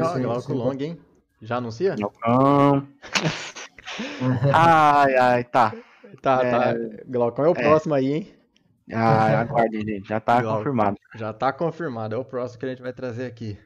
[0.00, 0.98] ah, Glauco Long, hein?
[1.40, 1.94] Já anuncia?
[1.96, 2.10] Não.
[4.52, 5.74] ai, ai, tá.
[6.22, 6.50] Tá, é...
[6.50, 6.74] tá.
[7.06, 7.62] Glaucão é o é.
[7.62, 8.34] próximo aí, hein?
[8.92, 10.08] Ah, aguarde, gente.
[10.08, 10.58] Já tá Glauco.
[10.58, 10.96] confirmado.
[11.14, 12.14] Já tá confirmado.
[12.14, 13.58] É o próximo que a gente vai trazer aqui.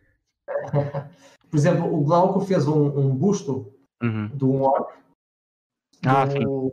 [1.50, 3.72] Por exemplo, o Glauco fez um, um busto
[4.02, 4.28] uhum.
[4.28, 4.90] do Warp.
[6.04, 6.72] Ah, do, sim.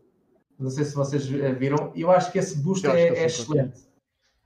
[0.60, 1.92] Não sei se vocês eh, viram.
[1.96, 3.85] E eu acho que esse boost é, é excelente.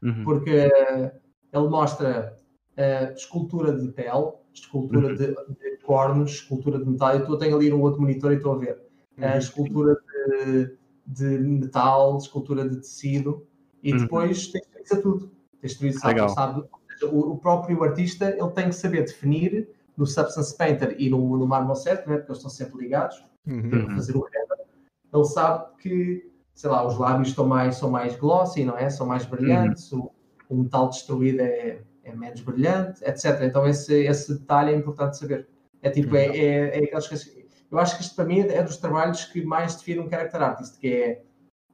[0.02, 0.24] Uhum.
[0.24, 1.12] Porque uh,
[1.52, 2.36] ele mostra
[2.78, 5.16] uh, escultura de pele, escultura uhum.
[5.16, 7.16] de, de, cornos, escultura de metal.
[7.16, 8.82] Eu tenho ali no outro monitor e estou a ver.
[9.18, 9.38] uhum.
[9.38, 13.46] escultura de, de, metal, escultura de tecido,
[13.84, 14.00] e uhum.
[14.00, 15.32] depois texturiza tudo.
[15.62, 16.64] Texturiza, sabe, sabe
[17.06, 21.48] o, o, próprio artista ele tem que saber definir no Substance Painter e no, no
[21.48, 23.70] Marble Set, né, porque eles estão sempre ligados, uhum.
[23.70, 24.66] para fazer o render,
[25.14, 26.29] ele sabe que,
[26.60, 28.90] sei lá, os lábios estão mais, são mais glossy, não é?
[28.90, 30.12] São mais brilhantes, uhum.
[30.50, 33.44] o, o metal destruído é, é menos brilhante, etc.
[33.44, 35.48] Então esse, esse detalhe é importante saber.
[35.82, 37.34] É tipo, é, é, é aquelas coisas.
[37.72, 40.78] Eu acho que isto para mim é dos trabalhos que mais define um character artist,
[40.78, 41.24] que é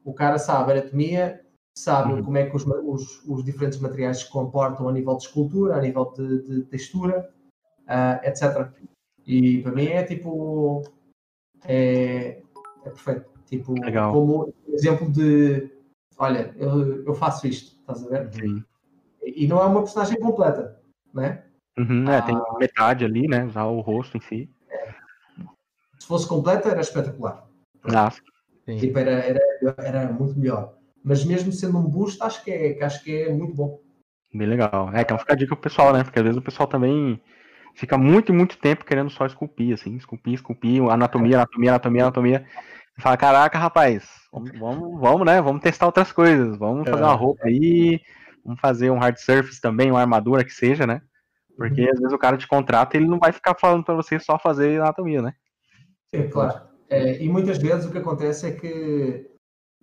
[0.03, 1.43] o cara sabe anatomia,
[1.75, 2.23] sabe uhum.
[2.23, 5.81] como é que os, os, os, diferentes materiais se comportam a nível de escultura, a
[5.81, 7.27] nível de, de textura,
[7.87, 8.71] uh, etc.
[9.25, 10.83] E para mim é tipo.
[11.67, 12.39] É,
[12.85, 13.34] é perfeito.
[13.45, 14.11] Tipo, Legal.
[14.11, 15.69] como exemplo de.
[16.17, 18.33] Olha, eu, eu faço isto, estás a ver?
[18.33, 18.63] Sim.
[19.23, 20.79] E não é uma personagem completa,
[21.13, 21.43] né?
[21.77, 22.57] Uhum, é, tem ah.
[22.59, 23.49] metade ali, né?
[23.49, 24.49] Já o rosto em si.
[24.69, 24.93] É.
[25.99, 27.45] Se fosse completa, era espetacular.
[27.83, 28.11] Ah,
[28.79, 29.41] tipo, era, era,
[29.77, 30.75] era muito melhor.
[31.03, 33.79] Mas mesmo sendo um boost, acho que é, acho que é muito bom.
[34.33, 34.91] Bem legal.
[34.93, 36.03] É, então fica a dica pro pessoal, né?
[36.03, 37.21] Porque às vezes o pessoal também
[37.75, 42.47] fica muito, muito tempo querendo só esculpir, assim, esculpir, esculpir, anatomia, anatomia, anatomia, anatomia.
[42.97, 45.41] E fala, caraca, rapaz, vamos, vamos, vamos, né?
[45.41, 46.57] Vamos testar outras coisas.
[46.57, 47.17] Vamos fazer uma é.
[47.17, 48.01] roupa aí,
[48.43, 51.01] vamos fazer um hard surface também, uma armadura que seja, né?
[51.57, 51.91] Porque uhum.
[51.91, 54.37] às vezes o cara te contrata e ele não vai ficar falando para você só
[54.37, 55.33] fazer anatomia, né?
[56.13, 56.61] Sim, claro.
[56.89, 59.29] É, e muitas vezes o que acontece é que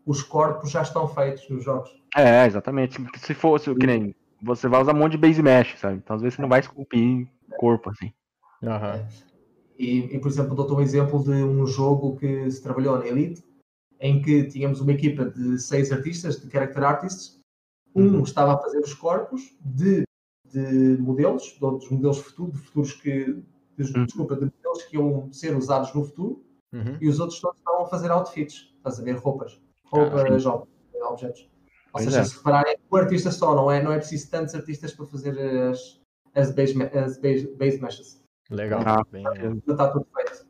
[0.07, 1.91] os corpos já estão feitos nos jogos.
[2.17, 2.99] É, exatamente.
[3.19, 5.97] Se fosse, que nem você vai usar um monte de base mesh, sabe?
[5.97, 7.27] Então às vezes você não vai esculpir
[7.59, 8.13] corpo assim.
[8.63, 9.07] Uhum.
[9.83, 13.45] E, e, por exemplo, dou-te um exemplo de um jogo que se trabalhou na Elite,
[14.01, 17.41] em que tínhamos uma equipa de seis artistas, de character artists.
[17.95, 18.23] Um uhum.
[18.23, 20.05] estava a fazer os corpos de
[20.53, 23.43] de modelos, de outros modelos futuros, de futuros que,
[23.77, 24.05] de, uhum.
[24.05, 26.99] desculpa, de modelos que iam ser usados no futuro, uhum.
[27.01, 31.43] e os outros todos estavam a fazer outfits, estás a ver roupas, roupas, ah, objetos.
[31.43, 32.25] Ou pois seja, é.
[32.25, 36.01] se repararem, o artista só, não é, não é preciso tantos artistas para fazer as,
[36.35, 38.22] as, base, as base, base meshes.
[38.53, 38.83] Legal.
[38.87, 39.25] Ah, bem,
[39.67, 40.47] está tudo feito.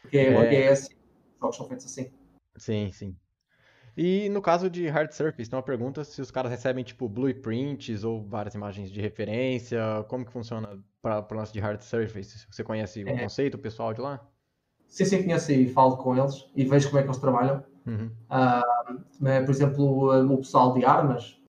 [0.00, 0.62] Porque é, é...
[0.62, 2.10] é assim, os jogos são feitos assim.
[2.56, 3.16] Sim, sim.
[3.96, 8.04] E no caso de hard surface, tem uma pergunta se os caras recebem tipo blueprints
[8.04, 12.46] ou várias imagens de referência, como que funciona para o lance de hard surface?
[12.50, 13.18] Você conhece o é.
[13.18, 14.20] conceito, o pessoal de lá?
[14.86, 17.64] Sim, sim, conheço e falo com eles e vejo como é que eles trabalham.
[17.86, 18.10] Uhum.
[18.30, 21.40] Uh, por exemplo, o pessoal de armas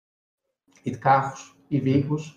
[0.85, 2.36] e de carros e veículos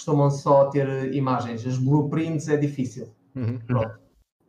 [0.00, 1.66] costumam só ter imagens.
[1.66, 3.14] As blueprints é difícil.
[3.36, 3.60] Uhum.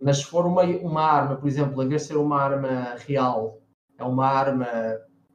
[0.02, 3.60] Mas se for uma, uma arma, por exemplo, em vez de ser uma arma real
[3.98, 4.68] é uma arma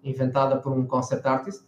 [0.03, 1.65] inventada por um concept artist.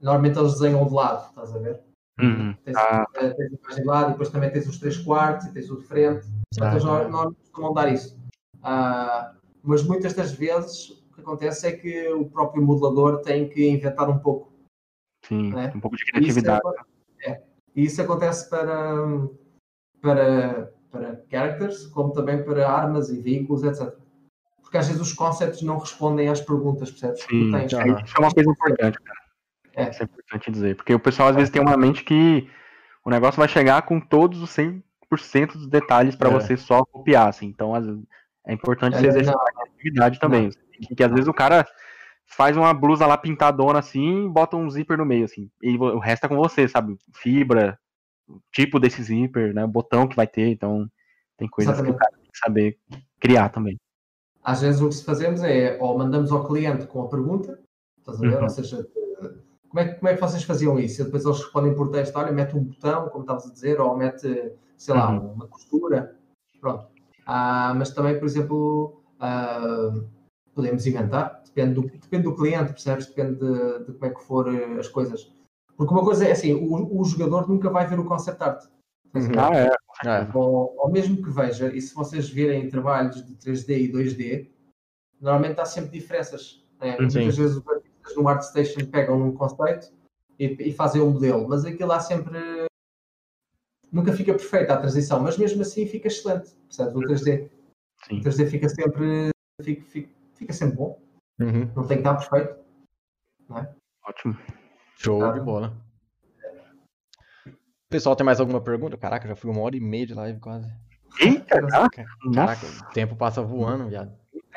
[0.00, 1.82] Normalmente eles desenham de lado, estás a ver?
[2.20, 2.54] Uhum.
[2.64, 3.06] Tens, ah.
[3.14, 5.78] tens a imagem de lado e depois também tens os três quartos e tens o
[5.78, 6.26] de frente.
[6.50, 8.18] Portanto, eles normalmente costumam dar isso.
[8.56, 13.68] Uh, mas muitas das vezes o que acontece é que o próprio modelador tem que
[13.68, 14.52] inventar um pouco.
[15.24, 15.72] Sim, né?
[15.74, 16.60] um pouco de criatividade.
[16.60, 16.95] Isso, é,
[17.76, 18.96] e isso acontece para,
[20.00, 23.94] para, para characters, como também para armas e veículos, etc
[24.66, 27.22] porque às vezes os concepts não respondem às perguntas, percebes?
[27.22, 29.20] Sim, tens, isso é uma coisa importante, cara.
[29.74, 29.90] É.
[29.90, 32.50] Isso é importante dizer, porque o pessoal às vezes tem uma mente que
[33.04, 34.82] o negócio vai chegar com todos os 100%
[35.52, 36.32] dos detalhes para é.
[36.32, 37.46] você só copiar, assim.
[37.46, 37.74] Então,
[38.44, 40.50] é importante é, você exercitar a criatividade também.
[40.72, 41.64] Que, que às vezes o cara
[42.26, 45.50] faz uma blusa lá pintadona assim, bota um zíper no meio, assim.
[45.62, 46.96] E o resto é com você, sabe?
[47.14, 47.78] Fibra,
[48.52, 49.64] tipo desse zíper, né?
[49.64, 50.90] O botão que vai ter, então
[51.36, 51.96] tem coisas Exatamente.
[51.96, 52.78] que o cara tem que saber
[53.20, 53.78] criar também.
[54.42, 57.60] Às vezes o que fazemos é ou mandamos ao cliente com a pergunta,
[57.98, 58.36] estás a ver?
[58.36, 58.42] Uhum.
[58.42, 58.86] Ou seja,
[59.68, 61.00] como é, como é que vocês faziam isso?
[61.00, 63.96] E depois eles respondem por texto, olha, mete um botão, como estavas a dizer, ou
[63.96, 65.32] mete, sei lá, uhum.
[65.32, 66.16] uma costura.
[66.60, 66.86] Pronto.
[67.26, 69.92] Ah, mas também, por exemplo, ah,
[70.56, 73.06] podemos inventar, depende do, depende do cliente, percebes?
[73.06, 75.30] Depende de, de, como é que for eh, as coisas.
[75.76, 78.64] Porque uma coisa é assim, o, o jogador nunca vai ver o concept art.
[79.14, 79.30] Uhum.
[79.38, 79.70] Ah, é.
[80.04, 80.28] É.
[80.34, 84.50] Ou, ou, mesmo que veja, e se vocês virem trabalhos de 3D e 2D,
[85.20, 86.64] normalmente há sempre diferenças.
[86.80, 86.96] Né?
[86.98, 89.92] Muitas vezes os artistas no ArtStation pegam um conceito
[90.38, 92.38] e, e, fazem um modelo, mas aquilo há sempre.
[93.90, 96.94] Nunca fica perfeita a transição, mas mesmo assim fica excelente, percebes?
[96.94, 97.50] O 3D.
[98.06, 98.18] Sim.
[98.18, 99.30] O 3D fica sempre,
[99.62, 101.00] fica, fica, fica sempre bom.
[101.40, 101.70] Uhum.
[101.74, 102.58] Não tem que estar perfeito.
[103.56, 103.74] É?
[104.06, 104.36] Ótimo.
[104.96, 105.32] Show tá.
[105.32, 105.76] de bola.
[107.88, 108.96] Pessoal, tem mais alguma pergunta?
[108.96, 110.70] Caraca, já fui uma hora e meia de live quase.
[111.20, 112.04] Eita, caraca.
[112.34, 114.12] Caraca, o tempo passa voando, viado.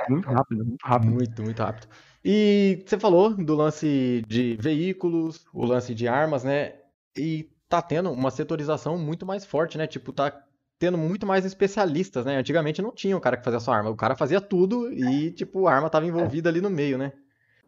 [0.10, 1.12] Muito rápido, muito rápido.
[1.12, 1.88] Muito, muito rápido.
[2.24, 6.76] E você falou do lance de veículos, o lance de armas, né?
[7.18, 9.86] E tá tendo uma setorização muito mais forte, né?
[9.88, 10.44] Tipo, tá
[10.80, 12.38] tendo muito mais especialistas, né?
[12.38, 15.68] Antigamente não tinha o cara que fazia só arma, o cara fazia tudo e, tipo,
[15.68, 17.12] a arma tava envolvida ali no meio, né?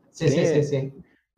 [0.09, 0.93] Sim, sim, sim, sim.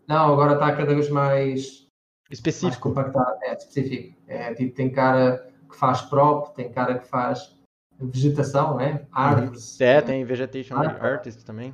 [0.08, 1.88] Não, agora está cada vez mais
[2.30, 2.90] específico.
[2.90, 4.16] Mais compactado, é específico.
[4.28, 7.56] É, tipo, tem cara que faz prop, tem cara que faz
[8.00, 9.06] vegetação, né?
[9.12, 9.80] Árvores.
[9.82, 11.74] É, tem vegetation artist também.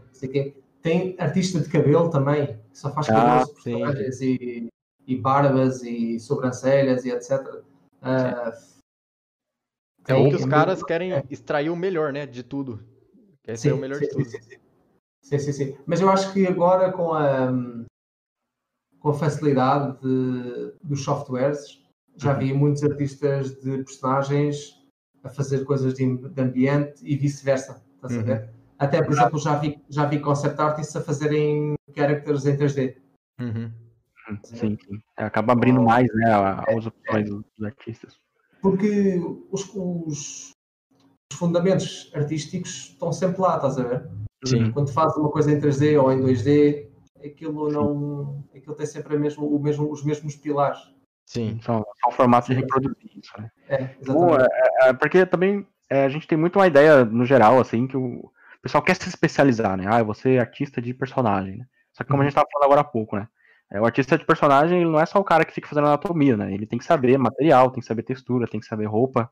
[0.81, 4.69] Tem artista de cabelo também, que só faz ah, cabelos e,
[5.05, 7.31] e barbas e sobrancelhas e etc.
[7.41, 7.63] Uh,
[8.01, 8.53] ah,
[10.14, 11.23] é o que os caras querem é.
[11.30, 12.26] extrair o melhor, né?
[12.26, 12.84] De tudo.
[13.44, 14.26] Quer ser o melhor sim, de tudo.
[14.26, 14.57] Sim, sim.
[15.22, 15.77] Sim, sim, sim.
[15.86, 17.52] Mas eu acho que agora com a,
[18.99, 21.84] com a facilidade de, dos softwares,
[22.18, 22.40] já uhum.
[22.40, 24.80] vi muitos artistas de personagens
[25.23, 27.84] a fazer coisas de, de ambiente e vice-versa.
[27.95, 28.22] Estás uhum.
[28.22, 28.49] a ver?
[28.77, 32.95] Até, por exemplo, já vi, já vi concept artists a fazerem characters em 3D.
[33.40, 33.72] Uhum.
[34.44, 35.02] Sim, sim.
[35.18, 36.31] É, acaba abrindo mais né,
[36.76, 38.19] as opções é, dos artistas.
[38.61, 39.19] Porque
[39.52, 40.52] os, os,
[41.31, 44.10] os, fundamentos artísticos estão sempre lá, estás a ver?
[44.45, 44.72] Sim.
[44.72, 46.88] Quando fazes uma coisa em 3D ou em 2D,
[47.23, 48.44] aquilo não.
[48.56, 50.80] aquilo tem sempre a mesmo, o mesmo, os mesmos pilares.
[51.26, 53.52] Sim, são, são formatos de reproduzir isso, né?
[53.68, 54.48] É, exatamente.
[54.81, 57.95] é, é, porque também é, a gente tem muito uma ideia, no geral, assim, que
[57.95, 58.31] o
[58.61, 59.86] pessoal quer se especializar, né?
[59.88, 61.65] Ah, você é artista de personagem, né?
[61.94, 62.22] Só que como uhum.
[62.22, 63.27] a gente estava falando agora há pouco, né?
[63.72, 66.36] É, o artista de personagem ele não é só o cara que fica fazendo anatomia,
[66.36, 66.54] né?
[66.54, 69.30] Ele tem que saber material, tem que saber textura, tem que saber roupa.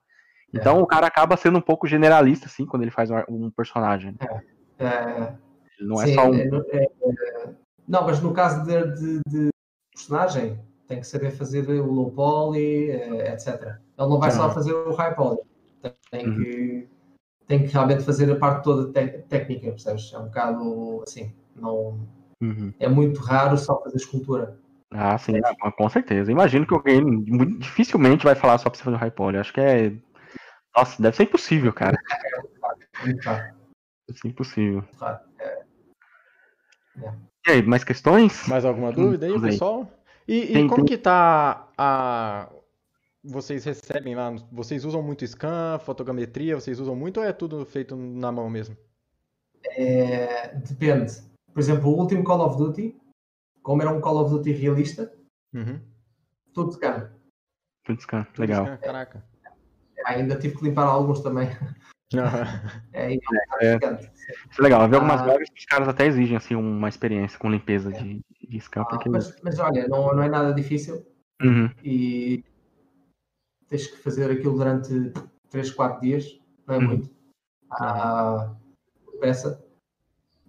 [0.54, 0.82] Então é.
[0.82, 4.16] o cara acaba sendo um pouco generalista, assim, quando ele faz um, personagem.
[4.20, 4.42] Né?
[4.80, 4.86] É.
[4.86, 5.36] é.
[5.82, 6.36] Não é Sim, só um.
[6.36, 7.50] É, é,
[7.88, 9.50] não, mas no caso de, de, de,
[9.94, 13.78] personagem, tem que saber fazer o low poly, etc.
[13.98, 15.40] Ele não vai só fazer o high poly.
[16.12, 16.36] Tem, uhum.
[16.36, 16.88] que,
[17.48, 20.12] tem que realmente fazer a parte toda técnica, percebes?
[20.14, 21.34] É um bocado assim.
[21.56, 22.00] Não,
[22.42, 22.74] uhum.
[22.80, 24.60] É muito raro só fazer escultura.
[24.92, 25.72] Ah, sim, é.
[25.72, 26.32] com certeza.
[26.32, 29.38] Imagino que alguém muito, dificilmente vai falar só pra você fazer o high poly.
[29.38, 29.92] Acho que é.
[30.76, 31.98] Nossa, deve ser impossível, cara.
[33.00, 33.54] É,
[34.08, 34.84] Deve ser impossível.
[35.40, 35.64] É.
[37.04, 37.14] É.
[37.48, 38.48] E aí, mais questões?
[38.48, 39.88] Mais alguma dúvida aí, pessoal?
[40.28, 40.98] E, e tem, como tem...
[40.98, 42.50] que tá a.
[43.24, 47.96] Vocês recebem lá, vocês usam muito scan, fotogrametria, vocês usam muito ou é tudo feito
[47.96, 48.76] na mão mesmo?
[49.76, 51.27] É, depende.
[51.58, 52.96] Por exemplo, o último Call of Duty,
[53.64, 55.12] como era um Call of Duty realista,
[55.56, 55.82] uhum.
[56.54, 57.12] tudo scan.
[57.84, 58.64] Tudo scan, tudo legal.
[58.64, 59.26] Scan, caraca.
[60.06, 61.50] Ainda tive que limpar alguns também.
[62.94, 63.18] É, é,
[63.62, 64.82] é, é legal.
[64.82, 68.02] Havia algumas ah, vagas que os caras até exigem assim, uma experiência com limpeza é.
[68.02, 68.84] de, de scan.
[68.84, 69.10] Ah, porque...
[69.10, 71.06] mas, mas, olha, não, não é nada difícil.
[71.42, 71.70] Uhum.
[71.84, 72.46] E
[73.68, 75.12] tens que fazer aquilo durante
[75.50, 76.88] 3, 4 dias, não é uhum.
[76.88, 77.10] muito.
[77.72, 78.56] Ah,
[79.20, 79.67] peça.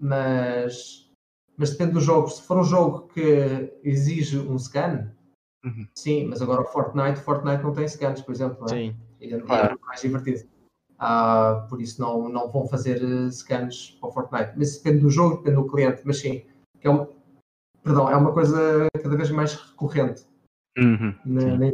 [0.00, 1.10] Mas,
[1.56, 2.28] mas depende do jogo.
[2.28, 5.12] Se for um jogo que exige um scan,
[5.64, 5.86] uhum.
[5.94, 8.64] sim, mas agora o Fortnite, Fortnite não tem scans, por exemplo.
[8.66, 8.68] É?
[8.68, 8.96] Sim.
[9.20, 9.78] E é claro.
[9.84, 10.48] mais divertido.
[11.00, 14.52] Uh, por isso não, não vão fazer uh, scans para o Fortnite.
[14.56, 16.44] Mas depende do jogo, depende do cliente, mas sim,
[16.80, 17.06] é, um,
[17.82, 20.26] perdão, é uma coisa cada vez mais recorrente
[20.76, 21.66] uhum, na, na.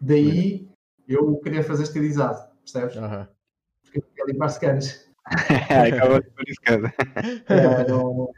[0.00, 0.68] Daí
[1.06, 2.96] eu queria fazer estilizado, percebes?
[2.96, 3.26] Uhum.
[3.82, 5.07] Porque eu queria limpar scans.
[5.94, 6.92] Acaba por scans.
[7.48, 8.32] É, não, não,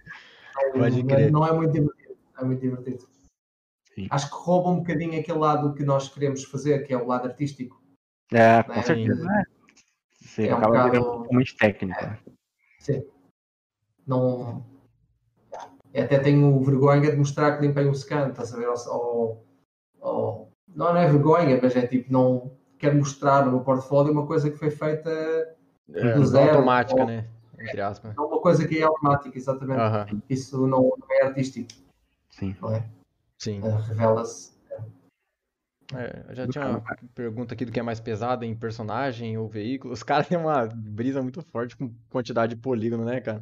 [1.31, 2.19] não, é muito divertido.
[2.39, 3.09] É muito divertido.
[3.95, 4.07] Sim.
[4.11, 7.29] Acho que rouba um bocadinho aquele lado que nós queremos fazer, que é o lado
[7.29, 7.81] artístico.
[8.33, 8.83] É, com né?
[8.83, 9.27] certeza.
[9.31, 9.43] É.
[10.21, 12.05] Você é acaba um virando totalmente técnico.
[12.05, 12.19] É.
[12.79, 13.05] Sim.
[14.07, 14.65] Não.
[15.95, 18.69] Até tenho vergonha de mostrar que limpei um scan, estás a ver?
[18.69, 19.45] Ou,
[20.01, 24.27] ou, não, não é vergonha, mas é tipo, não quero mostrar no meu portfólio uma
[24.27, 25.11] coisa que foi feita
[25.95, 26.51] é, do zero.
[26.51, 27.27] automática, ou, né?
[27.59, 28.15] Entre aspas.
[28.15, 29.79] Não uma coisa que é automática, exatamente.
[29.79, 30.23] Uh -huh.
[30.29, 31.69] Isso não, não, é artístico.
[32.31, 32.57] Sim.
[32.61, 32.85] Não é?
[33.39, 33.61] Sim.
[33.61, 34.51] Uh, Revela-se
[35.95, 36.83] é, já tinha uma
[37.15, 39.93] pergunta aqui do que é mais pesado em personagem ou veículo.
[39.93, 43.41] Os caras têm uma brisa muito forte com quantidade de polígono, né, cara?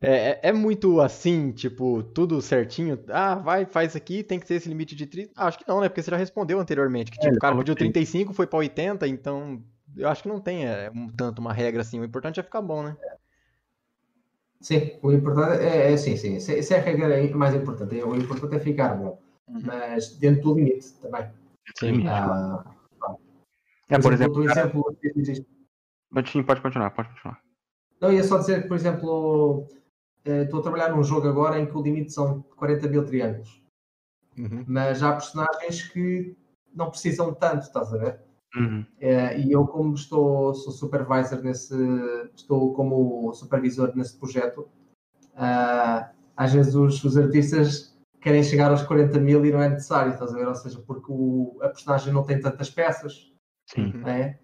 [0.00, 3.02] É, é, é, muito assim, tipo, tudo certinho.
[3.08, 5.32] Ah, vai, faz aqui, tem que ter esse limite de 30.
[5.36, 5.88] Ah, acho que não, né?
[5.88, 7.10] Porque você já respondeu anteriormente.
[7.10, 9.60] Que, tipo, é, o cara pediu 35, foi pra 80, então
[9.98, 11.98] eu acho que não tem é, um, tanto uma regra assim.
[12.00, 12.96] O importante é ficar bom, né?
[14.60, 16.36] Sim, o importante é, é sim, sim.
[16.36, 17.94] Essa é a regra mais importante.
[18.02, 19.20] O importante é ficar bom.
[19.48, 19.62] Uhum.
[19.64, 21.28] Mas dentro do limite também.
[21.78, 22.06] Sim.
[22.06, 22.64] Ah,
[23.88, 24.34] é, por exemplo.
[24.34, 26.44] Por exemplo cara...
[26.44, 27.40] pode continuar, pode continuar.
[28.00, 29.66] Não, ia só dizer que, por exemplo,
[30.24, 33.62] eh, estou a trabalhar num jogo agora em que o limite são 40 mil triângulos.
[34.36, 34.64] Uhum.
[34.68, 36.36] Mas há personagens que
[36.74, 38.27] não precisam tanto, estás a ver?
[38.56, 38.84] Uhum.
[38.98, 41.74] É, e eu, como estou, sou supervisor nesse,
[42.34, 44.68] estou como supervisor nesse projeto,
[45.34, 50.12] uh, às vezes os, os artistas querem chegar aos 40 mil e não é necessário,
[50.12, 50.48] estás a ver?
[50.48, 53.32] Ou seja, porque o, a personagem não tem tantas peças,
[53.68, 53.92] Sim.
[54.06, 54.38] É?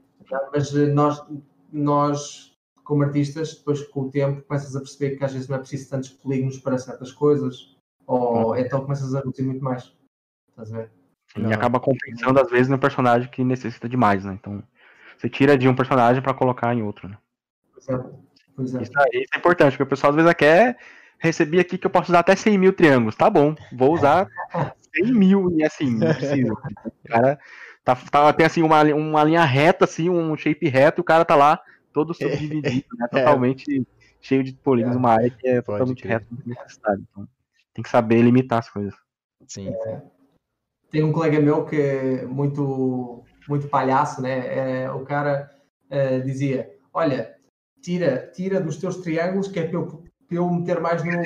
[0.53, 1.27] Mas nós,
[1.73, 5.61] nós, como artistas, depois com o tempo, começas a perceber que às vezes não é
[5.61, 7.77] preciso tantos polígonos para certas coisas,
[8.07, 9.97] ou então começas a reduzir muito mais.
[10.51, 10.93] Estás a ver?
[11.37, 14.35] Sim, e acaba compensando, às vezes, no personagem que necessita de mais, né?
[14.35, 14.63] Então,
[15.17, 17.17] você tira de um personagem para colocar em outro, né?
[17.73, 18.05] Pois é.
[18.57, 18.83] Pois é.
[18.83, 20.77] Isso, aí, isso é importante, porque o pessoal às vezes quer
[21.19, 23.17] receber aqui que eu posso usar até 100 mil triângulos.
[23.17, 24.29] Tá bom, vou usar
[24.95, 26.53] 100 mil e assim, não precisa.
[26.53, 27.39] O cara
[27.85, 31.25] tá, tá, tem assim uma, uma linha reta, assim, um shape reto, e o cara
[31.25, 31.61] tá lá
[31.93, 33.07] todo subdividido, né?
[33.13, 33.19] É.
[33.19, 33.85] Totalmente é.
[34.21, 37.05] cheio de polígonos, uma área que é Pode totalmente reta necessário.
[37.11, 37.29] Então,
[37.73, 38.95] tem que saber limitar as coisas.
[39.47, 39.69] Sim.
[39.69, 40.03] É.
[40.95, 44.85] Tem um colega meu que é muito, muito palhaço, né?
[44.85, 45.51] É, o cara
[45.91, 47.35] é, dizia: Olha,
[47.83, 51.11] tira, tira dos teus triângulos que é para eu, para eu meter mais no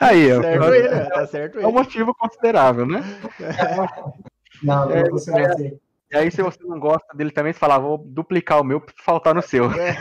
[0.00, 1.60] Aí, tá certo tá certo.
[1.60, 3.00] É um motivo considerável, né?
[4.60, 5.78] Não, não é, funciona assim.
[6.10, 8.94] E aí, se você não gosta dele também, você fala, vou duplicar o meu para
[9.02, 9.68] faltar no seu.
[9.72, 9.96] É.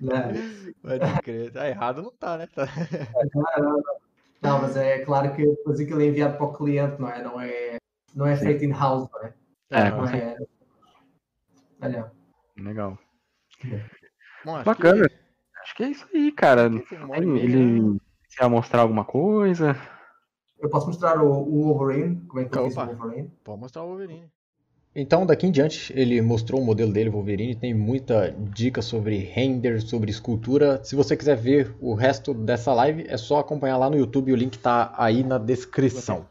[0.80, 1.52] Pode crer.
[1.52, 2.46] Tá errado, não tá, né?
[2.46, 2.66] Tá...
[3.34, 3.82] Não, não,
[4.40, 7.22] mas é claro que depois aquilo é enviado para o cliente, não é?
[7.22, 7.76] Não é,
[8.14, 9.34] não é feito in-house, não é?
[9.70, 10.36] É, não é...
[11.80, 12.12] Olha.
[12.56, 12.98] Legal.
[14.44, 15.08] Bom, Bacana.
[15.08, 15.14] Que...
[15.62, 16.66] Acho que é isso aí, cara.
[17.16, 18.00] Ele, ele
[18.36, 19.76] quer mostrar alguma coisa?
[20.58, 22.26] Eu posso mostrar o, o Wolverine?
[22.26, 22.86] Como é que eu Opa.
[22.86, 23.30] fiz o Wolverine?
[23.44, 24.30] Pode mostrar o Wolverine.
[25.00, 29.80] Então, daqui em diante, ele mostrou o modelo dele, Wolverine, tem muita dica sobre render,
[29.80, 30.80] sobre escultura.
[30.82, 34.36] Se você quiser ver o resto dessa live, é só acompanhar lá no YouTube, o
[34.36, 36.26] link está aí na descrição.